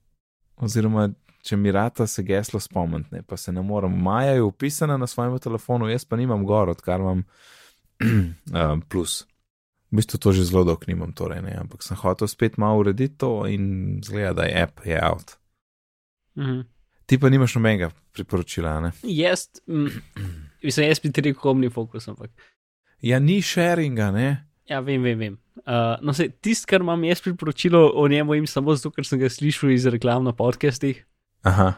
Oziroma, 0.56 1.10
če 1.44 1.58
mi 1.60 1.72
rata 1.72 2.08
se 2.08 2.24
geslo 2.24 2.60
spomnite, 2.60 3.24
pa 3.28 3.38
se 3.38 3.52
ne 3.52 3.62
morem. 3.62 3.94
Maja 4.04 4.38
je 4.38 4.42
upisana 4.42 4.98
na 4.98 5.08
svojem 5.08 5.40
telefonu, 5.40 5.90
jaz 5.92 6.06
pa 6.06 6.18
nimam 6.18 6.46
gor, 6.48 6.70
odkar 6.70 7.04
imam 7.04 7.24
um, 8.04 8.82
plus. 8.90 9.24
V 9.92 10.00
bistvu 10.00 10.18
to 10.18 10.32
že 10.34 10.48
zelo 10.50 10.64
dolgo 10.66 10.90
nimam, 10.90 11.12
torej 11.14 11.44
ne, 11.46 11.54
ampak 11.60 11.84
sem 11.86 11.98
hotel 12.00 12.28
spet 12.28 12.58
malo 12.58 12.82
urediti 12.82 13.20
to 13.22 13.44
in 13.46 14.00
zgleda, 14.06 14.34
da 14.42 14.48
je 14.50 14.64
app 14.64 14.86
je 14.86 15.02
out. 15.02 15.36
mhm. 16.40 16.62
Ti 17.06 17.18
pa 17.20 17.30
nimaš 17.30 17.58
nobenega 17.58 17.90
priporočila, 18.16 18.80
ne? 18.80 18.92
Jaz, 19.04 19.50
mm, 19.68 19.90
mislim, 20.64 20.88
jaz 20.88 21.02
bi 21.04 21.12
ti 21.12 21.22
rekel, 21.22 21.52
omnifokus, 21.52 22.08
ampak. 22.08 22.32
Ja, 23.04 23.20
ni 23.20 23.42
sharinga, 23.44 24.12
ne? 24.16 24.28
Ja, 24.70 24.80
vem, 24.80 25.04
vem, 25.04 25.18
vem. 25.20 25.34
Uh, 25.68 25.98
no, 26.02 26.14
se 26.16 26.30
tisto, 26.42 26.68
kar 26.72 26.82
imam 26.82 27.04
jaz 27.04 27.22
priporočilo 27.22 27.92
o 28.00 28.08
njemu, 28.08 28.34
jim 28.38 28.48
samo 28.48 28.76
zato, 28.76 28.92
ker 28.96 29.06
sem 29.06 29.20
ga 29.20 29.30
slišal 29.30 29.74
iz 29.76 29.86
reklam 29.92 30.24
na 30.24 30.32
podcastih. 30.36 31.04
Aha. 31.44 31.74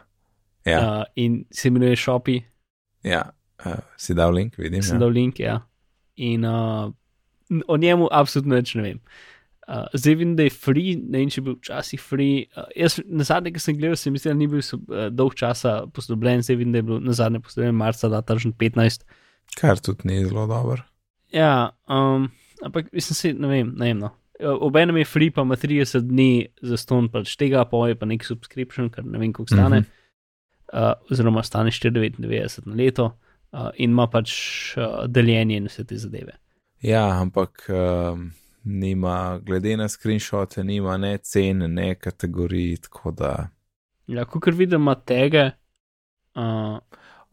Ja, 0.65 0.78
Uh, 0.82 1.03
in 1.15 1.43
se 1.53 1.67
imenuje 1.69 1.95
Shopi, 1.95 2.39
ja. 3.05 3.23
Uh, 3.65 3.76
si 3.97 4.13
dal 4.17 4.34
link, 4.34 4.55
vidim. 4.57 4.82
sem 4.82 4.95
Ja. 4.95 4.99
dal 4.99 5.09
link, 5.13 5.39
ja. 5.39 5.59
In 6.15 6.45
uh, 6.45 6.89
o 7.67 7.78
njemu 7.78 8.07
absolutno 8.11 8.55
nič 8.55 8.76
ne 8.76 8.82
vem. 8.82 8.99
Uh, 9.67 9.86
zdaj 9.93 10.15
vem, 10.15 10.34
da 10.38 10.43
je 10.45 10.49
free, 10.53 10.95
ne 10.97 11.19
vem, 11.21 11.30
če 11.30 11.39
je 11.41 11.45
bil 11.45 11.55
včasih 11.59 12.01
free. 12.01 12.45
Uh, 12.57 12.65
jaz 12.78 12.97
na 13.05 13.23
zadnje, 13.26 13.51
ki 13.53 13.61
sem 13.61 13.78
gledal, 13.78 13.97
se 13.97 14.09
mi 14.13 14.17
zdi, 14.21 14.30
da 14.30 14.38
ni 14.38 14.47
bil 14.49 14.61
so, 14.65 14.78
uh, 14.89 15.07
dolg 15.13 15.34
časa 15.38 15.86
posodobljen, 15.93 16.41
zdaj 16.45 16.57
vem, 16.61 16.73
da 16.73 16.82
je 16.82 16.88
bil 16.89 16.99
na 17.01 17.13
zadnje 17.17 17.41
posodobljen 17.45 17.78
marca 17.78 18.09
2015. 18.09 19.05
Kar 19.57 19.78
tudi 19.82 20.05
ni 20.09 20.21
zelo 20.26 20.47
dober. 20.49 20.82
Ja, 21.34 21.71
um, 21.89 22.30
ampak 22.61 22.91
mislim 22.93 23.15
si, 23.15 23.34
ne 23.34 23.47
vem, 23.47 23.73
ne 23.78 23.86
vem. 23.86 23.99
No. 23.99 24.09
Obenem 24.39 24.97
je 24.97 25.05
free, 25.05 25.32
pa 25.32 25.41
ima 25.41 25.55
30 25.55 25.99
dni 25.99 26.47
za 26.61 26.78
ston, 26.78 27.07
pač 27.11 27.36
tega, 27.39 27.63
pa 27.65 27.88
je 27.88 27.95
pa 27.95 28.05
nek 28.05 28.26
subscription, 28.28 28.89
kar 28.91 29.05
ne 29.05 29.19
vem, 29.19 29.34
koliko 29.34 29.55
stane, 29.55 29.80
uh 29.80 29.86
-huh. 30.73 30.91
uh, 30.91 31.11
oziroma 31.11 31.43
stane 31.43 31.71
4,99 31.71 32.67
na 32.67 32.76
leto 32.76 33.05
uh, 33.05 33.69
in 33.76 33.89
ima 33.89 34.07
pač 34.07 34.32
uh, 34.78 35.05
deljenje 35.07 35.57
in 35.57 35.65
vse 35.65 35.84
te 35.84 35.97
zadeve. 35.97 36.32
Ja, 36.82 37.21
ampak 37.21 37.69
um, 37.69 38.32
nima, 38.63 39.39
glede 39.45 39.78
na 39.78 39.88
screenshote, 39.88 40.63
nima 40.63 40.97
ne 40.97 41.17
cen, 41.17 41.57
ne 41.57 41.95
kategorij, 41.95 42.78
tako 42.78 43.11
da. 43.11 43.47
Ja, 44.07 44.26
kot 44.26 44.53
vidim, 44.53 44.82
ima 44.82 44.95
tege. 44.95 45.51
Uh, 46.36 46.78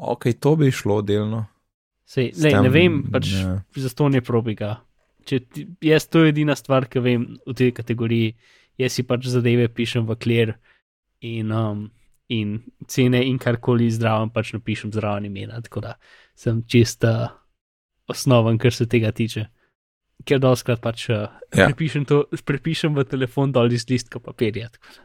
Ok, 0.04 0.24
to 0.40 0.56
bi 0.56 0.70
šlo 0.70 1.02
delno. 1.02 1.44
Sej, 2.12 2.32
lej, 2.36 2.56
ne 2.58 2.68
tem, 2.68 2.72
vem, 2.74 2.98
pač 3.12 3.32
ja. 3.38 3.54
za 3.84 3.92
to 3.96 4.10
ne 4.12 4.20
probiga. 4.24 4.76
Če 5.28 5.38
ti, 5.46 5.64
jaz 5.86 6.08
to 6.10 6.24
je 6.24 6.34
edina 6.34 6.56
stvar, 6.58 6.88
ki 6.90 7.02
vem 7.02 7.26
v 7.46 7.56
tej 7.56 7.72
kategoriji, 7.76 8.34
jaz 8.80 8.98
si 8.98 9.06
pač 9.06 9.30
zadeve 9.30 9.68
pišem 9.70 10.06
v 10.08 10.18
kler 10.18 10.54
in, 11.22 11.52
um, 11.54 11.86
in 12.32 12.58
cene 12.90 13.22
in 13.28 13.38
karkoli 13.40 13.90
zdravo 13.94 14.28
pač 14.34 14.52
napišem 14.56 14.92
zraven 14.94 15.30
imena, 15.30 15.62
tako 15.62 15.86
da 15.86 15.96
sem 16.34 16.64
čista 16.66 17.32
osnoven, 18.10 18.58
kar 18.58 18.74
se 18.74 18.88
tega 18.90 19.12
tiče. 19.14 19.46
Ker 20.26 20.42
doskrat 20.42 20.82
pač 20.82 21.08
uh, 21.10 21.30
Ja. 21.52 21.66
ja. 21.66 21.66
prepišem, 21.68 22.06
to, 22.08 22.24
prepišem 22.48 22.94
v 22.96 23.04
telefon 23.04 23.52
dol 23.52 23.72
iz 23.76 23.84
listka 23.90 24.20
papirja, 24.24 24.70
da, 24.72 25.04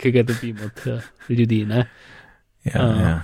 ki 0.00 0.12
ga 0.14 0.24
dobim 0.24 0.56
od 0.64 0.86
uh, 0.88 1.10
ljudi. 1.28 1.66
Ne? 1.68 1.84
Ja, 2.64 2.80
A. 2.80 2.86
ja. 2.96 3.16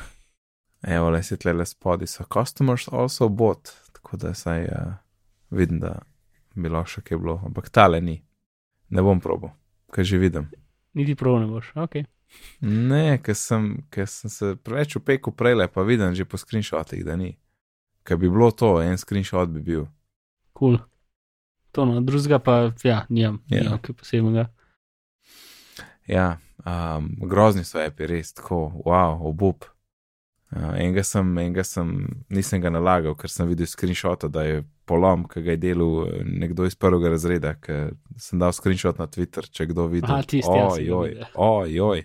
Evo, 0.83 1.11
le 1.11 1.23
si 1.23 1.37
tle 1.37 1.67
spodaj, 1.67 2.09
so 2.09 2.25
customers 2.33 2.89
also 2.93 3.29
bot, 3.29 3.73
tako 3.93 4.17
da 4.17 4.35
saj 4.35 4.65
uh, 4.65 4.93
vidim, 5.51 5.81
da 5.81 5.99
bi 6.55 6.69
lahko 6.69 6.97
še 6.97 7.03
kaj 7.07 7.19
bilo, 7.19 7.41
ampak 7.45 7.71
tale 7.71 8.01
ni. 8.01 8.21
Ne 8.91 9.03
bom 9.03 9.21
probo, 9.21 9.51
kaj 9.93 10.05
že 10.05 10.19
vidim. 10.19 10.51
Niti 10.95 11.17
prav 11.19 11.41
ne 11.41 11.49
boš, 11.51 11.73
ok. 11.77 12.05
Ne, 12.61 13.19
ker 13.23 13.35
sem, 13.39 13.87
ker 13.91 14.07
sem 14.11 14.31
se 14.31 14.55
preveč 14.57 14.97
upekel 14.97 15.33
prej, 15.33 15.67
pa 15.73 15.83
vidim 15.83 16.15
že 16.15 16.25
po 16.25 16.39
screenshotih, 16.39 17.05
da 17.05 17.17
ni. 17.17 17.37
Ker 18.07 18.17
bi 18.17 18.31
bilo 18.31 18.51
to, 18.51 18.77
en 18.83 18.99
screenshot 18.99 19.51
bi 19.51 19.61
bil. 19.61 19.89
Kul. 20.53 20.79
Cool. 20.79 20.85
To 21.77 21.85
no, 21.85 22.01
drugega 22.01 22.39
pa, 22.39 22.73
ja, 22.85 23.05
nimam, 23.09 23.43
Ja. 23.49 23.57
yeah. 23.57 23.65
nimam 23.67 23.81
kaj 23.85 23.95
posebnega. 24.01 24.47
Ja, 26.09 26.39
um, 26.65 27.11
grozni 27.29 27.65
so 27.65 27.83
api, 27.83 28.07
res 28.07 28.33
tako, 28.33 28.71
wow, 28.87 29.19
obup. 29.29 29.67
Uh, 30.55 30.77
enega 30.79 31.03
sem, 31.03 31.27
enega 31.43 31.65
sem, 31.67 31.89
nisem 32.31 32.61
ga 32.63 32.71
nalagal, 32.71 33.17
ker 33.19 33.29
sem 33.33 33.49
videl 33.51 33.67
screenshot, 33.67 34.29
da 34.31 34.45
je 34.47 34.61
polom, 34.87 35.25
ki 35.27 35.43
ga 35.43 35.57
je 35.57 35.59
delal 35.65 36.05
eh, 36.07 36.21
nekdo 36.23 36.69
iz 36.69 36.77
prvega 36.79 37.11
razreda, 37.11 37.57
ker 37.59 37.97
sem 38.23 38.39
dal 38.39 38.55
screenshot 38.55 39.01
na 39.03 39.09
Twitter, 39.11 39.49
če 39.51 39.67
kdo 39.73 39.89
vidi. 39.91 40.07
Tisti, 40.07 40.47
ja, 40.47 40.69
sem 40.71 40.87
ga 40.87 41.01
ojoj, 41.01 41.17
ojoj. 41.35 42.05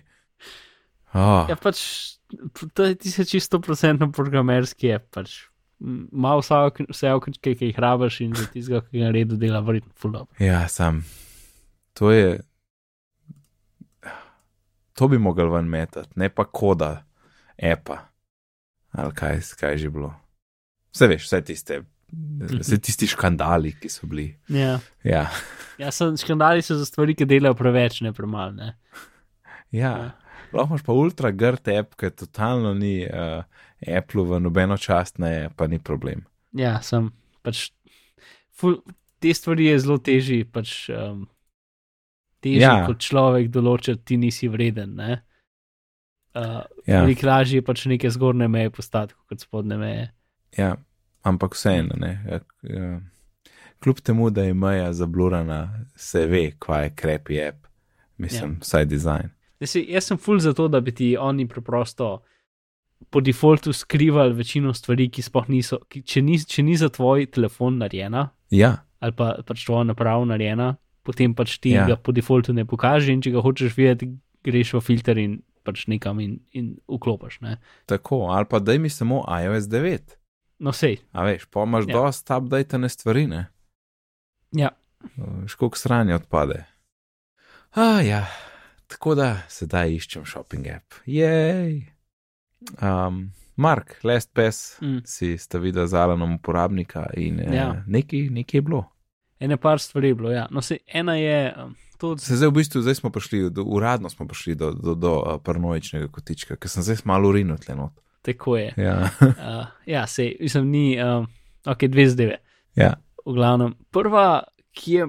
Oh, 1.12 1.48
Ja, 1.48 1.56
pač 1.60 1.78
to 2.74 2.86
je 2.88 2.94
tisto 2.96 3.24
čisto 3.28 3.60
procentno 3.60 4.08
programerski 4.12 4.86
je, 4.88 4.98
pač 5.12 5.34
m, 5.78 6.06
malo 6.10 6.40
vse, 6.40 6.86
vse 6.88 7.12
okenčke, 7.12 7.52
ki 7.54 7.68
jih 7.70 7.80
rabiš 7.84 8.20
in 8.24 8.32
za 8.34 8.46
tistega, 8.50 8.80
ki 8.88 9.02
ga 9.04 9.10
redu 9.12 9.36
dela, 9.36 9.60
verjetno 9.60 9.92
full 9.94 10.16
up. 10.16 10.30
ja, 10.40 10.64
sam. 10.72 11.04
To 12.00 12.10
je. 12.10 12.40
To 14.98 15.08
bi 15.08 15.18
mogel 15.20 15.52
ven 15.52 15.68
metati, 15.68 16.10
ne 16.16 16.28
pa 16.32 16.44
koda, 16.44 17.04
epa. 17.56 18.08
Ali 18.92 19.14
kaj, 19.16 19.40
kaj 19.60 19.76
je 19.76 19.82
že 19.86 19.90
bilo. 19.90 20.12
Vse 20.92 21.08
veš, 21.08 21.24
vse 21.24 21.40
tiste, 21.48 21.78
vse 22.60 22.78
tisti 22.84 23.08
škandali, 23.08 23.72
ki 23.80 23.88
so 23.88 24.06
bili. 24.06 24.28
Ja. 24.52 24.78
Ja, 25.04 25.26
Ja, 25.80 25.90
so, 25.90 26.10
škandali 26.16 26.62
so 26.62 26.76
za 26.76 26.84
stvari, 26.84 27.14
ki 27.16 27.26
delajo 27.26 27.56
preveč, 27.58 28.00
ne 28.04 28.12
premalo. 28.12 28.52
Ne? 28.52 28.74
ja. 29.70 29.92
Ja. 29.96 30.10
lahko 30.52 30.74
imaš 30.74 30.82
pa 30.84 30.92
ultra 30.92 31.30
grd 31.30 31.68
app, 31.72 31.96
ki 31.96 32.10
totalno 32.10 32.74
ni 32.76 33.06
uh, 33.08 33.44
Apple 33.96 34.26
v 34.28 34.40
nobeno 34.40 34.76
čast, 34.76 35.18
ne, 35.18 35.48
pa 35.56 35.66
ni 35.66 35.80
problem. 35.80 36.26
Ja, 36.52 36.76
sem 36.84 37.08
pač. 37.42 37.70
Ful, 38.52 38.82
te 39.18 39.32
stvari 39.34 39.70
je 39.70 39.78
zelo 39.80 39.98
težji, 39.98 40.44
pač. 40.44 40.90
Um, 40.92 41.28
Težje 42.42 42.58
Ja. 42.58 42.72
ja. 42.80 42.86
kot 42.90 42.98
človek 42.98 43.52
določiti, 43.54 44.02
ti 44.02 44.16
nisi 44.18 44.48
vreden. 44.50 44.96
Ne? 44.98 45.20
Uh, 46.34 46.62
Ja, 46.86 47.02
Veliko 47.02 47.26
lažje 47.28 47.60
je 47.60 47.64
pač 47.64 47.84
neke 47.86 48.10
zgornje 48.10 48.48
meje 48.48 48.70
postati, 48.70 49.14
kot 49.28 49.40
spodnje 49.40 49.76
meje. 49.76 50.10
ja. 50.58 50.76
ampak 51.22 51.54
vseeno, 51.54 51.94
ne. 52.00 52.24
Ja, 52.26 52.40
ja. 52.62 53.00
Kljub 53.82 54.00
temu, 54.00 54.30
da 54.30 54.42
je 54.42 54.54
meja 54.54 54.92
zablurana, 54.92 55.86
se 55.96 56.26
ve, 56.26 56.52
kva 56.58 56.80
je 56.82 56.94
krepi 56.94 57.38
app, 57.42 57.66
mislim, 58.18 58.56
ja. 58.56 58.58
vsaj 58.60 58.86
dizajn. 58.86 59.30
Jaz, 59.60 59.70
si, 59.70 59.84
jaz 59.88 60.08
sem 60.10 60.18
full 60.18 60.42
za 60.42 60.52
to, 60.52 60.66
da 60.68 60.80
bi 60.80 60.94
ti 60.94 61.16
oni 61.16 61.46
preprosto 61.48 62.22
po 63.10 63.20
defaultu 63.20 63.72
skrivali 63.72 64.34
večino 64.34 64.74
stvari, 64.74 65.08
ki 65.10 65.22
sploh 65.22 65.48
niso, 65.48 65.78
ki, 65.88 66.02
če, 66.02 66.22
ni, 66.22 66.38
če 66.38 66.62
ni 66.62 66.76
za 66.76 66.88
tvoj 66.88 67.26
telefon 67.34 67.78
narejena 67.78 68.30
Ja, 68.52 68.76
ali 69.00 69.14
pa 69.16 69.32
pač 69.46 69.64
tvoja 69.66 69.86
naprava 69.88 70.24
narejena, 70.28 70.74
potem 71.02 71.34
pač 71.34 71.56
ti 71.62 71.72
ja. 71.74 71.86
ga 71.88 71.96
po 71.96 72.12
defaultu 72.14 72.54
ne 72.54 72.66
pokaže 72.68 73.14
in 73.14 73.22
če 73.24 73.32
ga 73.34 73.42
hočeš 73.42 73.74
videti, 73.76 74.10
greš 74.44 74.74
v 74.76 74.82
filter 74.84 75.18
in 75.18 75.40
pač 75.64 75.86
nekam 75.86 76.20
in, 76.20 76.40
in 76.52 76.74
vklopiš. 76.88 77.40
Ne? 77.40 77.56
tako, 77.86 78.26
ali 78.30 78.46
pa 78.50 78.58
daj 78.58 78.78
mi 78.78 78.90
samo 78.90 79.24
iOS 79.42 79.70
9. 79.70 80.16
No, 80.62 80.72
sej. 80.72 81.00
A 81.12 81.24
veš, 81.26 81.48
pa 81.50 81.64
imaš 81.66 81.84
ja. 81.88 81.94
Dosta 81.96 82.38
updatene 82.38 82.88
stvari, 82.88 83.26
ne? 83.26 83.46
Ja. 84.52 84.70
Školik 85.46 85.76
sranje 85.76 86.14
odpade. 86.14 86.64
A 87.74 88.00
ja, 88.04 88.26
tako 88.86 89.14
da 89.18 89.42
sedaj 89.48 89.96
iščem 89.96 90.26
shopping 90.28 90.68
app. 90.70 90.94
Jej. 91.06 91.80
Um, 92.78 93.32
Mark, 93.56 93.96
Last 94.04 94.30
Pass, 94.34 94.78
mm. 94.80 94.98
Si 95.04 95.38
sta 95.38 95.58
videla 95.58 95.86
z 95.86 95.94
Alanom 95.94 96.34
uporabnika 96.34 97.06
in 97.16 97.40
ja. 97.40 97.54
Ja. 97.54 97.68
eh, 97.70 97.82
nekaj, 97.86 98.28
nekaj 98.30 98.58
je 98.58 98.62
bilo. 98.62 98.84
Ene 99.40 99.56
par 99.56 99.80
stvari 99.80 100.08
je 100.08 100.14
bilo. 100.14 100.30
Ja. 100.30 100.46
No, 100.50 100.62
sej, 100.62 100.78
ena 100.86 101.16
je 101.16 101.54
um, 101.56 101.74
to, 102.02 102.16
Se 102.18 102.36
zdaj 102.36 102.50
v 102.50 102.58
bistvu, 102.58 102.82
zdaj 102.82 102.98
smo 102.98 103.10
prišli, 103.14 103.46
do, 103.54 103.62
uradno 103.62 104.10
smo 104.10 104.26
prišli 104.26 104.56
do, 104.58 104.72
do, 104.74 104.94
do 104.98 105.12
uh, 105.20 105.38
paranoičnega 105.38 106.10
kotička, 106.10 106.58
ker 106.58 106.70
sem 106.70 106.82
zdaj 106.82 107.04
malo 107.06 107.30
urinil 107.30 107.60
tle 107.62 107.78
not. 107.78 107.94
tako 108.26 108.58
je. 108.58 108.74
Ja, 108.76 109.06
Uh, 109.22 109.70
ja, 109.94 110.06
sej, 110.06 110.34
mislim, 110.40 110.70
ni, 110.70 110.86
um, 110.98 111.28
ok, 111.66 111.86
dve 111.86 112.08
zadeve. 112.10 112.40
ja, 112.74 112.96
v 113.22 113.34
glavnem. 113.38 113.76
Prva, 113.94 114.42
ki 114.74 114.92
je 114.92 115.06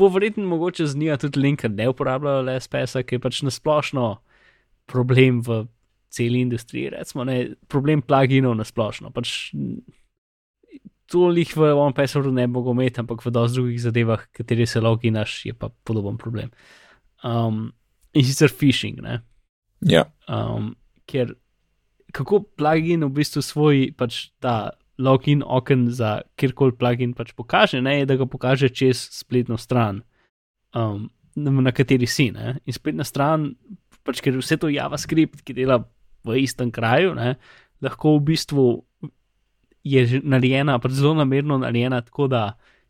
povreden 0.00 0.48
mogoče 0.48 0.86
z 0.86 0.96
njega 0.96 1.16
tudi 1.20 1.40
link, 1.40 1.60
ker 1.60 1.70
ne 1.70 1.90
uporabljajo 1.92 2.46
LSPS-a, 2.46 3.04
ki 3.04 3.18
je 3.18 3.20
pač 3.20 3.42
nasplošno 3.44 4.14
problem 4.88 5.42
v 5.44 5.66
celi 6.10 6.40
industriji, 6.40 6.94
recimo, 6.96 7.24
ne, 7.28 7.52
problem 7.68 8.02
pluginov 8.02 8.56
nasplošno. 8.58 9.12
Pač, 9.14 9.52
Tolih 11.10 11.50
v 11.56 11.72
OnePasswordu 11.74 12.30
ne 12.32 12.46
bi 12.46 12.54
mogel 12.54 12.76
imeti, 12.76 13.00
ampak 13.02 13.24
v 13.24 13.32
dosti 13.34 13.58
drugih 13.58 13.80
zadevah, 13.82 14.28
kateri 14.36 14.66
se 14.66 14.80
loginaš, 14.80 15.40
je 15.46 15.54
pa 15.56 15.68
podoben 15.84 16.18
problem. 16.18 16.52
Um, 17.26 17.72
in 18.14 18.24
sicer 18.24 18.52
phishing, 18.52 19.00
ne? 19.02 19.20
ja, 19.80 20.04
um, 20.28 20.74
ker 21.08 21.34
kako 22.12 22.42
plugin 22.58 23.04
v 23.06 23.12
bistvu 23.20 23.42
svoj 23.44 23.90
pač 23.96 24.30
ta 24.42 24.74
login 25.00 25.42
oken 25.46 25.88
za 25.94 26.20
kjerkoli 26.36 26.76
plugin 26.76 27.14
pač 27.16 27.32
pokaže, 27.36 27.80
ne, 27.80 28.00
je, 28.00 28.10
da 28.10 28.18
ga 28.20 28.26
pokaže 28.28 28.68
čez 28.68 29.00
spletno 29.14 29.56
stran, 29.56 30.02
um, 30.76 31.08
na, 31.36 31.72
kateri 31.72 32.06
si. 32.10 32.28
Ne, 32.34 32.58
in 32.66 32.76
spletna 32.76 33.06
stran, 33.08 33.54
pač 34.04 34.20
ker 34.24 34.36
vse 34.36 34.60
to 34.60 34.68
JavaScript, 34.72 35.44
ki 35.46 35.56
dela 35.56 35.80
v 36.26 36.42
istem 36.44 36.72
kraju, 36.74 37.14
ne, 37.16 37.34
lahko 37.80 38.18
v 38.18 38.26
bistvu 38.34 38.66
je 39.84 40.20
narejena, 40.24 40.78
pač 40.78 40.98
zelo 40.98 41.14
namerno 41.18 41.58
narejena 41.60 42.00
tako, 42.04 42.28
da 42.28 42.42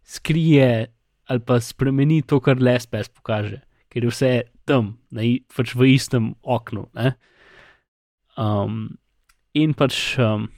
skrije 0.04 0.90
ali 1.30 1.40
pa 1.46 1.60
spremeni 1.62 2.22
to, 2.26 2.40
kar 2.42 2.58
LSPS 2.58 3.12
pokaže, 3.14 3.60
ker 3.88 4.04
je 4.04 4.10
vse 4.10 4.30
tam, 4.66 4.96
na, 5.14 5.22
pač 5.54 5.76
v 5.78 5.92
istem 5.94 6.32
oknu. 6.42 6.88
Um, 8.34 8.80
in 9.54 9.76
pač 9.78 10.18
um, 10.18 10.48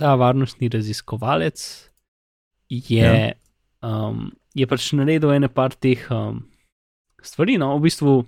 ta 0.00 0.14
varnostni 0.16 0.70
raziskovalec 0.72 1.60
je, 2.72 3.12
ja. 3.12 3.36
um, 3.84 4.30
je 4.56 4.68
pač 4.70 4.88
naredil 4.96 5.36
ene 5.36 5.52
par 5.52 5.76
teh 5.76 6.00
um, 6.08 6.46
stvari, 7.20 7.60
no, 7.60 7.74
v 7.76 7.88
bistvu. 7.90 8.18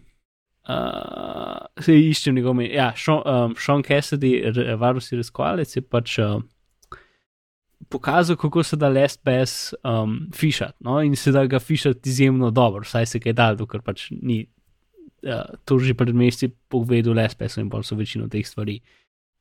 Uh, 0.70 1.56
se 1.80 1.96
iščem 1.96 2.36
njegov. 2.36 2.60
Ja, 2.68 2.90
Sean, 2.92 3.24
um, 3.24 3.54
Sean 3.58 3.80
Cassidy, 3.82 4.36
varnostni 4.78 5.16
raziskovalec, 5.18 5.72
je 5.72 5.80
pač 5.82 6.18
uh, 6.20 6.36
pokazal, 7.88 8.36
kako 8.36 8.62
se 8.62 8.76
da 8.76 8.88
lest 8.88 9.20
pes 9.24 9.74
um, 9.84 10.30
fišati. 10.34 10.76
No? 10.80 11.02
In 11.02 11.16
se 11.16 11.32
da 11.32 11.46
ga 11.46 11.58
fišati 11.58 12.08
izjemno 12.08 12.50
dobro, 12.50 12.84
saj 12.84 13.06
se 13.06 13.20
kaj 13.20 13.32
da, 13.32 13.56
ker 13.70 13.82
pač 13.82 14.10
ni 14.10 14.46
uh, 15.22 15.54
to 15.64 15.78
že 15.78 15.94
pred 15.94 16.14
mesti 16.14 16.50
povedal 16.68 17.14
lest 17.14 17.38
pes 17.38 17.56
in 17.56 17.68
bolj 17.68 17.88
so 17.88 17.96
večino 17.96 18.28
teh 18.28 18.46
stvari 18.46 18.80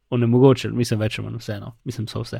onemogočili, 0.09 0.73
mislim, 0.73 0.99
več 0.99 1.19
ali 1.19 1.27
manj 1.27 1.37
vseeno, 1.37 1.75
mislim, 1.85 2.07
so 2.09 2.23
vse. 2.23 2.39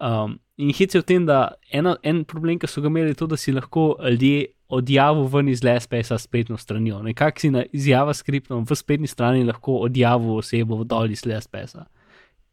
Um, 0.00 0.38
in 0.56 0.72
hit 0.72 0.94
je 0.94 1.02
v 1.02 1.04
tem, 1.04 1.26
da 1.28 1.52
eno, 1.72 1.98
en 2.02 2.24
problem, 2.24 2.56
ki 2.58 2.68
so 2.70 2.80
ga 2.80 2.88
imeli, 2.88 3.12
je 3.12 3.18
to, 3.20 3.28
da 3.28 3.36
si 3.36 3.52
lahko 3.52 3.92
ljudje 4.00 4.46
odjavil 4.70 5.26
ven 5.28 5.48
iz 5.50 5.60
LSPS-a 5.64 6.16
spletno 6.18 6.56
stranjo. 6.56 7.02
Nekako 7.02 7.40
si 7.40 7.50
na 7.50 7.64
izjava 7.72 8.14
skriptom 8.14 8.64
v 8.64 8.76
spletni 8.78 9.10
strani 9.10 9.44
lahko 9.44 9.80
odjavil 9.84 10.38
osebo 10.38 10.84
dol 10.84 11.10
iz 11.10 11.26
LSPS-a 11.26 11.84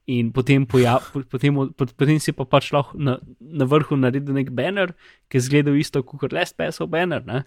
in 0.07 0.31
potem, 0.31 0.65
pojav, 0.65 1.03
potem, 1.31 1.57
potem 1.75 2.19
si 2.23 2.31
pa 2.31 2.45
pač 2.47 2.71
lahko 2.71 2.95
na, 2.95 3.17
na 3.39 3.67
vrhu 3.67 3.97
naredil 3.99 4.37
nek 4.37 4.53
banner, 4.55 4.93
ki 5.27 5.41
zgleda 5.43 5.73
isto 5.75 6.01
kot 6.07 6.31
LSPS-ov 6.31 6.89
banner, 6.91 7.25
ne? 7.27 7.43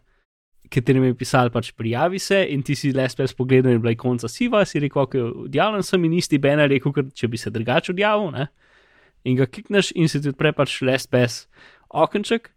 katerim 0.71 1.05
je 1.09 1.17
pisal 1.19 1.49
pač 1.51 1.73
prijavi 1.75 2.21
se 2.23 2.45
in 2.53 2.63
ti 2.63 2.77
si 2.79 2.93
LSPS 2.93 3.35
pogledal 3.35 3.73
in 3.73 3.81
bila 3.83 3.95
je 3.95 3.99
konca 3.99 4.29
siva, 4.29 4.61
si 4.69 4.79
rekel, 4.79 5.03
ok, 5.03 5.17
odjavljen 5.47 5.83
sem 5.83 6.05
in 6.07 6.19
isti 6.21 6.39
banner 6.39 6.71
je 6.71 6.81
kot 6.85 7.01
če 7.17 7.29
bi 7.33 7.41
se 7.41 7.51
drugače 7.51 7.95
odjavil, 7.95 8.31
ne? 8.37 8.47
in 9.25 9.37
ga 9.37 9.47
klikneš 9.47 9.91
in 9.97 10.09
se 10.09 10.21
ti 10.23 10.31
odpre 10.33 10.53
pač 10.57 10.79
LSPS 10.85 11.47
okenček. 11.89 12.53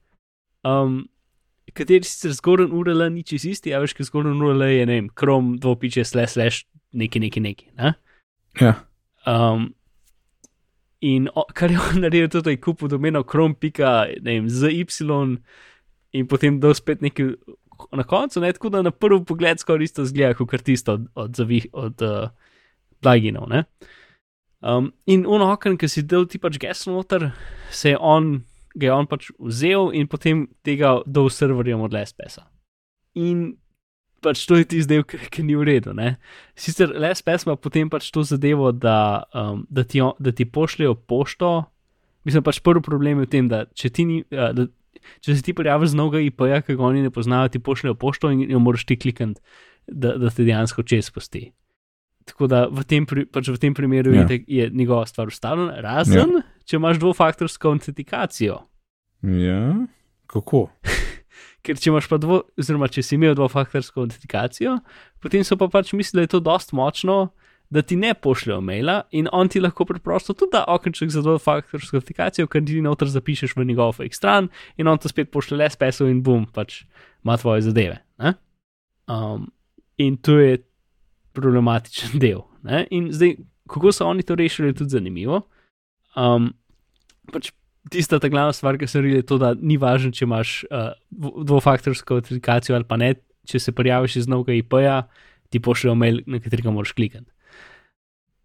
Um, 0.67 1.03
Kateri 1.73 2.05
sicer 2.05 2.33
zgornji 2.35 2.75
URL 2.75 3.07
ni 3.09 3.23
čist 3.25 3.47
isti, 3.49 3.71
a 3.73 3.79
veš, 3.81 3.95
ki 3.97 4.05
zgornji 4.05 4.35
URL 4.35 4.65
je, 4.67 4.85
ne 4.85 4.97
vem, 4.99 5.07
krom, 5.09 5.53
dvopiče, 5.63 6.03
slash, 6.05 6.35
slash, 6.35 6.67
neki, 6.93 7.21
neki, 7.23 7.41
neki. 7.41 7.69
Ne? 7.79 7.93
Ja. 8.59 8.73
Um, 9.25 9.71
In 11.03 11.27
o, 11.35 11.43
kar 11.53 11.71
je 11.71 11.79
on 11.89 12.01
naredil, 12.03 12.29
tudi 12.31 12.55
je 12.55 12.61
kupil 12.63 12.91
domeno 12.91 13.23
krom.zy 13.23 14.71
in 16.13 16.27
potem 16.29 16.59
dal 16.61 16.75
spet 16.77 17.01
nekaj 17.01 17.33
na 17.91 18.03
koncu, 18.05 18.39
ne, 18.39 18.51
tako 18.53 18.69
da 18.69 18.83
na 18.85 18.91
prvi 18.91 19.23
pogled 19.25 19.59
skoraj 19.59 19.83
isto 19.83 20.05
zgleda, 20.05 20.37
kot 20.37 20.61
tisto 20.61 20.93
od, 20.93 21.07
od, 21.15 21.35
zavih, 21.35 21.65
od 21.73 22.01
uh, 22.01 22.29
pluginov. 23.01 23.49
Um, 24.61 24.93
in 25.05 25.25
uno 25.27 25.51
okno, 25.51 25.77
ki 25.77 25.89
si 25.89 26.05
dal 26.07 26.27
ti 26.29 26.39
pač 26.39 26.59
geslo 26.61 26.93
noter, 26.93 27.31
se 27.71 27.95
je 27.95 27.97
on, 27.99 28.43
ga 28.75 28.87
je 28.87 28.93
on 28.93 29.09
pač 29.09 29.31
vzel 29.39 29.89
in 29.97 30.07
potem 30.07 30.45
tega 30.63 30.99
dal 31.05 31.29
serverjem 31.33 31.81
od 31.81 31.97
LSPS-a. 31.97 32.45
In 33.19 33.57
pač 34.23 34.45
to 34.47 34.57
je 34.59 34.67
ti 34.67 34.81
zdaj, 34.83 35.03
ki 35.33 35.45
ni 35.45 35.57
v 35.59 35.67
redu. 35.67 35.93
Ne? 35.97 36.15
Sicer 36.55 36.93
les 36.95 37.21
pesma 37.25 37.57
potem 37.59 37.91
pač 37.91 38.09
to 38.13 38.23
zadevo, 38.27 38.71
da, 38.71 39.25
um, 39.35 39.65
da, 39.69 39.83
ti, 39.83 40.01
da 40.19 40.31
ti 40.35 40.47
pošljajo 40.47 40.95
pošto. 41.09 41.51
Mislim 42.23 42.45
pač 42.45 42.61
prvi 42.63 42.83
problem 42.83 43.21
je 43.21 43.27
v 43.27 43.31
tem, 43.31 43.49
da 43.51 43.65
če, 43.75 43.91
ni, 44.07 44.21
uh, 44.31 44.53
da, 44.55 44.67
če 45.19 45.35
se 45.35 45.43
ti 45.43 45.55
prijaviš 45.55 45.93
z 45.93 45.99
noga 45.99 46.23
IP-ja, 46.23 46.63
ki 46.63 46.77
ga 46.79 46.87
oni 46.87 47.03
ne 47.03 47.11
poznajo, 47.13 47.51
ti 47.51 47.59
pošljajo 47.63 47.99
pošto 47.99 48.31
in 48.31 48.47
jo 48.47 48.63
moraš 48.63 48.87
ti 48.87 48.97
klikati, 48.99 49.43
da, 49.87 50.15
da 50.17 50.31
te 50.31 50.47
dejansko 50.47 50.87
čez 50.87 51.11
posti. 51.11 51.49
Tako 52.23 52.47
da 52.47 52.65
v 52.71 52.85
tem, 52.87 53.03
pač 53.03 53.51
v 53.51 53.59
tem 53.59 53.75
primeru 53.75 54.13
ja. 54.15 54.23
je, 54.31 54.43
je 54.47 54.69
njegova 54.71 55.03
stvar 55.09 55.27
ustavljena, 55.27 55.81
razen 55.83 56.39
ja. 56.39 56.43
če 56.63 56.79
imaš 56.79 57.01
dvofaktorsko 57.03 57.73
autentikacijo. 57.75 58.61
Ja, 59.23 59.63
kako? 60.31 60.69
Ker 61.63 61.79
če 61.79 61.91
imaš 61.91 62.09
pa 62.11 62.19
dvo, 62.21 62.41
oziroma 62.59 62.89
če 62.91 63.03
si 63.05 63.15
imel 63.15 63.37
dvofaktorsko 63.39 64.03
autentikacijo, 64.03 64.77
potem 65.23 65.45
so 65.47 65.57
pa 65.59 65.69
pač 65.71 65.93
mislili, 65.95 66.23
da 66.23 66.27
je 66.27 66.33
to 66.35 66.43
dost 66.43 66.75
močno, 66.75 67.31
da 67.73 67.81
ti 67.81 67.95
ne 67.97 68.11
pošljejo 68.13 68.59
maila 68.61 68.99
in 69.17 69.29
on 69.33 69.49
ti 69.49 69.61
lahko 69.63 69.87
preprosto 69.89 70.35
tudi 70.37 70.53
da 70.53 70.65
okenček 70.69 71.09
za 71.09 71.23
dvofaktorsko 71.25 71.97
autentikacijo, 71.97 72.49
ker 72.51 72.61
ti 72.67 72.81
noter 72.83 73.09
zapišeš 73.09 73.55
v 73.57 73.65
njegov 73.71 73.95
fake 73.97 74.15
stran 74.15 74.51
in 74.77 74.91
on 74.91 74.99
to 75.01 75.09
spet 75.09 75.31
pošlje 75.33 75.57
le 75.57 75.69
spesov 75.73 76.11
in 76.11 76.21
bum, 76.23 76.45
pač 76.45 76.83
ima 77.23 77.37
tvoje 77.39 77.65
zadeve. 77.65 78.03
Um, 79.07 79.49
in 79.97 80.17
to 80.17 80.37
je 80.39 80.59
problematičen 81.33 82.19
del. 82.19 82.43
Ne? 82.63 82.85
In 82.91 83.09
zdaj, 83.11 83.35
kako 83.67 83.91
so 83.91 84.07
oni 84.07 84.23
to 84.23 84.35
rešili, 84.35 84.69
je 84.71 84.79
tudi 84.83 84.95
zanimivo. 84.95 85.41
Um, 86.15 86.53
pač 87.31 87.51
tista 87.89 88.19
ta 88.19 88.29
glavna 88.31 88.53
stvar, 88.53 88.77
ki 88.77 88.87
se 88.87 89.01
redi, 89.01 89.19
je 89.21 89.27
to, 89.27 89.37
da 89.41 89.53
ni 89.59 89.77
važno, 89.77 90.11
če 90.15 90.25
imaš 90.25 90.63
uh, 90.69 90.93
dvofaktorsko 91.11 92.19
autentikacijo 92.19 92.77
ali 92.77 92.87
pa 92.87 92.97
ne, 92.99 93.13
če 93.49 93.59
se 93.59 93.75
prijaviš 93.75 94.21
iz 94.23 94.27
novega 94.31 94.55
IP-ja, 94.55 95.01
ti 95.51 95.59
pošljejo 95.59 95.95
mail, 95.95 96.21
na 96.25 96.39
katerega 96.43 96.71
moraš 96.73 96.93
klikati. 96.95 97.27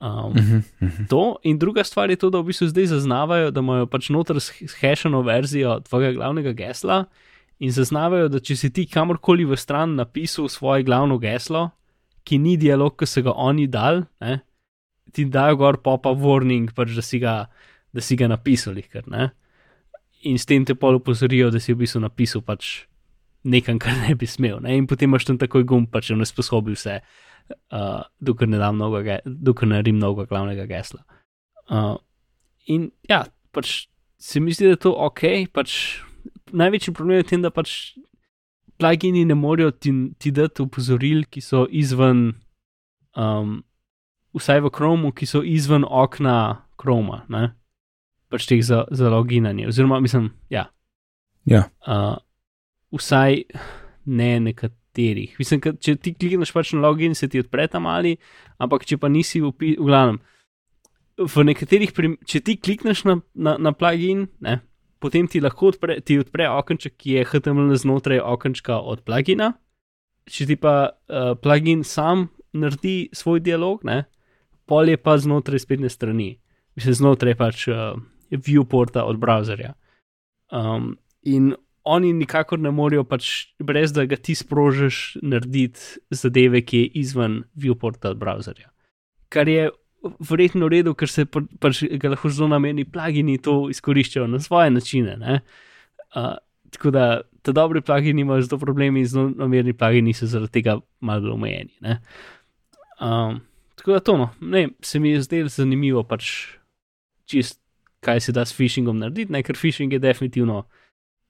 Um, 0.01 0.09
uh 0.09 0.37
-huh, 0.37 0.63
uh 0.81 0.89
-huh. 0.89 1.09
To 1.09 1.37
in 1.43 1.59
druga 1.59 1.85
stvar 1.85 2.11
je 2.11 2.17
to, 2.17 2.31
da 2.31 2.39
v 2.39 2.45
bistvu 2.45 2.67
zdaj 2.67 2.87
zaznavajo, 2.87 3.51
da 3.51 3.61
imajo 3.61 3.87
pač 3.87 4.09
noter 4.09 4.37
hasheno 4.81 5.23
verzijo 5.23 5.81
tvojega 5.81 6.13
glavnega 6.13 6.53
gesla 6.53 7.05
in 7.59 7.71
zaznavajo, 7.71 8.29
da 8.29 8.41
če 8.41 8.57
si 8.57 8.73
ti 8.73 8.87
kamorkoli 8.87 9.45
v 9.45 9.57
stran 9.57 9.95
napisal 9.95 10.49
svoje 10.49 10.83
glavno 10.83 11.19
geslo, 11.19 11.71
ki 12.25 12.39
ni 12.39 12.57
dialog, 12.57 12.97
ki 12.99 13.07
so 13.07 13.23
ga 13.23 13.33
oni 13.35 13.67
dal, 13.67 14.05
ne, 14.21 14.41
ti 15.13 15.25
dajo 15.25 15.57
gor 15.57 15.77
popa 15.77 16.11
warning, 16.11 16.73
pač 16.75 16.95
da 16.95 17.03
si 17.03 17.19
ga 17.19 17.47
da 17.99 18.05
si 18.05 18.17
ga 18.17 18.31
napisali. 18.31 18.85
Ker, 18.87 19.09
in 20.23 20.39
s 20.39 20.47
tem 20.47 20.65
te 20.65 20.75
pol 20.79 20.99
upozorijo, 20.99 21.51
da 21.51 21.61
si 21.61 21.75
v 21.75 21.83
bistvu 21.83 22.03
napisal 22.05 22.43
pač 22.47 22.87
nekaj, 23.49 23.79
kar 23.83 23.97
ne 24.03 24.15
bi 24.19 24.27
smel. 24.27 24.61
Ne? 24.63 24.77
In 24.79 24.87
potem 24.91 25.11
imaš 25.11 25.29
tam 25.29 25.39
takoj 25.41 25.67
gum, 25.67 25.87
pa 25.91 26.03
če 26.05 26.17
ne 26.19 26.27
sposobi 26.27 26.75
vse, 26.77 26.99
uh, 27.75 28.03
dokler 28.21 28.51
ne 28.51 28.61
dam 28.61 28.79
mnogo, 28.79 29.03
dokler 29.27 29.73
ne 29.73 29.83
rim 29.87 29.99
mnogo 30.01 30.27
glavnega 30.31 30.67
gesla. 30.71 31.05
Uh, 31.69 31.97
in 32.67 32.91
ja, 33.09 33.25
pač 33.55 33.89
se 34.19 34.43
mi 34.43 34.55
zdi, 34.55 34.69
da 34.69 34.77
je 34.77 34.83
to 34.89 34.95
ok. 35.07 35.25
Pač 35.55 36.03
največji 36.51 36.95
problem 36.97 37.21
je 37.21 37.27
v 37.27 37.31
tem, 37.31 37.47
da 37.47 37.55
pač 37.55 37.77
plugini 38.79 39.25
ne 39.27 39.37
morejo 39.39 39.73
ti, 39.75 39.95
ti 40.19 40.35
dati 40.35 40.65
upozoril, 40.67 41.25
ki 41.31 41.43
so 41.45 41.67
izven. 41.71 42.31
Um, 43.19 43.63
Vsaj 44.37 44.61
v 44.61 44.71
Chromu, 44.71 45.09
ki 45.17 45.27
so 45.27 45.41
izven 45.41 45.87
okna 45.89 46.69
Chroma. 46.79 47.23
Uh, 47.33 47.49
pač 48.31 48.49
teh 48.49 48.63
za, 48.65 48.85
za 48.91 49.11
loginanje. 49.13 49.69
Oziroma, 49.69 50.01
mislim, 50.01 50.31
ja. 50.53 50.69
ja. 51.49 51.67
Uh, 51.87 52.17
vsaj 52.95 53.43
ne 54.09 54.31
nekaterih. 54.41 55.37
Mislim, 55.39 55.61
ka, 55.65 55.75
če 55.77 55.97
ti 56.01 56.15
klikneš 56.17 56.53
pač 56.57 56.73
na 56.77 56.85
login, 56.87 57.17
se 57.19 57.29
ti 57.29 57.41
odpre 57.43 57.69
tam 57.71 57.89
ali, 57.91 58.17
ampak 58.61 58.87
če 58.89 59.01
pa 59.01 59.11
nisi 59.13 59.43
v, 59.45 59.53
v 59.53 59.77
glavnem. 59.79 60.21
V 61.19 61.45
nekaterih, 61.45 61.93
če 62.29 62.41
ti 62.47 62.57
klikneš 62.61 63.05
na, 63.09 63.19
na, 63.35 63.57
na 63.59 63.75
plugin, 63.75 64.29
ne, 64.45 64.61
potem 65.03 65.27
ti 65.31 65.43
lahko 65.43 65.73
odpre, 65.73 65.99
ti 66.01 66.19
odpre 66.21 66.47
okenček, 66.51 66.95
ki 66.99 67.17
je 67.19 67.25
HTML 67.27 67.75
znotraj 67.79 68.23
okenčka 68.23 68.79
od 68.79 69.03
plugina. 69.07 69.53
Če 70.29 70.47
ti 70.51 70.59
pa 70.61 70.75
uh, 70.93 71.33
plugin 71.41 71.83
sam 71.87 72.29
naredi 72.53 73.09
svoj 73.17 73.43
dialog, 73.45 73.83
ne, 73.89 74.05
pol 74.69 74.93
je 74.93 75.01
pa 75.01 75.17
znotraj 75.19 75.65
spletne 75.65 75.91
strani, 75.93 76.37
mislim, 76.77 76.97
znotraj 77.01 77.37
pač 77.39 77.67
uh, 77.73 77.99
viewporta 78.31 79.05
od 79.05 79.19
browserja. 79.21 79.75
Um, 80.53 80.97
in 81.23 81.55
oni 81.89 82.13
nikakor 82.13 82.61
ne 82.61 82.71
morejo, 82.75 83.05
pač, 83.09 83.49
brez 83.65 83.95
da 83.97 84.05
ga 84.09 84.17
ti 84.17 84.35
sprožiš, 84.37 85.19
narediti 85.23 86.01
zadeve, 86.11 86.61
ki 86.61 86.83
je 86.83 86.91
izven 87.03 87.43
viewporta 87.57 88.13
od 88.13 88.21
browserja. 88.21 88.69
Kar 89.33 89.49
je 89.49 89.71
verjetno 90.03 90.69
v 90.69 90.79
redu, 90.79 90.95
ker 90.95 91.11
se 91.11 91.25
pa, 91.27 91.43
pač 91.61 91.83
ga 92.01 92.13
lahko 92.13 92.31
zelo 92.33 92.51
nameni 92.53 92.85
plagini 92.85 93.39
to 93.43 93.67
izkoriščajo 93.73 94.29
na 94.31 94.41
svoje 94.43 94.71
načine. 94.71 95.41
Uh, 96.15 96.37
tako 96.71 96.93
da 96.95 97.07
ta 97.43 97.53
dobri 97.53 97.81
plagini 97.81 98.23
imajo 98.23 98.43
zelo 98.43 98.59
problemi, 98.61 99.07
zelo 99.07 99.31
namerni 99.37 99.73
plagini 99.73 100.15
so 100.15 100.27
zaradi 100.27 100.61
tega 100.61 100.79
malo 101.01 101.35
omejeni. 101.35 101.97
Um, 103.01 103.41
tako 103.75 103.93
da 103.93 104.01
to, 104.01 104.17
no, 104.17 104.29
ne, 104.41 104.69
se 104.83 105.01
mi 105.01 105.11
je 105.11 105.23
zdelo 105.23 105.49
zanimivo, 105.49 106.03
pač 106.05 106.31
čist 107.29 107.61
kaj 108.05 108.21
se 108.21 108.33
da 108.33 108.45
s 108.45 108.55
phishingom 108.57 108.99
narediti, 108.99 109.33
ne? 109.33 109.43
ker 109.43 109.57
phishing 109.59 109.93
je 109.93 109.99
definitivno 109.99 110.65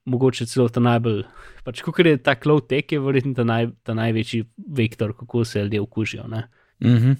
mogoče 0.08 0.46
celo 0.48 0.68
ta 0.72 0.80
najbolj, 0.80 1.22
pač 1.64 1.82
kot 1.84 1.98
je 2.04 2.16
ta 2.22 2.34
cloud 2.40 2.68
tech, 2.68 2.92
je 2.92 3.00
verjetno 3.02 3.34
ta, 3.36 3.44
naj, 3.44 3.70
ta 3.84 3.94
največji 3.96 4.44
vektor, 4.76 5.12
kako 5.16 5.44
se 5.44 5.62
ljudje 5.62 5.80
okužijo. 5.80 6.24
Mm 6.26 6.44
-hmm. 6.80 7.16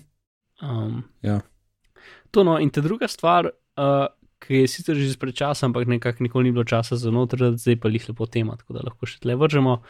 um, 0.63 1.03
ja. 1.23 1.41
To 2.31 2.45
no, 2.45 2.59
in 2.59 2.71
ta 2.71 2.81
druga 2.81 3.09
stvar, 3.09 3.45
uh, 3.77 4.07
ki 4.39 4.55
je 4.55 4.69
sicer 4.69 4.97
že 4.97 5.05
izpred 5.05 5.35
časa, 5.35 5.67
ampak 5.67 5.87
nekako 5.87 6.23
nikoli 6.23 6.45
ni 6.45 6.53
bilo 6.53 6.65
časa 6.65 6.97
za 6.97 7.11
noter, 7.11 7.39
zdaj 7.57 7.77
pa 7.77 7.89
jih 7.89 8.09
lepo 8.09 8.27
tema, 8.27 8.57
tako 8.57 8.73
da 8.73 8.81
lahko 8.85 9.07
še 9.07 9.19
tle 9.19 9.35
vržemo. 9.35 9.83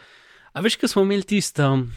A 0.52 0.60
veš, 0.60 0.76
kaj 0.76 0.88
smo 0.88 1.02
imeli 1.02 1.22
tisto, 1.22 1.72
um, 1.72 1.90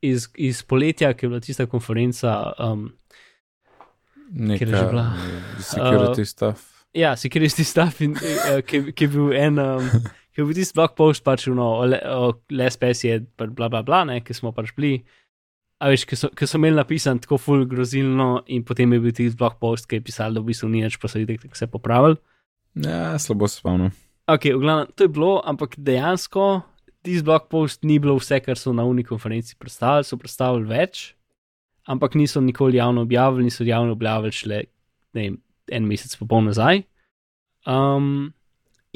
iz, 0.00 0.28
iz 0.34 0.62
poletja, 0.62 1.12
ki 1.14 1.26
je 1.26 1.28
bila 1.28 1.40
tista 1.40 1.66
konferenca. 1.66 2.52
Um, 2.58 2.92
Nekaj 4.30 4.68
je 4.68 4.76
že 4.76 4.86
bila? 4.90 5.16
security 5.58 6.20
uh, 6.20 6.26
stuff. 6.26 6.79
Ja, 6.96 7.14
security 7.16 7.64
stuff, 7.72 8.00
in, 8.00 8.16
uh, 8.16 8.60
ki, 8.66 8.90
ki 8.92 9.06
je 9.06 9.12
bil 9.14 9.36
en. 9.38 9.58
Um, 9.58 10.10
Ki 10.30 10.38
je 10.38 10.46
bil 10.46 10.54
tisti 10.54 10.76
blog 10.78 10.92
post, 10.94 11.24
pač 11.26 11.48
no, 11.50 11.64
o, 11.82 11.86
le, 11.90 11.98
o 12.06 12.28
LSPS 12.54 13.00
je, 13.02 13.16
bla, 13.34 13.66
bla, 13.66 13.80
bla, 13.82 14.04
ne, 14.06 14.20
ki 14.22 14.36
smo 14.36 14.52
pač 14.54 14.70
bili. 14.76 15.00
A 15.82 15.88
veš, 15.90 16.04
ki 16.06 16.18
so, 16.20 16.30
ki 16.36 16.46
so 16.46 16.60
imeli 16.60 16.78
napisan 16.78 17.18
tako 17.18 17.38
ful 17.40 17.64
grozilno, 17.66 18.44
in 18.46 18.62
potem 18.68 18.94
je 18.94 19.00
bil 19.02 19.16
tisti 19.16 19.38
blog 19.40 19.56
post, 19.58 19.88
ki 19.90 19.98
je 19.98 20.04
pisal, 20.06 20.36
da 20.36 20.42
v 20.42 20.52
bistvu 20.52 20.70
ni 20.70 20.84
več, 20.84 21.00
jih 21.02 21.26
tako 21.42 21.56
vse 21.56 21.66
popravili. 21.72 22.20
Ja, 22.86 23.18
slabo 23.18 23.48
se 23.50 23.58
spomnim. 23.58 23.90
Ok, 24.30 24.52
v 24.54 24.62
glavnem, 24.62 24.94
to 24.94 25.08
je 25.08 25.12
bilo, 25.18 25.32
ampak 25.42 25.74
dejansko 25.74 26.60
tisti 27.02 27.26
blog 27.26 27.50
post 27.50 27.82
ni 27.82 27.98
bilo 27.98 28.14
vse, 28.20 28.38
kar 28.44 28.60
so 28.60 28.70
na 28.76 28.86
uni 28.86 29.02
konferenci 29.02 29.58
predstavili, 29.58 30.06
so 30.06 30.20
predstavili 30.20 30.68
več, 30.70 31.08
ampak 31.90 32.14
niso 32.14 32.38
nikoli 32.44 32.78
javno 32.78 33.02
objavili, 33.02 33.48
niso 33.50 33.66
javno 33.66 33.98
objavili 33.98 34.36
šele 34.36 34.62
ne 35.14 35.22
vem, 35.22 35.38
en 35.70 35.88
mesec 35.88 36.14
popoln 36.20 36.50
nazaj. 36.50 36.84
Um, 37.68 38.32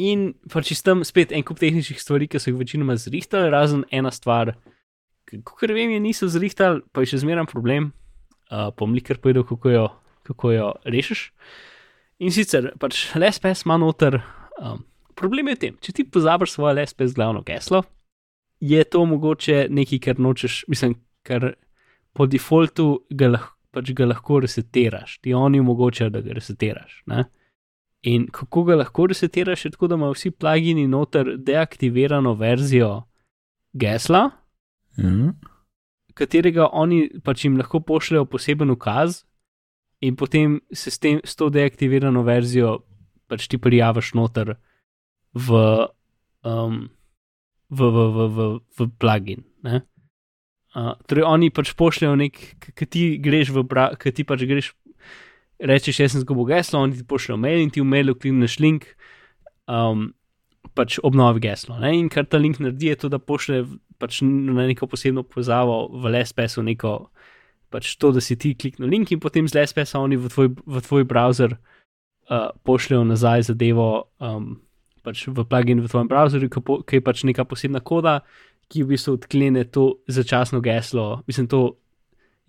in 0.01 0.33
pač 0.51 0.73
iz 0.75 0.83
tam 0.83 1.05
spet 1.07 1.33
en 1.33 1.45
kup 1.47 1.61
tehničnih 1.61 2.01
stvari, 2.01 2.29
ki 2.29 2.41
so 2.41 2.51
jih 2.51 2.59
večinoma 2.59 2.97
zrihtali, 3.01 3.53
razen 3.53 3.85
ena 3.95 4.13
stvar, 4.15 4.55
kot 5.31 5.71
vem, 5.71 5.95
je 5.95 6.01
niso 6.03 6.29
zrihtali, 6.31 6.83
pa 6.93 7.05
je 7.05 7.15
še 7.15 7.23
zmeraj 7.25 7.49
problem. 7.53 7.93
Uh, 8.53 8.69
Pomlikar 8.77 9.19
povedal, 9.19 9.47
kako 9.49 9.71
jo, 9.73 9.85
kako 10.29 10.51
jo 10.53 10.67
rešiš. 10.85 11.31
In 12.23 12.35
sicer 12.35 12.73
pač 12.79 13.09
LSPS 13.17 13.65
ima 13.65 13.79
noter. 13.81 14.21
Um, 14.61 14.85
problem 15.19 15.51
je 15.51 15.57
v 15.57 15.63
tem, 15.63 15.79
če 15.83 15.97
ti 15.97 16.05
pozabiš 16.07 16.55
svoje 16.55 16.77
LSPS 16.77 17.17
glavno 17.17 17.43
geslo, 17.47 17.83
je 18.61 18.85
to 18.85 19.05
mogoče 19.05 19.67
nekaj, 19.71 20.01
kar 20.01 20.21
nočeš, 20.21 20.65
mislim, 20.69 20.97
kar 21.27 21.55
po 22.15 22.27
defaultu 22.31 23.05
ga, 23.11 23.29
lah, 23.35 23.49
pač 23.75 23.91
ga 23.97 24.07
lahko 24.07 24.41
resetiraš, 24.45 25.19
ti 25.19 25.35
oni 25.35 25.61
omogočajo, 25.61 26.13
da 26.15 26.23
ga 26.23 26.37
resetiraš. 26.39 27.03
Ne? 27.11 27.25
In 28.07 28.29
kako 28.33 28.65
ga 28.69 28.79
lahko 28.79 29.09
resetiraš, 29.11 29.65
je 29.65 29.71
tako, 29.75 29.89
da 29.91 29.99
imajo 29.99 30.15
vsi 30.15 30.31
plugini 30.31 30.87
noter 30.89 31.35
deaktivirano 31.39 32.35
verzijo 32.39 33.03
gesla, 33.73 34.31
Mhm. 34.99 35.29
katerega 36.15 36.69
oni 36.73 37.09
pač 37.25 37.45
jim 37.45 37.57
lahko 37.59 37.81
pošljajo 37.81 38.25
poseben 38.31 38.71
ukaz, 38.71 39.25
in 40.01 40.17
potem 40.17 40.61
se 40.73 40.91
s, 40.91 40.99
tem, 40.99 41.21
s 41.25 41.35
to 41.37 41.49
deaktivirano 41.51 42.23
verzijo 42.23 42.85
pač 43.27 43.49
ti 43.49 43.59
prijaviš 43.59 44.13
noter 44.15 44.55
v, 45.35 45.63
um, 46.45 46.91
v, 47.71 47.81
v, 47.91 48.05
v, 48.15 48.29
v, 48.29 48.49
v 48.79 48.89
plugin. 49.01 49.45
Ne? 49.65 49.83
Torej, 50.75 51.23
oni 51.23 51.53
pač 51.55 51.71
pošljajo 51.79 52.17
nek, 52.19 52.41
ki 52.75 52.87
ti 52.91 53.03
greš 53.23 53.53
v, 53.55 53.63
ki 54.01 54.13
ti 54.15 54.25
pač 54.27 54.43
greš, 54.49 54.73
rečeš, 55.63 56.01
jaz 56.03 56.15
sem 56.15 56.25
zgubil 56.25 56.51
geslo, 56.51 56.83
oni 56.83 56.99
ti 56.99 57.07
pošljajo 57.07 57.39
mail 57.39 57.63
in 57.63 57.71
ti 57.71 57.83
v 57.83 57.87
mailu 57.87 58.17
klikneš 58.19 58.59
link, 58.59 58.89
um, 59.71 60.09
pač 60.75 60.99
obnovi 61.07 61.45
geslo. 61.47 61.79
Ne? 61.79 61.95
In 61.95 62.11
kar 62.11 62.27
ta 62.27 62.41
link 62.43 62.59
naredi, 62.59 62.91
je 62.91 63.05
to, 63.05 63.13
da 63.13 63.23
pošlje 63.23 63.63
pač 64.03 64.19
na 64.27 64.67
neko 64.67 64.91
posebno 64.91 65.23
povezavo 65.23 65.95
v 65.95 66.11
LSPS-u 66.11 66.67
neko. 66.67 66.97
Pač 67.71 67.95
to, 67.99 68.11
da 68.15 68.23
si 68.23 68.35
ti 68.39 68.57
kliknil 68.59 68.91
link 68.91 69.15
in 69.15 69.23
potem 69.23 69.47
z 69.47 69.63
LSPS-a 69.63 70.03
oni 70.03 70.19
v 70.19 70.31
tvoj, 70.31 70.51
v 70.59 70.83
tvoj 70.83 71.07
browser 71.07 71.55
uh, 71.55 72.51
pošljajo 72.67 73.07
nazaj 73.07 73.47
zadevo 73.51 74.11
um, 74.19 74.57
pač 75.07 75.29
v 75.29 75.45
plugin 75.47 75.85
v 75.85 75.91
tvojem 75.91 76.11
browserju, 76.11 76.51
ki 76.83 76.99
je 76.99 77.05
pač 77.05 77.23
neka 77.29 77.45
posebna 77.45 77.85
koda, 77.85 78.25
ki 78.69 78.85
v 78.85 78.95
bistvu 78.95 79.17
odklene 79.19 79.65
to 79.73 79.87
začasno 80.09 80.61
geslo, 80.65 81.23
mislim, 81.29 81.49
to 81.51 81.63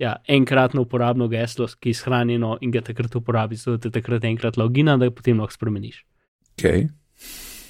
ja, 0.02 0.16
enkratno 0.28 0.84
uporabno 0.86 1.28
geslo, 1.32 1.68
ki 1.80 1.94
je 1.94 2.00
shranjeno 2.02 2.58
in 2.62 2.72
ga 2.72 2.84
takrat 2.84 3.16
uporabiš, 3.16 3.66
zato 3.66 3.86
te 3.86 3.94
takrat 4.00 4.26
enkrat 4.28 4.58
logina, 4.58 4.98
da 4.98 5.10
ga 5.10 5.16
potem 5.16 5.40
lahko 5.40 5.56
spremeniš. 5.56 6.04
Okay. 6.56 6.88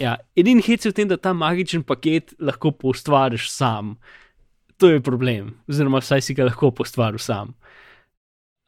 Ja, 0.02 0.18
edini 0.36 0.64
hit 0.66 0.86
je 0.86 0.92
v 0.92 0.98
tem, 0.98 1.10
da 1.10 1.18
ta 1.18 1.34
magičen 1.34 1.86
paket 1.88 2.36
lahko 2.40 2.74
postvariš 2.76 3.50
sam. 3.54 3.96
To 4.82 4.90
je 4.92 5.04
problem, 5.04 5.54
oziroma 5.72 6.02
vsaj 6.04 6.26
si 6.26 6.36
ga 6.36 6.50
lahko 6.50 6.74
postvaril 6.76 7.22
sam. 7.22 7.54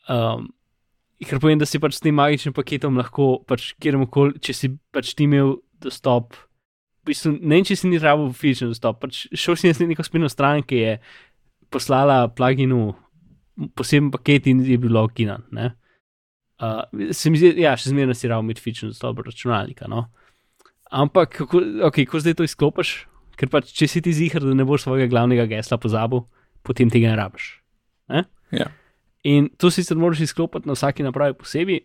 Um, 0.07 0.47
ker 1.19 1.41
povem, 1.43 1.59
da 1.59 1.67
si 1.67 1.81
pač 1.83 1.97
s 1.97 2.03
tem 2.03 2.15
magičnim 2.15 2.55
paketom 2.55 2.95
lahko, 2.99 3.41
pač 3.47 3.73
kjerkoli, 3.81 4.39
če 4.39 4.55
si 4.55 4.71
pač 4.95 5.11
ti 5.17 5.27
imel 5.27 5.57
dostop, 5.83 6.37
bistvu, 7.07 7.33
ne 7.41 7.59
če 7.65 7.77
si 7.79 7.89
ni 7.89 7.99
rabo 8.01 8.29
fizični 8.35 8.71
dostop, 8.71 9.01
pač 9.03 9.25
šel 9.31 9.57
si 9.59 9.71
na 9.71 9.89
neko 9.89 10.05
spletno 10.05 10.29
stran, 10.31 10.63
ki 10.67 10.79
je 10.79 10.93
poslala 11.73 12.27
pluginu 12.35 12.93
poseben 13.77 14.11
paket 14.13 14.47
in 14.51 14.61
je 14.65 14.77
bil 14.81 14.93
loginan. 14.93 15.45
Uh, 15.51 16.83
se 17.13 17.31
mi 17.33 17.39
zdi, 17.41 17.55
ja, 17.63 17.75
še 17.77 17.91
zmeraj 17.93 18.19
si 18.19 18.31
rabo 18.31 18.45
imeti 18.45 18.63
fizični 18.63 18.91
dostop 18.93 19.19
do 19.19 19.27
računalnika. 19.27 19.89
No? 19.91 20.07
Ampak, 20.91 21.33
kako, 21.41 21.61
okay, 21.89 22.07
kako 22.07 22.23
zdaj 22.23 22.37
to 22.39 22.47
izklopiš? 22.47 22.95
Ker 23.37 23.51
pač, 23.53 23.69
če 23.75 23.89
si 23.91 24.01
ti 24.01 24.13
zihar, 24.15 24.41
da 24.41 24.55
ne 24.57 24.65
boš 24.65 24.87
svojega 24.87 25.09
glavnega 25.11 25.45
gesla 25.49 25.77
pozabil, 25.81 26.23
potem 26.65 26.89
tega 26.93 27.11
ne 27.11 27.19
rabiš. 27.19 27.51
Ne? 28.13 28.23
Ja. 28.55 28.71
In 29.27 29.51
to 29.59 29.69
sicer 29.73 29.99
moraš 29.99 30.23
izklopiti 30.25 30.69
na 30.69 30.77
vsaki 30.77 31.05
napravi 31.05 31.35
posebej, 31.37 31.83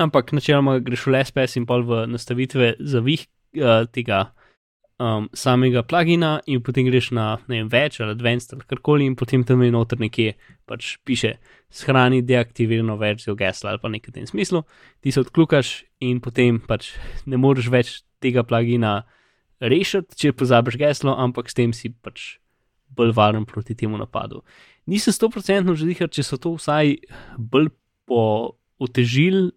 ampak 0.00 0.32
načeloma 0.34 0.78
greš 0.82 1.06
v 1.06 1.14
LSPS 1.14 1.60
in 1.60 1.66
pol 1.68 1.84
v 1.86 2.04
nastavitve 2.10 2.74
za 2.80 3.02
vih 3.04 3.26
uh, 3.56 3.84
tega 3.92 4.26
um, 4.98 5.28
samega 5.34 5.82
plugina, 5.82 6.38
in 6.46 6.62
potem 6.62 6.86
greš 6.88 7.10
na 7.16 7.34
vem, 7.48 7.68
več 7.70 8.00
ali 8.00 8.14
advanced 8.14 8.54
ali 8.54 8.66
karkoli, 8.68 9.06
in 9.06 9.16
potem 9.18 9.44
tam 9.46 9.62
je 9.62 9.72
noter 9.74 10.00
nekje 10.00 10.34
pač 10.68 10.96
piše: 11.04 11.36
shrani 11.72 12.22
deaktivirano 12.22 12.96
verzijo 13.00 13.36
gesla 13.38 13.74
ali 13.74 13.82
pa 13.82 13.90
nekaj 13.90 14.12
v 14.12 14.18
tem 14.20 14.30
smislu. 14.30 14.64
Ti 15.00 15.12
se 15.12 15.24
odklukaš 15.24 15.74
in 16.00 16.20
potem 16.24 16.60
pač 16.60 16.94
ne 17.26 17.40
moreš 17.40 17.70
več 17.72 17.98
tega 18.22 18.44
plugina 18.46 19.02
rešiti, 19.60 20.16
če 20.16 20.34
pozabiš 20.36 20.78
geslo, 20.80 21.14
ampak 21.16 21.50
s 21.50 21.56
tem 21.56 21.72
si 21.72 21.90
pač 21.90 22.38
bolj 22.94 23.14
varen 23.16 23.44
proti 23.44 23.74
temu 23.74 23.98
napadu. 23.98 24.44
Nisem 24.86 25.14
100% 25.16 25.74
želel, 25.74 26.08
če 26.12 26.22
so 26.22 26.38
to 26.38 26.54
vsaj 26.58 26.96
bolj 27.38 27.72
otežili, 28.78 29.50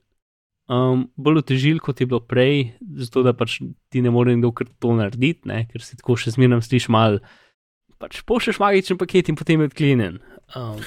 um, 0.67 1.07
bolj 1.15 1.41
otežili, 1.43 1.81
kot 1.83 2.01
je 2.01 2.07
bilo 2.09 2.19
prej, 2.23 2.73
zato 3.01 3.23
da 3.25 3.33
pač 3.37 3.59
ti 3.91 4.03
ne 4.03 4.11
more 4.13 4.35
kdo 4.37 4.51
kar 4.55 4.69
to 4.79 4.93
narediti, 4.97 5.47
ne? 5.49 5.65
ker 5.71 5.83
si 5.83 5.97
tako 5.99 6.17
še 6.19 6.35
zmeraj 6.35 6.65
slišiš 6.67 6.89
mal. 6.93 7.21
Pač 7.97 8.21
pošlješ 8.29 8.59
magičen 8.61 8.99
paket 9.01 9.31
in 9.31 9.37
potem 9.39 9.63
je 9.63 9.71
odklenjen. 9.71 10.19
Um, 10.53 10.83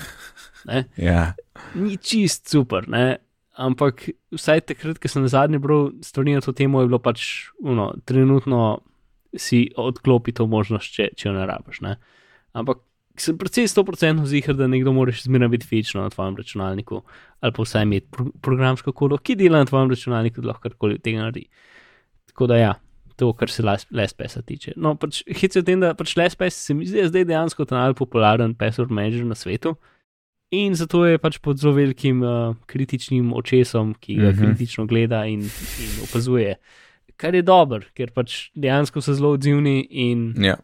ja. 1.11 1.33
Ni 1.75 1.99
čist 1.99 2.51
super, 2.53 2.87
ne? 2.91 3.19
ampak 3.61 4.07
vsaj 4.33 4.63
takrat, 4.71 5.01
ko 5.01 5.11
sem 5.11 5.27
na 5.27 5.29
zadnji 5.29 5.59
bral 5.61 5.91
stvari 6.07 6.33
na 6.33 6.41
to 6.41 6.55
temo, 6.57 6.81
je 6.81 6.89
bilo 6.89 7.01
pač 7.03 7.51
uno, 7.61 7.91
trenutno 8.09 8.81
si 9.37 9.67
odklopi 9.77 10.33
to 10.33 10.47
možnost, 10.51 10.95
če, 10.95 11.11
če 11.13 11.29
jo 11.29 11.35
ne 11.37 11.45
rabiš. 11.51 11.83
Ne? 11.85 11.99
Ampak 12.57 12.81
sem 13.17 13.39
precej 13.39 13.67
100% 13.69 14.27
zihar, 14.27 14.55
da 14.57 14.67
nekdo 14.67 14.93
moraš 14.93 15.23
zmeraj 15.23 15.49
biti 15.49 15.67
fizično 15.67 16.03
na 16.03 16.11
tvojem 16.11 16.37
računalniku 16.37 17.03
ali 17.41 17.53
pa 17.53 17.63
vsaj 17.63 17.83
imeti 17.83 18.07
pro 18.11 18.27
programsko 18.43 18.93
kodo, 18.93 19.19
ki 19.19 19.35
dela 19.37 19.59
na 19.59 19.65
tvojem 19.65 19.91
računalniku, 19.91 20.41
da 20.41 20.49
lahko 20.53 20.69
karkoli 20.69 20.99
tega 20.99 21.25
naredi. 21.25 21.47
Tako 22.29 22.47
da 22.47 22.57
ja. 22.57 22.75
To, 23.17 23.33
kar 23.37 23.51
se 23.51 23.63
LSPS-a 23.63 24.41
tiče. 24.43 24.73
No, 24.81 24.95
pač 24.97 25.19
hit 25.29 25.57
je 25.57 25.61
v 25.61 25.65
tem, 25.65 25.81
da 25.81 25.93
pač 25.95 26.15
LSPS 26.17 26.57
se 26.57 26.75
mi 26.75 26.87
zdi 26.89 27.05
zdaj 27.09 27.27
dejansko 27.29 27.67
ta 27.69 27.77
najbolj 27.77 27.99
popularen 27.99 28.55
password 28.57 28.93
manager 28.97 29.27
na 29.29 29.37
svetu. 29.37 29.75
In 30.57 30.75
zato 30.75 31.05
je 31.05 31.19
pač 31.21 31.37
pod 31.39 31.61
zelo 31.61 31.75
velikim 31.77 32.23
uh, 32.25 32.57
kritičnim 32.67 33.35
očesom, 33.37 33.93
ki 34.01 34.15
ga 34.15 34.31
mm 34.31 34.33
-hmm. 34.33 34.47
kritično 34.47 34.87
gleda 34.87 35.27
in, 35.27 35.41
in 35.41 35.91
opazuje. 36.09 36.57
Kar 37.17 37.35
je 37.35 37.43
dobro, 37.43 37.81
ker 37.95 38.11
pač 38.11 38.51
dejansko 38.55 39.01
so 39.01 39.15
zelo 39.15 39.31
odzivni 39.37 39.87
in 39.91 40.35
ja, 40.41 40.57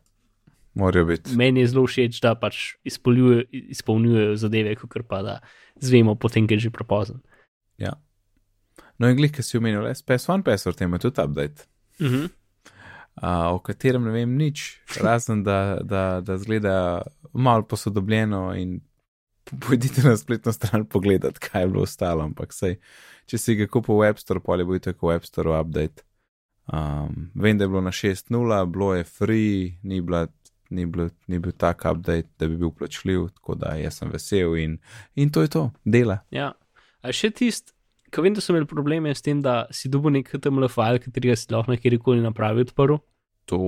morajo 0.77 1.09
biti. 1.09 1.37
meni 1.37 1.61
je 1.65 1.71
zelo 1.73 1.87
všeč, 1.87 2.21
da 2.21 2.35
pač 2.39 2.77
izpolnjujejo 2.85 4.37
zadeve, 4.37 4.75
kot 4.77 4.99
pa 5.09 5.23
da 5.23 5.39
zvemo, 5.81 6.15
potem, 6.15 6.47
ker 6.49 6.61
je 6.61 6.69
že 6.69 6.75
prepozen. 6.75 7.23
Ja. 7.79 7.97
No, 8.99 9.09
in 9.09 9.17
glih, 9.17 9.33
ki 9.33 9.45
si 9.45 9.59
omenil, 9.59 9.89
SPS1 9.93 10.45
password 10.45 10.81
ima 10.85 10.99
tudi 10.99 11.23
update. 11.23 11.69
Uh 12.01 12.07
-huh. 12.07 12.29
Uh, 13.17 13.55
o 13.57 13.59
katerem 13.59 14.05
ne 14.05 14.11
vem 14.11 14.37
nič, 14.37 14.81
razen 15.05 15.43
da, 15.45 15.79
da, 15.83 16.21
da 16.21 16.39
zgleda 16.39 17.03
malo 17.33 17.63
posodobljeno 17.63 18.55
in 18.55 18.81
pojdite 19.69 20.03
na 20.03 20.17
spletno 20.17 20.53
stran 20.53 20.85
pogledat, 20.85 21.39
kaj 21.39 21.63
je 21.63 21.69
bilo 21.69 21.83
ostalo, 21.83 22.25
ampak 22.25 22.53
sej, 22.53 22.77
če 23.27 23.39
si 23.39 23.55
ga 23.55 23.67
kupil 23.67 23.95
v 23.95 24.11
App 24.11 24.19
Store, 24.19 24.41
pa 24.41 24.53
ali 24.53 24.65
bo 24.65 24.79
tako 24.79 25.09
v 25.09 25.17
App 25.17 25.25
Store 25.25 25.61
update. 25.61 26.03
Um, 26.67 27.31
vem, 27.35 27.59
da 27.59 27.65
je 27.65 27.69
bilo 27.69 27.81
na 27.81 27.91
6.0, 27.95 28.67
bilo 28.67 28.95
je 28.95 29.05
free, 29.05 29.79
ni, 29.83 30.01
bila, 30.01 30.27
ni, 30.71 30.87
bil, 30.87 31.11
ni 31.31 31.41
bil 31.43 31.55
tak 31.57 31.85
update, 31.89 32.29
da 32.41 32.49
bi 32.51 32.59
bil 32.61 32.73
plačljiv, 32.75 33.29
tako 33.39 33.57
da 33.61 33.75
jaz 33.81 34.01
sem 34.01 34.13
vesel 34.13 34.57
in, 34.61 34.79
in 35.15 35.33
to 35.33 35.45
je 35.45 35.53
to, 35.53 35.65
dela. 35.85 36.21
Ja, 36.35 36.53
a 37.03 37.15
še 37.15 37.31
tist, 37.35 37.75
ko 38.15 38.25
vem, 38.25 38.37
da 38.37 38.43
so 38.43 38.55
imeli 38.55 38.69
probleme 38.71 39.13
s 39.15 39.25
tem, 39.25 39.43
da 39.45 39.65
si 39.75 39.91
dobil 39.93 40.19
nek 40.19 40.33
HTML 40.33 40.71
file, 40.73 41.03
katerega 41.03 41.37
si 41.39 41.53
lahko 41.53 41.75
na 41.75 41.79
kjerkoli 41.81 42.25
napravi 42.25 42.67
odprl. 42.67 42.99
To, 43.47 43.59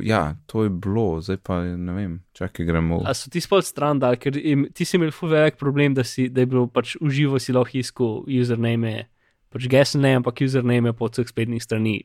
ja, 0.00 0.36
to 0.48 0.64
je 0.64 0.70
bilo, 0.72 1.20
zdaj 1.20 1.36
pa 1.44 1.58
ne 1.60 1.92
vem, 1.92 2.12
čakaj 2.32 2.64
gremo. 2.64 3.02
A 3.04 3.12
so 3.12 3.28
ti 3.28 3.42
spol 3.44 3.60
stran 3.60 4.00
dal, 4.00 4.16
ker 4.16 4.38
im, 4.40 4.64
ti 4.72 4.86
si 4.88 4.96
imel 4.96 5.12
ful 5.12 5.28
velik 5.34 5.58
problem, 5.60 5.92
da, 5.96 6.06
si, 6.08 6.30
da 6.32 6.40
je 6.40 6.48
bilo 6.48 6.64
pač 6.72 6.94
uživo 7.04 7.36
si 7.42 7.52
lahko 7.52 7.76
iskal 7.76 8.22
username, 8.24 9.10
pač 9.52 9.68
gesel 9.68 10.00
ne, 10.06 10.14
ampak 10.22 10.40
username 10.46 10.94
po 10.96 11.10
vseh 11.12 11.28
spletnih 11.28 11.60
strani 11.60 11.98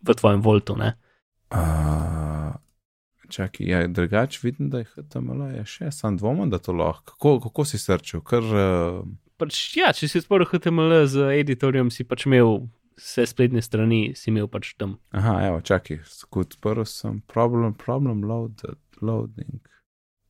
v 0.00 0.16
tvojem 0.16 0.40
voltu, 0.40 0.78
ne? 0.80 0.94
Uh, 1.52 2.19
čakaj, 3.30 3.66
ja, 3.66 3.86
drugače 3.86 4.40
vidim, 4.42 4.70
da 4.70 4.82
je 4.82 4.90
HTML 4.94 5.46
je 5.56 5.64
še, 5.66 5.90
sam 5.94 6.18
dvomim, 6.20 6.50
da 6.50 6.58
to 6.58 6.74
lahko. 6.76 7.14
Kako, 7.14 7.38
kako 7.46 7.64
si 7.64 7.78
srčil? 7.78 8.22
Ker, 8.26 8.44
uh, 8.44 9.00
Pač, 9.40 9.56
ja, 9.78 9.88
če 9.96 10.08
si 10.10 10.20
odprl 10.20 10.44
HTML 10.44 11.06
z 11.08 11.30
editorjem, 11.40 11.88
si 11.94 12.04
pač 12.04 12.26
imel 12.28 12.66
vse 13.00 13.24
spletne 13.30 13.62
strani, 13.64 14.12
si 14.18 14.28
imel 14.28 14.50
pač 14.52 14.74
tam. 14.76 14.98
aha, 15.16 15.38
evo, 15.48 15.60
čakaj, 15.64 16.02
skut 16.04 16.58
prvo 16.60 16.84
sem 16.84 17.22
problem, 17.26 17.72
problem 17.74 18.24
loaded, 18.28 18.76
loading. 19.00 19.62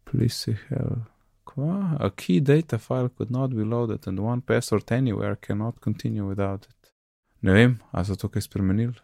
Please 0.06 0.54
help. 0.68 1.08
Kva? 1.50 1.96
A 1.98 2.10
key 2.14 2.38
data 2.40 2.78
file 2.78 3.08
could 3.08 3.30
not 3.30 3.50
be 3.50 3.64
loaded 3.64 4.06
and 4.06 4.20
one 4.20 4.40
password 4.40 4.92
anywhere 4.92 5.36
cannot 5.36 5.80
continue 5.80 6.26
without 6.26 6.66
it. 6.70 6.92
Ne 7.42 7.52
vem, 7.52 7.78
a 7.92 8.04
so 8.04 8.14
to 8.14 8.28
kaj 8.28 8.46
spremenili. 8.46 8.94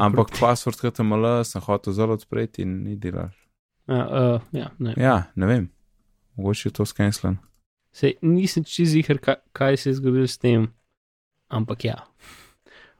Ampak 0.00 0.30
password 0.38 0.78
HTML 0.80 1.44
sem 1.44 1.62
hotel 1.62 1.92
zelo 1.96 2.16
odpreti 2.18 2.62
in 2.62 2.82
ni 2.84 2.96
delal. 2.96 3.32
Ja, 3.86 4.02
uh, 4.06 4.40
ja, 4.52 4.70
ne. 4.78 4.94
Ja, 4.98 5.16
ne 5.34 5.46
vem. 5.46 5.68
Mogoče 6.36 6.68
je 6.68 6.72
to 6.78 6.86
skenslen. 6.86 7.38
Sej, 7.96 8.16
nisem 8.22 8.64
čez 8.66 8.94
jih, 8.94 9.08
kaj, 9.22 9.38
kaj 9.56 9.78
se 9.80 9.90
je 9.90 9.98
zgodilo 10.00 10.26
s 10.28 10.38
tem, 10.38 10.66
ampak 11.48 11.86
ja. 11.86 11.96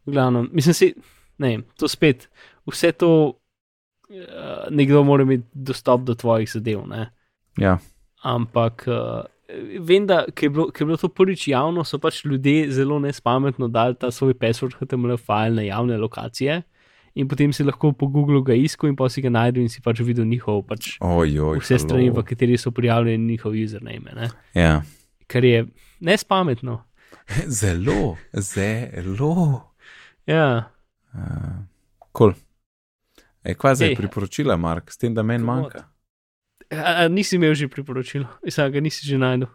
V 0.06 0.14
glavnem, 0.14 0.48
mislim 0.56 0.74
si, 0.74 0.92
ne 1.42 1.50
vem, 1.52 1.66
to 1.76 1.88
spet, 1.90 2.28
vse 2.70 2.92
to, 2.96 3.10
uh, 3.34 4.70
nekdo 4.70 5.02
mora 5.04 5.26
imeti 5.26 5.44
dostop 5.52 6.06
do 6.06 6.14
tvojih 6.14 6.48
zadev, 6.48 6.86
ne. 6.88 7.10
Ja, 7.60 7.76
Ampak 8.26 8.88
uh, 8.88 9.22
vem, 9.80 10.06
da 10.06 10.24
ko 10.30 10.46
je, 10.46 10.50
bilo, 10.50 10.66
ko 10.70 10.82
je 10.82 10.86
bilo 10.86 10.96
to 11.00 11.08
prvič 11.08 11.48
javno, 11.48 11.84
so 11.84 11.98
pač 12.02 12.24
ljudje 12.24 12.70
zelo 12.74 12.98
nespametno 13.02 13.68
dali 13.68 13.94
ta 13.94 14.10
svoj 14.10 14.34
password 14.34 14.74
HTML 14.80 15.16
file 15.16 15.56
na 15.56 15.66
javne 15.66 15.98
lokacije. 15.98 16.62
In 17.16 17.28
potem 17.28 17.52
si 17.52 17.64
lahko 17.64 17.94
po 17.96 18.10
Googlu 18.12 18.42
ga 18.44 18.54
iskal 18.54 18.90
in 18.90 18.96
pa 18.96 19.08
si 19.08 19.22
ga 19.24 19.30
najdel 19.32 19.64
in 19.64 19.72
si 19.72 19.80
pač 19.80 20.02
videl 20.04 20.26
njihov, 20.28 20.66
pač 20.68 20.98
ojoj. 21.00 21.62
vse 21.64 21.78
strani, 21.80 22.10
halo. 22.10 22.20
v 22.20 22.28
kateri 22.28 22.58
so 22.60 22.70
prijavljeni 22.70 23.32
njihov 23.32 23.56
username. 23.56 24.12
Ne? 24.12 24.28
Ja. 24.54 24.82
Kar 25.26 25.44
je 25.44 25.64
nespametno. 26.00 26.82
Zelo, 27.60 28.16
zelo. 28.32 29.72
Ja, 30.26 30.76
Uh, 31.16 31.64
cool. 32.12 32.34
E, 33.42 33.54
kva 33.54 33.74
zdaj 33.74 33.94
priporočila, 33.96 34.56
Mark, 34.56 34.92
s 34.92 35.00
tem, 35.00 35.14
da 35.14 35.22
meni 35.22 35.44
manjka? 35.44 35.86
A, 36.70 37.04
a 37.04 37.08
nisi 37.08 37.36
imel 37.36 37.54
že 37.54 37.68
priporočilo, 37.68 38.26
ga 38.42 38.80
nisi 38.80 39.06
že 39.06 39.18
najdel. 39.18 39.48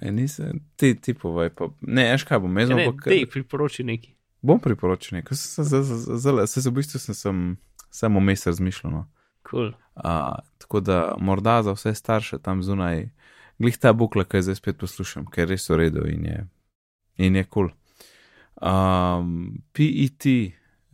E, 0.00 0.10
nisem, 0.10 0.58
ti, 0.76 0.94
ti 0.98 1.14
povej, 1.14 1.50
pa, 1.54 1.68
ne, 1.80 2.08
veš 2.12 2.24
kaj 2.26 2.40
bom, 2.42 2.58
jaz 2.58 2.70
Ja, 2.70 2.76
bom 2.76 2.96
pa 2.96 3.04
kar- 3.04 3.14
dej, 3.14 3.26
priporoči 3.30 3.84
neki. 3.86 4.14
bom 4.42 4.58
priporočil 4.60 5.18
nekaj, 5.18 5.36
se, 5.36 5.64
se, 5.64 6.70
v 6.70 6.74
bistvu 6.74 6.98
sem, 6.98 7.14
sem 7.14 7.36
samo 7.90 8.20
mes 8.20 8.46
razmišljal. 8.46 8.90
No. 8.92 9.02
Cool. 9.50 9.70
Uh, 9.94 10.34
tako 10.58 10.80
da 10.80 11.14
morda 11.20 11.62
za 11.62 11.72
vse 11.72 11.94
starše 11.94 12.38
tam 12.42 12.62
zunaj, 12.62 13.08
glih 13.58 13.78
ta 13.78 13.92
bukla, 13.92 14.24
ki 14.24 14.42
zdaj 14.42 14.58
spet 14.58 14.78
poslušam, 14.80 15.26
ker 15.30 15.48
res 15.48 15.68
v 15.70 15.76
redu 15.78 16.02
in 16.10 16.26
je, 16.26 16.38
in 17.22 17.36
je 17.36 17.44
kul. 17.44 17.68
Cool. 17.70 17.72
Um, 18.62 19.62
PET, 19.72 20.26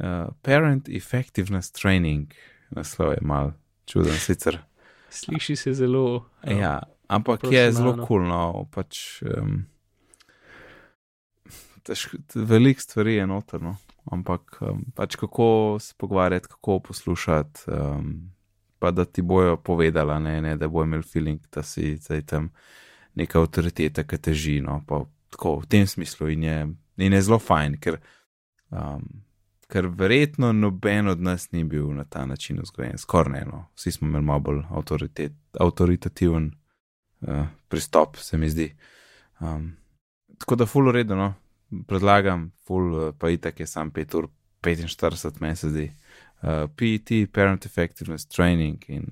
uh, 0.00 0.28
Parent 0.42 0.88
Effectiveness 0.88 1.72
Training, 1.72 2.32
naslov 2.70 3.12
je 3.12 3.20
mal 3.22 3.52
čuden 3.86 4.16
sicer. 4.16 4.60
Sliši 5.10 5.56
se 5.56 5.74
zelo. 5.74 6.16
uh, 6.16 6.58
Ja, 6.58 6.80
ampak 7.08 7.44
je 7.44 7.72
zelo 7.72 7.92
profesionalno. 7.92 8.06
kul, 8.06 8.06
cool, 8.06 8.28
no, 8.28 8.68
pač. 8.70 9.22
Um, 9.22 9.66
veliko 12.34 12.80
stvari 12.80 13.14
je 13.14 13.26
notrno, 13.26 13.76
ampak 14.12 14.58
um, 14.60 14.84
pač 14.94 15.16
kako 15.16 15.78
se 15.80 15.94
pogovarjati, 15.98 16.48
kako 16.48 16.78
poslušati, 16.80 17.60
um, 17.70 18.30
pa 18.78 18.90
da 18.90 19.04
ti 19.04 19.22
bojo 19.22 19.56
povedala, 19.56 20.18
ne, 20.18 20.40
ne, 20.40 20.56
da 20.56 20.68
bo 20.68 20.84
imel 20.84 21.02
feeling, 21.02 21.40
da 21.52 21.62
si 21.62 21.96
zdaj 21.96 22.22
tam 22.22 22.50
neka 23.14 23.40
avtoriteta, 23.40 24.04
ki 24.04 24.18
teži. 24.18 24.60
No, 24.60 24.80
pa 24.86 25.02
tako 25.30 25.58
v 25.60 25.66
tem 25.66 25.86
smislu 25.86 26.28
in 26.28 26.42
je, 26.42 26.58
in 26.96 27.12
je 27.12 27.22
zelo 27.22 27.38
fajn, 27.38 27.76
ker, 27.80 27.98
um, 28.70 29.04
ker 29.70 29.86
verjetno 29.86 30.52
noben 30.52 31.08
od 31.08 31.20
nas 31.22 31.52
ni 31.52 31.64
bil 31.64 31.92
na 31.94 32.04
ta 32.04 32.26
način 32.26 32.58
vzgojen, 32.62 32.98
skoraj 32.98 33.32
ne. 33.32 33.44
No. 33.46 33.64
Vsi 33.74 33.92
smo 33.92 34.08
imeli 34.08 34.24
malo 34.24 34.40
bolj 34.40 34.62
avtoritet, 34.70 35.32
avtoritativen 35.60 36.50
uh, 37.20 37.46
pristop, 37.68 38.16
se 38.16 38.38
mi 38.38 38.50
zdi. 38.50 38.74
Um, 39.40 39.76
tako 40.38 40.56
da, 40.56 40.66
full 40.66 40.88
uredu, 40.88 41.16
no. 41.16 41.34
predlagam, 41.88 42.50
full, 42.66 42.94
uh, 42.94 43.14
pa 43.18 43.30
itak 43.30 43.60
je 43.60 43.66
sam 43.66 43.90
5 43.90 44.16
ur 44.18 44.28
45, 44.62 45.40
meni 45.40 45.56
se 45.56 45.70
zdi. 45.70 45.90
Uh, 46.42 46.66
PET, 46.76 47.32
Parent 47.32 47.66
Effectiveness 47.66 48.26
Training 48.26 48.84
in 48.88 49.06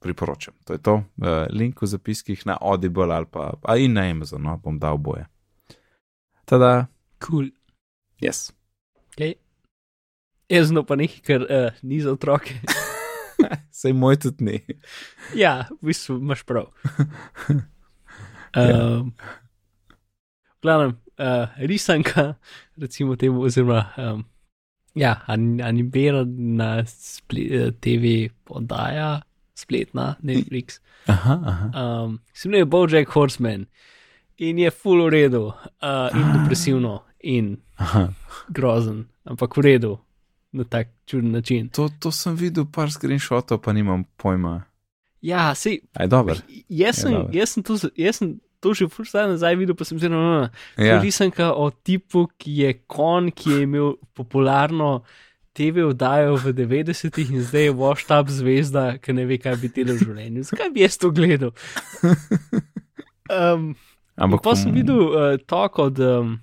priporočam. 0.00 0.54
To 0.64 0.72
je 0.72 0.82
to. 0.82 0.94
Uh, 0.94 1.46
link 1.50 1.82
v 1.82 1.86
zapiskih 1.86 2.46
na 2.46 2.58
Audible 2.60 3.14
ali 3.14 3.26
pa 3.30 3.54
a 3.62 3.76
in 3.76 3.92
na 3.92 4.10
Amazon, 4.10 4.42
no, 4.42 4.56
bom 4.56 4.78
dal 4.78 4.98
boje. 4.98 5.26
Tada, 6.44 6.86
Cool. 7.18 7.50
yes. 8.20 8.52
Okay. 9.16 9.34
Jaz 10.48 10.70
no 10.70 10.84
pa 10.86 10.94
nekaj, 10.94 11.22
kar 11.26 11.42
uh, 11.42 11.70
ni 11.82 12.00
za 12.00 12.12
otroke. 12.14 12.54
Sej 13.78 13.92
moj 13.92 14.16
tudi 14.22 14.44
ni. 14.46 14.60
ja, 15.34 15.66
v 15.82 15.90
bistvu 15.90 16.20
imaš 16.22 16.46
prav. 16.46 16.70
Ja. 18.56 18.72
Um, 18.72 19.12
v 20.56 20.62
glavnem, 20.64 20.94
uh, 21.20 21.52
risanka, 21.68 22.38
recimo 22.80 23.16
temu, 23.20 23.42
oziroma 23.44 23.82
um, 24.00 24.22
ja, 24.96 25.10
an, 25.28 25.60
animirana 25.60 26.86
sple, 26.88 27.44
uh, 27.52 27.74
TV 27.84 28.30
oddaja, 28.48 29.20
spletna, 29.52 30.14
Netflix. 30.24 30.80
Aha, 31.12 31.36
aha. 31.44 31.68
Um, 31.76 32.18
se 32.32 32.48
imenuje 32.48 32.64
Bojack 32.64 33.12
Horseman 33.12 33.66
in 34.38 34.58
je 34.58 34.70
full 34.70 35.04
v 35.04 35.12
redu, 35.12 35.52
uh, 35.52 36.08
in 36.16 36.32
depresivno, 36.40 37.02
in 37.20 37.58
aha. 37.76 38.08
grozen, 38.48 39.04
ampak 39.28 39.56
v 39.56 39.68
redu, 39.68 39.98
na 40.52 40.64
tak 40.64 40.88
čuden 41.06 41.30
način. 41.30 41.68
To, 41.68 41.88
to 42.00 42.10
sem 42.10 42.36
videl 42.36 42.66
par 42.72 42.92
screenshotov, 42.92 43.60
pa 43.64 43.72
nimam 43.72 44.04
pojma. 44.16 44.64
Ja, 45.22 45.54
sej, 45.54 45.80
Aj, 45.94 46.08
dober. 46.08 46.40
jaz 46.68 47.02
sem, 47.02 47.14
jaz 47.32 47.56
sem 47.56 47.62
to, 47.66 47.78
jaz 47.96 48.20
sem 48.20 48.36
to 48.60 48.74
že 48.74 48.88
zdaj 48.88 49.28
nazaj 49.28 49.56
videl, 49.56 49.76
pa 49.76 49.84
sem 49.84 49.98
zelo, 49.98 50.16
no, 50.16 50.48
Ja, 50.78 51.00
risanka 51.02 51.52
o 51.52 51.70
tipu, 51.70 52.26
ki 52.38 52.60
je 52.62 52.70
kon, 52.86 53.30
ki 53.30 53.50
je 53.50 53.62
imel 53.66 53.96
popularno 54.14 55.02
TV 55.56 55.86
oddajo 55.88 56.36
v 56.36 56.52
90-ih 56.52 57.32
in 57.32 57.42
zdaj 57.42 57.64
je 57.68 57.72
up 58.12 58.28
zvezda, 58.28 58.98
ki 59.00 59.12
ne 59.16 59.24
ve, 59.24 59.38
kaj 59.40 59.56
bi 59.60 59.72
delal 59.72 59.96
v 59.96 60.04
življenju. 60.04 60.44
Zakaj 60.44 60.70
bi 60.74 60.84
jaz 60.84 60.98
to 61.00 61.10
gledal? 61.10 61.52
Um, 63.26 63.74
ampak 64.14 64.38
pa 64.38 64.54
sem 64.54 64.70
videl 64.70 65.00
uh, 65.10 65.34
tok 65.50 65.80
od, 65.82 65.98
um, 65.98 66.38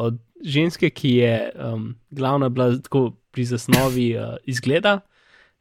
od 0.00 0.16
ženske, 0.40 0.88
ki 0.88 1.10
je 1.20 1.34
um, 1.52 1.92
glavna 2.08 2.48
bila 2.48 2.72
tako 2.80 3.12
pri 3.32 3.46
zasnovi 3.48 4.12
uh, 4.16 4.36
izgleda, 4.48 5.00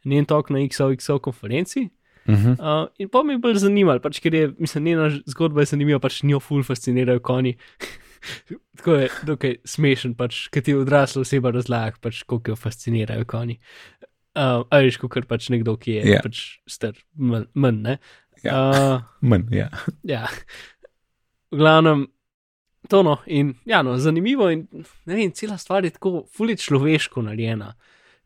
njen 0.06 0.28
tok 0.30 0.52
na 0.54 0.62
XOXO 0.66 1.20
konferenci. 1.24 1.90
Mhm. 2.30 2.52
Uh, 2.60 2.86
in 3.02 3.10
pa 3.10 3.24
me 3.24 3.34
je 3.34 3.42
bolj 3.42 3.62
zanimalo, 3.64 4.02
pač, 4.04 4.20
ker 4.22 4.36
je, 4.36 4.52
mislim, 4.62 4.92
njena 4.92 5.10
zgodba 5.26 5.64
je 5.64 5.72
zanimiva, 5.74 6.00
pač 6.00 6.22
njo 6.24 6.40
ful 6.40 6.64
fascinirajo 6.64 7.20
konji. 7.20 7.56
Tako 8.78 9.00
je 9.00 9.10
dokaj 9.26 9.56
smešen, 9.66 10.14
pač, 10.18 10.44
ker 10.54 10.62
ti 10.66 10.76
odrasla 10.78 11.24
oseba 11.26 11.50
razlaga, 11.52 11.98
pač, 12.02 12.22
koliko 12.30 12.54
jo 12.54 12.60
fascinirajo 12.60 13.26
konji. 13.30 13.58
Uh, 14.38 14.62
a 14.70 14.80
veš, 14.80 15.02
kot 15.02 15.26
pač 15.28 15.50
nekdo, 15.52 15.76
ki 15.82 15.98
je 15.98 16.04
Ja. 16.06 16.12
yeah. 16.14 16.24
pač 16.24 16.62
star, 16.70 16.94
manj, 17.18 17.50
manj 17.54 17.82
ne. 17.88 17.98
Ja. 18.46 18.54
Uh, 18.58 19.02
Manj, 19.30 19.50
ja. 19.54 19.70
ja. 20.08 20.26
V 21.52 21.60
glavnem, 21.60 22.08
to 22.92 23.02
no, 23.08 23.18
in 23.26 23.54
ja, 23.66 23.82
no, 23.86 23.96
zanimivo 24.02 24.50
in 24.52 24.66
ne 25.08 25.16
vem, 25.16 25.32
cela 25.36 25.58
stvar 25.62 25.88
je 25.88 25.94
tako 25.96 26.26
fully 26.36 26.58
človeško 26.60 27.24
narejena. 27.30 27.74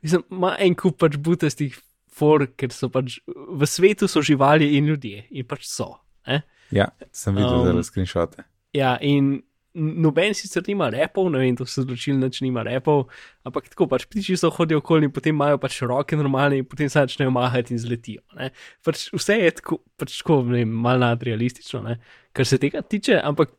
Mislim, 0.06 0.26
ima 0.34 0.56
en 0.62 0.76
kup 0.78 0.98
pač 1.02 1.18
butastih 1.22 1.78
for, 2.16 2.48
ker 2.58 2.74
so 2.74 2.90
pač 2.90 3.20
v 3.28 3.70
svetu 3.70 4.10
so 4.10 4.24
živali 4.26 4.76
in 4.78 4.90
ljudje 4.90 5.26
in 5.30 5.48
pač 5.48 5.68
so. 5.70 5.94
Eh? 6.26 6.42
ja, 6.74 6.90
sem 7.14 7.36
videl 7.36 7.60
Um, 7.60 7.68
zelo 7.68 7.84
screenshote. 7.84 8.46
Ja, 8.74 8.96
in 9.02 9.44
noben 9.76 10.34
sicer 10.34 10.64
nima 10.68 10.88
repov, 10.94 11.28
ne 11.34 11.42
vem, 11.42 11.56
to 11.60 11.68
so 11.68 11.84
zločili, 11.84 12.16
nič 12.18 12.40
nima 12.44 12.64
repov, 12.66 13.10
ampak 13.48 13.68
tako 13.74 13.90
pač 13.92 14.06
ptiči 14.08 14.38
so 14.40 14.50
hodijo 14.56 14.80
okoli 14.80 15.10
in 15.10 15.14
potem 15.14 15.36
imajo 15.36 15.60
pač 15.62 15.82
roke 15.84 16.16
normalne 16.16 16.62
in 16.62 16.70
potem 16.70 16.90
se 16.90 17.02
začnejo 17.02 17.34
mahati 17.36 17.76
in 17.76 17.82
zletijo. 17.84 18.24
Ne. 18.40 18.52
Pač 18.88 19.10
vse 19.14 19.38
je 19.42 19.52
tako, 19.60 19.82
pač 20.00 20.16
tako 20.22 20.42
ne 20.48 20.62
vem, 20.62 20.72
malo 20.72 21.04
nadrealistično, 21.04 21.84
ne, 21.86 22.00
kar 22.36 22.48
se 22.48 22.60
tega 22.62 22.82
tiče, 22.82 23.20
ampak 23.20 23.52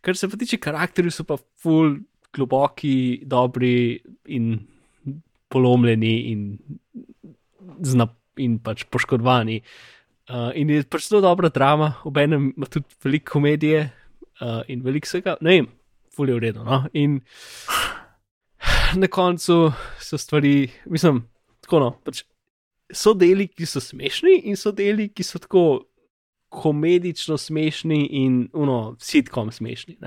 kar 0.00 0.16
se 0.16 0.28
pa 0.28 0.38
tiče 0.40 0.60
karakterjev, 0.62 1.14
so 1.14 1.26
pa 1.28 1.38
full 1.62 1.98
globoki, 2.34 3.22
dobri 3.26 3.98
in 4.26 4.58
polomljeni 5.48 6.14
in 6.32 6.42
zna, 7.84 8.08
in 8.36 8.58
pač 8.62 8.84
poškodovani. 8.92 9.62
Uh, 10.28 10.50
in 10.60 10.68
je 10.70 10.84
pač 10.84 11.08
zelo 11.08 11.22
dobra 11.24 11.48
drama, 11.48 11.94
obenem 12.04 12.52
ima 12.56 12.68
tudi 12.68 12.84
veliko 13.04 13.38
komedije 13.38 13.86
uh, 14.42 14.60
in 14.68 14.84
veliko 14.84 15.08
vsega, 15.08 15.38
ne 15.40 15.54
vem, 15.56 15.68
fulje 16.12 16.36
v 16.36 16.42
redu. 16.42 16.64
No? 16.66 16.82
In 16.92 17.22
na 19.00 19.08
koncu 19.08 19.70
so 20.00 20.20
stvari, 20.20 20.68
mislim, 20.84 21.22
tako 21.64 21.80
no, 21.80 21.90
pač 22.04 22.26
so 22.92 23.14
deli, 23.16 23.48
ki 23.48 23.68
so 23.68 23.80
smešni, 23.84 24.42
in 24.48 24.56
so 24.56 24.72
deli, 24.72 25.08
ki 25.08 25.24
so 25.24 25.40
tako 25.40 25.64
komedično 26.48 27.36
smešni 27.38 28.06
in 28.22 28.48
uno, 28.52 28.96
sitkom 29.00 29.52
smešni. 29.52 29.98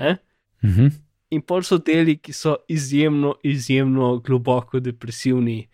Mhm. 0.64 0.86
In 1.32 1.40
pol 1.40 1.62
so 1.64 1.78
deli, 1.78 2.18
ki 2.20 2.32
so 2.32 2.56
izjemno, 2.68 3.34
izjemno 3.42 4.18
globoko 4.20 4.80
depresivni, 4.80 5.68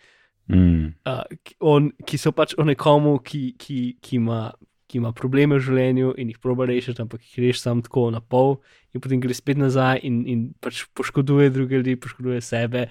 Mm. 0.48 0.94
uh, 1.04 1.24
on, 1.60 1.90
ki 2.08 2.16
so 2.16 2.32
pač 2.32 2.54
o 2.56 2.64
nekomu, 2.64 3.18
ki, 3.20 3.52
ki, 3.60 3.80
ki, 4.00 4.16
ima, 4.16 4.48
ki 4.88 5.00
ima 5.00 5.10
probleme 5.12 5.58
v 5.58 5.64
življenju 5.66 6.14
in 6.16 6.30
jih 6.32 6.38
proba 6.40 6.64
rešiti, 6.68 7.02
ampak 7.04 7.20
jih 7.20 7.42
reši 7.44 7.60
samo 7.66 7.84
tako 7.84 8.06
na 8.14 8.22
pol, 8.24 8.56
in 8.96 9.04
potem 9.04 9.20
gre 9.20 9.36
spet 9.36 9.60
nazaj 9.60 10.00
in, 10.08 10.22
in 10.24 10.46
pač 10.64 10.86
poškoduje 10.96 11.52
druge 11.52 11.82
ljudi, 11.82 11.98
poškoduje 12.00 12.40
sebe, 12.44 12.86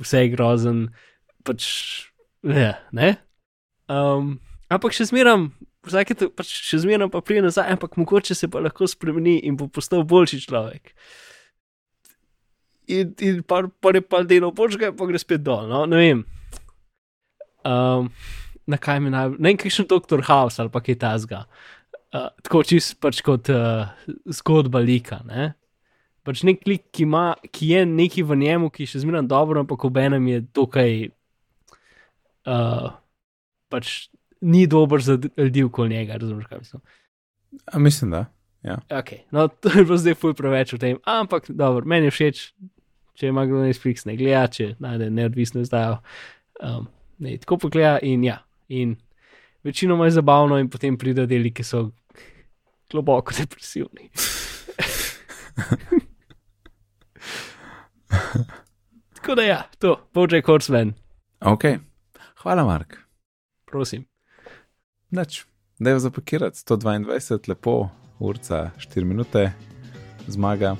vse 0.00 0.24
je 0.24 0.32
grozen. 0.32 0.80
Pač, 1.44 1.66
ja, 2.48 2.78
ne. 2.96 3.16
Um, 3.92 4.38
ampak 4.72 4.96
še 4.96 5.10
zmeram, 5.10 5.50
vsake 5.86 6.16
to, 6.18 6.28
pač 6.34 6.52
še 6.52 6.82
zmeram 6.84 7.10
pa 7.12 7.22
pride 7.24 7.42
nazaj, 7.44 7.70
ampak 7.74 7.96
mogoče 8.00 8.36
se 8.38 8.48
pa 8.50 8.62
lahko 8.62 8.86
spremeni 8.90 9.38
in 9.48 9.56
bo 9.58 9.68
postal 9.68 10.04
boljši 10.08 10.42
človek. 10.44 10.92
In, 12.92 13.14
in 13.22 13.42
pa, 13.46 13.62
je 13.94 14.02
pa 14.04 14.22
delo 14.26 14.52
boljšega, 14.54 14.92
pa 14.98 15.08
gre 15.08 15.20
spet 15.22 15.42
dol, 15.46 15.68
no, 15.70 15.84
ne 15.90 16.00
vem. 16.00 16.22
Um, 17.66 18.10
na 18.66 18.78
kaj 18.78 19.00
mi 19.02 19.12
najbolj, 19.14 19.38
ne 19.38 19.52
vem, 19.52 19.60
kakšen 19.60 19.88
doktor 19.90 20.22
House 20.26 20.62
ali 20.62 20.72
pa 20.72 20.82
kaj 20.84 20.98
tasga. 21.02 21.44
Uh, 22.12 22.28
tako 22.44 22.62
čist 22.68 22.98
pač 23.00 23.22
kot 23.24 23.48
uh, 23.52 23.90
zgodba 24.28 24.82
lika. 24.84 25.22
Ne? 25.26 25.52
Pač 26.26 26.44
nek 26.46 26.66
lik, 26.68 26.90
ki, 26.94 27.06
ima, 27.06 27.32
ki 27.50 27.72
je 27.72 27.84
neki 27.88 28.22
v 28.26 28.38
njemu, 28.42 28.70
ki 28.70 28.84
je 28.84 28.94
še 28.94 29.02
zmeraj 29.02 29.24
dobro, 29.30 29.62
ampak 29.64 29.86
ob 29.88 29.98
enem 29.98 30.28
je 30.30 30.42
tukaj. 30.54 30.92
Uh, 32.42 32.90
pač 33.72 34.10
ni 34.42 34.66
dober 34.66 35.02
za 35.02 35.18
ljudi 35.36 35.62
okoli 35.62 35.88
njega, 35.94 36.16
razumeš 36.16 36.46
kaj 36.46 36.58
mislim. 36.58 36.82
A, 37.66 37.78
mislim, 37.78 38.10
da. 38.10 38.24
Okay. 38.88 39.18
No, 39.30 39.48
to 39.60 39.68
je 39.68 39.84
bilo 39.84 39.96
zdaj 39.96 40.14
fuj 40.14 40.34
preveč 40.34 40.74
o 40.74 40.78
tem, 40.78 40.98
ampak 41.04 41.50
dobro, 41.50 41.86
meni 41.86 42.06
je 42.06 42.14
všeč, 42.14 42.42
če 43.18 43.28
ima 43.28 43.44
kdo 43.46 43.62
Netflix, 43.62 44.06
ne 44.06 44.16
gleda, 44.16 44.46
če 44.48 44.74
najde 44.78 45.10
neodvisno 45.10 45.60
izdajo. 45.62 45.98
Um, 46.62 46.86
ne, 47.18 47.36
tako 47.42 47.58
pogleda 47.66 47.98
in 48.02 48.24
ja, 48.24 48.38
in 48.68 48.96
večinoma 49.64 50.06
je 50.06 50.16
zabavno, 50.18 50.58
in 50.58 50.70
potem 50.70 50.98
pridejo 50.98 51.26
deli, 51.26 51.50
ki 51.54 51.64
so 51.66 51.88
globoko 52.90 53.34
depresivni. 53.38 54.10
tako 59.14 59.34
da 59.34 59.42
ja, 59.42 59.62
to, 59.78 59.96
Bojack 60.14 60.46
Horseman, 60.46 60.94
Ok, 61.42 61.64
hvala, 62.42 62.64
Mark. 62.64 62.96
prosim. 63.66 64.04
Noč, 65.12 65.44
da 65.78 65.90
je 65.90 65.98
zapakirati 66.00 66.58
122, 66.58 67.48
lepo, 67.48 67.88
urca 68.18 68.70
4 68.78 69.04
minute, 69.04 69.52
zmaga. 70.26 70.76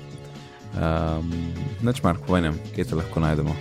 Um, 0.73 1.33
noč, 1.81 2.01
Mark, 2.03 2.19
povem, 2.27 2.57
kje 2.75 2.83
te 2.83 2.95
lahko 2.95 3.19
najdemo. 3.19 3.53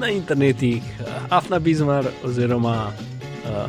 Na 0.00 0.08
internetih, 0.08 0.80
uh, 1.00 1.06
Afna 1.30 1.58
Bizmar 1.58 2.08
oziroma 2.24 2.88
uh, 2.88 3.68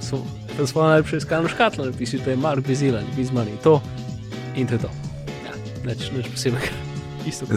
so, 0.00 0.22
svojo 0.66 0.88
najlepšo 0.88 1.16
iskalno 1.16 1.52
škatlo, 1.52 1.84
napišite 1.84 2.36
Mark 2.36 2.66
Bizil 2.66 2.96
ali 2.96 3.16
Bizmar 3.16 3.48
in 3.48 3.60
to. 3.62 3.82
In 4.56 4.66
to 4.66 4.74
je 4.74 4.86
to. 4.88 4.90
Ja, 5.44 5.52
neč, 5.84 6.08
neč 6.16 6.32
posebej, 6.32 6.72
isto 7.28 7.46
kot. 7.46 7.56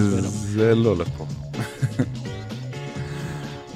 Zelo 0.52 1.00
lepo. 1.00 1.28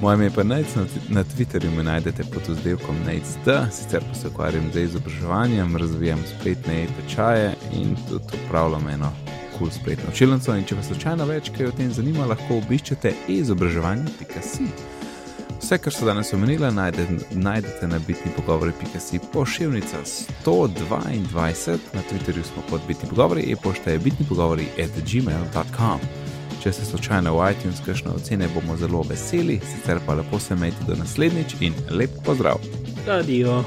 Moje 0.02 0.16
ime 0.16 0.26
je 0.26 0.32
pa 0.36 0.43
Nec, 0.43 0.68
na, 1.10 1.24
Twitterju 1.24 1.72
me 1.76 1.84
najdete 1.84 2.24
pod 2.24 2.49
oddelkom 2.49 2.95
NECD, 3.06 3.72
sicer 3.72 4.02
pa 4.10 4.14
se 4.14 4.28
ukvarjam 4.28 4.72
z 4.74 4.82
izobraževanjem, 4.82 5.78
razvijam 5.78 6.20
spletne 6.38 6.88
tečaje 7.02 7.54
in 7.74 7.95
tudi 8.10 8.24
upravljam 8.45 8.89
eno 8.89 9.12
kul 9.26 9.58
cool 9.58 9.72
spletno 9.72 10.10
učilnico. 10.12 10.56
In 10.56 10.64
če 10.66 10.76
vas 10.76 10.88
slučajno 10.88 11.26
več 11.26 11.52
kaj 11.58 11.66
o 11.66 11.72
tem 11.72 11.91
zanima, 11.93 12.26
lahko 12.26 12.58
obiščete 12.58 13.14
izobraževanje.si. 13.28 14.66
Vse, 15.60 15.78
kar 15.78 15.93
so 15.93 16.10
danes 16.10 16.34
omenila, 16.34 16.72
najde, 16.72 17.06
najdete 17.32 17.88
na 17.88 17.99
bitni 18.08 18.32
pogovori.si 18.36 19.20
pošiljnica 19.34 20.02
122, 20.45 21.78
na 21.93 22.02
Twitterju 22.10 22.43
smo 22.43 22.66
pod 22.70 22.82
bitni 22.88 23.10
pogovori, 23.10 23.45
e-pošta 23.54 23.91
je 23.91 23.99
bitni 23.99 24.26
pogovori 24.26 24.66
at 24.82 24.97
gmail.com. 25.14 26.20
Če 26.62 26.72
se 26.72 26.86
slučajno 26.86 27.34
v 27.34 27.51
iTunes 27.51 27.82
kakšne 27.86 28.12
ocene 28.14 28.49
bomo 28.53 28.78
zelo 28.78 29.01
veseli, 29.09 29.57
sicer 29.66 29.97
pa 30.05 30.14
lepo 30.14 30.39
se 30.39 30.53
imejte 30.53 30.86
do 30.88 30.95
naslednjič 30.95 31.55
in 31.62 31.74
lep 31.89 32.22
pozdrav. 32.26 32.62
Adijo. 33.09 33.64